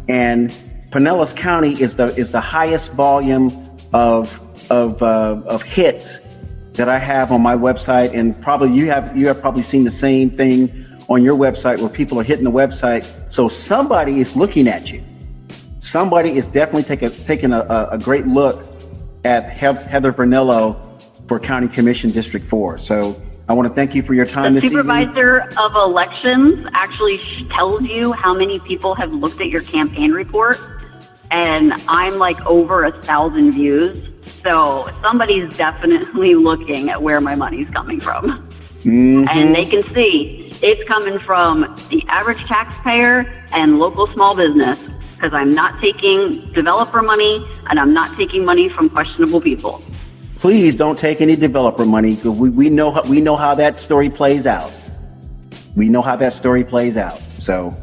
and 0.08 0.50
Pinellas 0.90 1.36
County 1.36 1.80
is 1.80 1.94
the 1.94 2.14
is 2.16 2.30
the 2.30 2.40
highest 2.40 2.92
volume 2.92 3.52
of 3.92 4.40
of 4.70 5.02
uh, 5.02 5.40
of 5.46 5.62
hits 5.62 6.20
that 6.72 6.88
I 6.88 6.98
have 6.98 7.30
on 7.32 7.42
my 7.42 7.54
website, 7.54 8.14
and 8.14 8.40
probably 8.40 8.72
you 8.72 8.86
have 8.86 9.16
you 9.16 9.26
have 9.28 9.40
probably 9.40 9.62
seen 9.62 9.84
the 9.84 9.90
same 9.90 10.30
thing 10.30 10.86
on 11.08 11.22
your 11.22 11.36
website 11.36 11.80
where 11.80 11.88
people 11.88 12.18
are 12.18 12.24
hitting 12.24 12.44
the 12.44 12.50
website. 12.50 13.06
So 13.32 13.48
somebody 13.48 14.20
is 14.20 14.36
looking 14.36 14.68
at 14.68 14.90
you. 14.90 15.02
Somebody 15.78 16.30
is 16.30 16.48
definitely 16.48 16.82
taking 16.82 17.10
taking 17.24 17.52
a, 17.52 17.88
a 17.92 17.98
great 17.98 18.26
look 18.26 18.66
at 19.24 19.48
Heather 19.48 20.12
Vernillo 20.12 20.76
for 21.28 21.38
County 21.38 21.68
Commission 21.68 22.10
District 22.10 22.46
Four. 22.46 22.78
So 22.78 23.20
I 23.48 23.54
want 23.54 23.66
to 23.66 23.74
thank 23.74 23.94
you 23.94 24.02
for 24.02 24.12
your 24.12 24.26
time 24.26 24.52
the 24.52 24.60
supervisor 24.60 25.40
evening. 25.40 25.58
of 25.58 25.74
elections 25.74 26.66
actually 26.74 27.16
tells 27.50 27.82
you 27.82 28.12
how 28.12 28.34
many 28.34 28.58
people 28.60 28.94
have 28.94 29.10
looked 29.10 29.40
at 29.40 29.48
your 29.48 29.62
campaign 29.62 30.12
report, 30.12 30.58
and 31.30 31.72
I'm 31.88 32.18
like 32.18 32.44
over 32.44 32.84
a 32.84 33.02
thousand 33.02 33.52
views. 33.52 34.06
So 34.42 34.90
somebody's 35.00 35.56
definitely 35.56 36.34
looking 36.34 36.90
at 36.90 37.02
where 37.02 37.22
my 37.22 37.34
money's 37.34 37.68
coming 37.70 38.02
from. 38.02 38.46
Mm-hmm. 38.80 39.26
And 39.30 39.54
they 39.54 39.64
can 39.64 39.82
see 39.94 40.50
it's 40.62 40.86
coming 40.86 41.18
from 41.20 41.74
the 41.88 42.04
average 42.08 42.44
taxpayer 42.44 43.20
and 43.52 43.78
local 43.78 44.12
small 44.12 44.36
business 44.36 44.78
because 45.14 45.32
I'm 45.32 45.50
not 45.50 45.80
taking 45.80 46.52
developer 46.52 47.00
money 47.00 47.44
and 47.70 47.80
I'm 47.80 47.94
not 47.94 48.14
taking 48.16 48.44
money 48.44 48.68
from 48.68 48.90
questionable 48.90 49.40
people 49.40 49.82
please 50.38 50.76
don't 50.76 50.98
take 50.98 51.20
any 51.20 51.36
developer 51.36 51.84
money 51.84 52.14
because 52.14 52.32
we, 52.32 52.50
we 52.50 52.70
know 52.70 52.90
how, 52.90 53.02
we 53.02 53.20
know 53.20 53.36
how 53.36 53.54
that 53.56 53.80
story 53.80 54.08
plays 54.08 54.46
out. 54.46 54.72
We 55.76 55.88
know 55.88 56.02
how 56.02 56.16
that 56.16 56.32
story 56.32 56.64
plays 56.64 56.96
out. 56.96 57.20
So, 57.38 57.76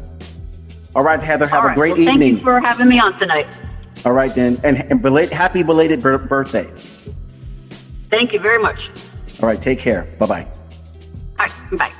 all 0.94 1.02
right, 1.02 1.20
Heather, 1.20 1.46
have 1.46 1.64
right. 1.64 1.72
a 1.72 1.74
great 1.74 1.92
well, 1.92 2.00
evening. 2.00 2.20
Thank 2.20 2.38
you 2.38 2.44
for 2.44 2.60
having 2.60 2.88
me 2.88 2.98
on 2.98 3.18
tonight. 3.18 3.46
All 4.04 4.12
right, 4.12 4.34
then, 4.34 4.60
and, 4.64 4.78
and 4.90 5.02
belate, 5.02 5.30
happy 5.30 5.62
belated 5.62 6.02
birthday. 6.02 6.70
Thank 8.10 8.32
you 8.32 8.40
very 8.40 8.62
much. 8.62 8.78
All 9.42 9.48
right, 9.48 9.60
take 9.60 9.78
care. 9.78 10.04
Bye 10.18 10.26
bye. 10.26 10.46
All 11.38 11.46
right, 11.46 11.78
bye. 11.78 11.92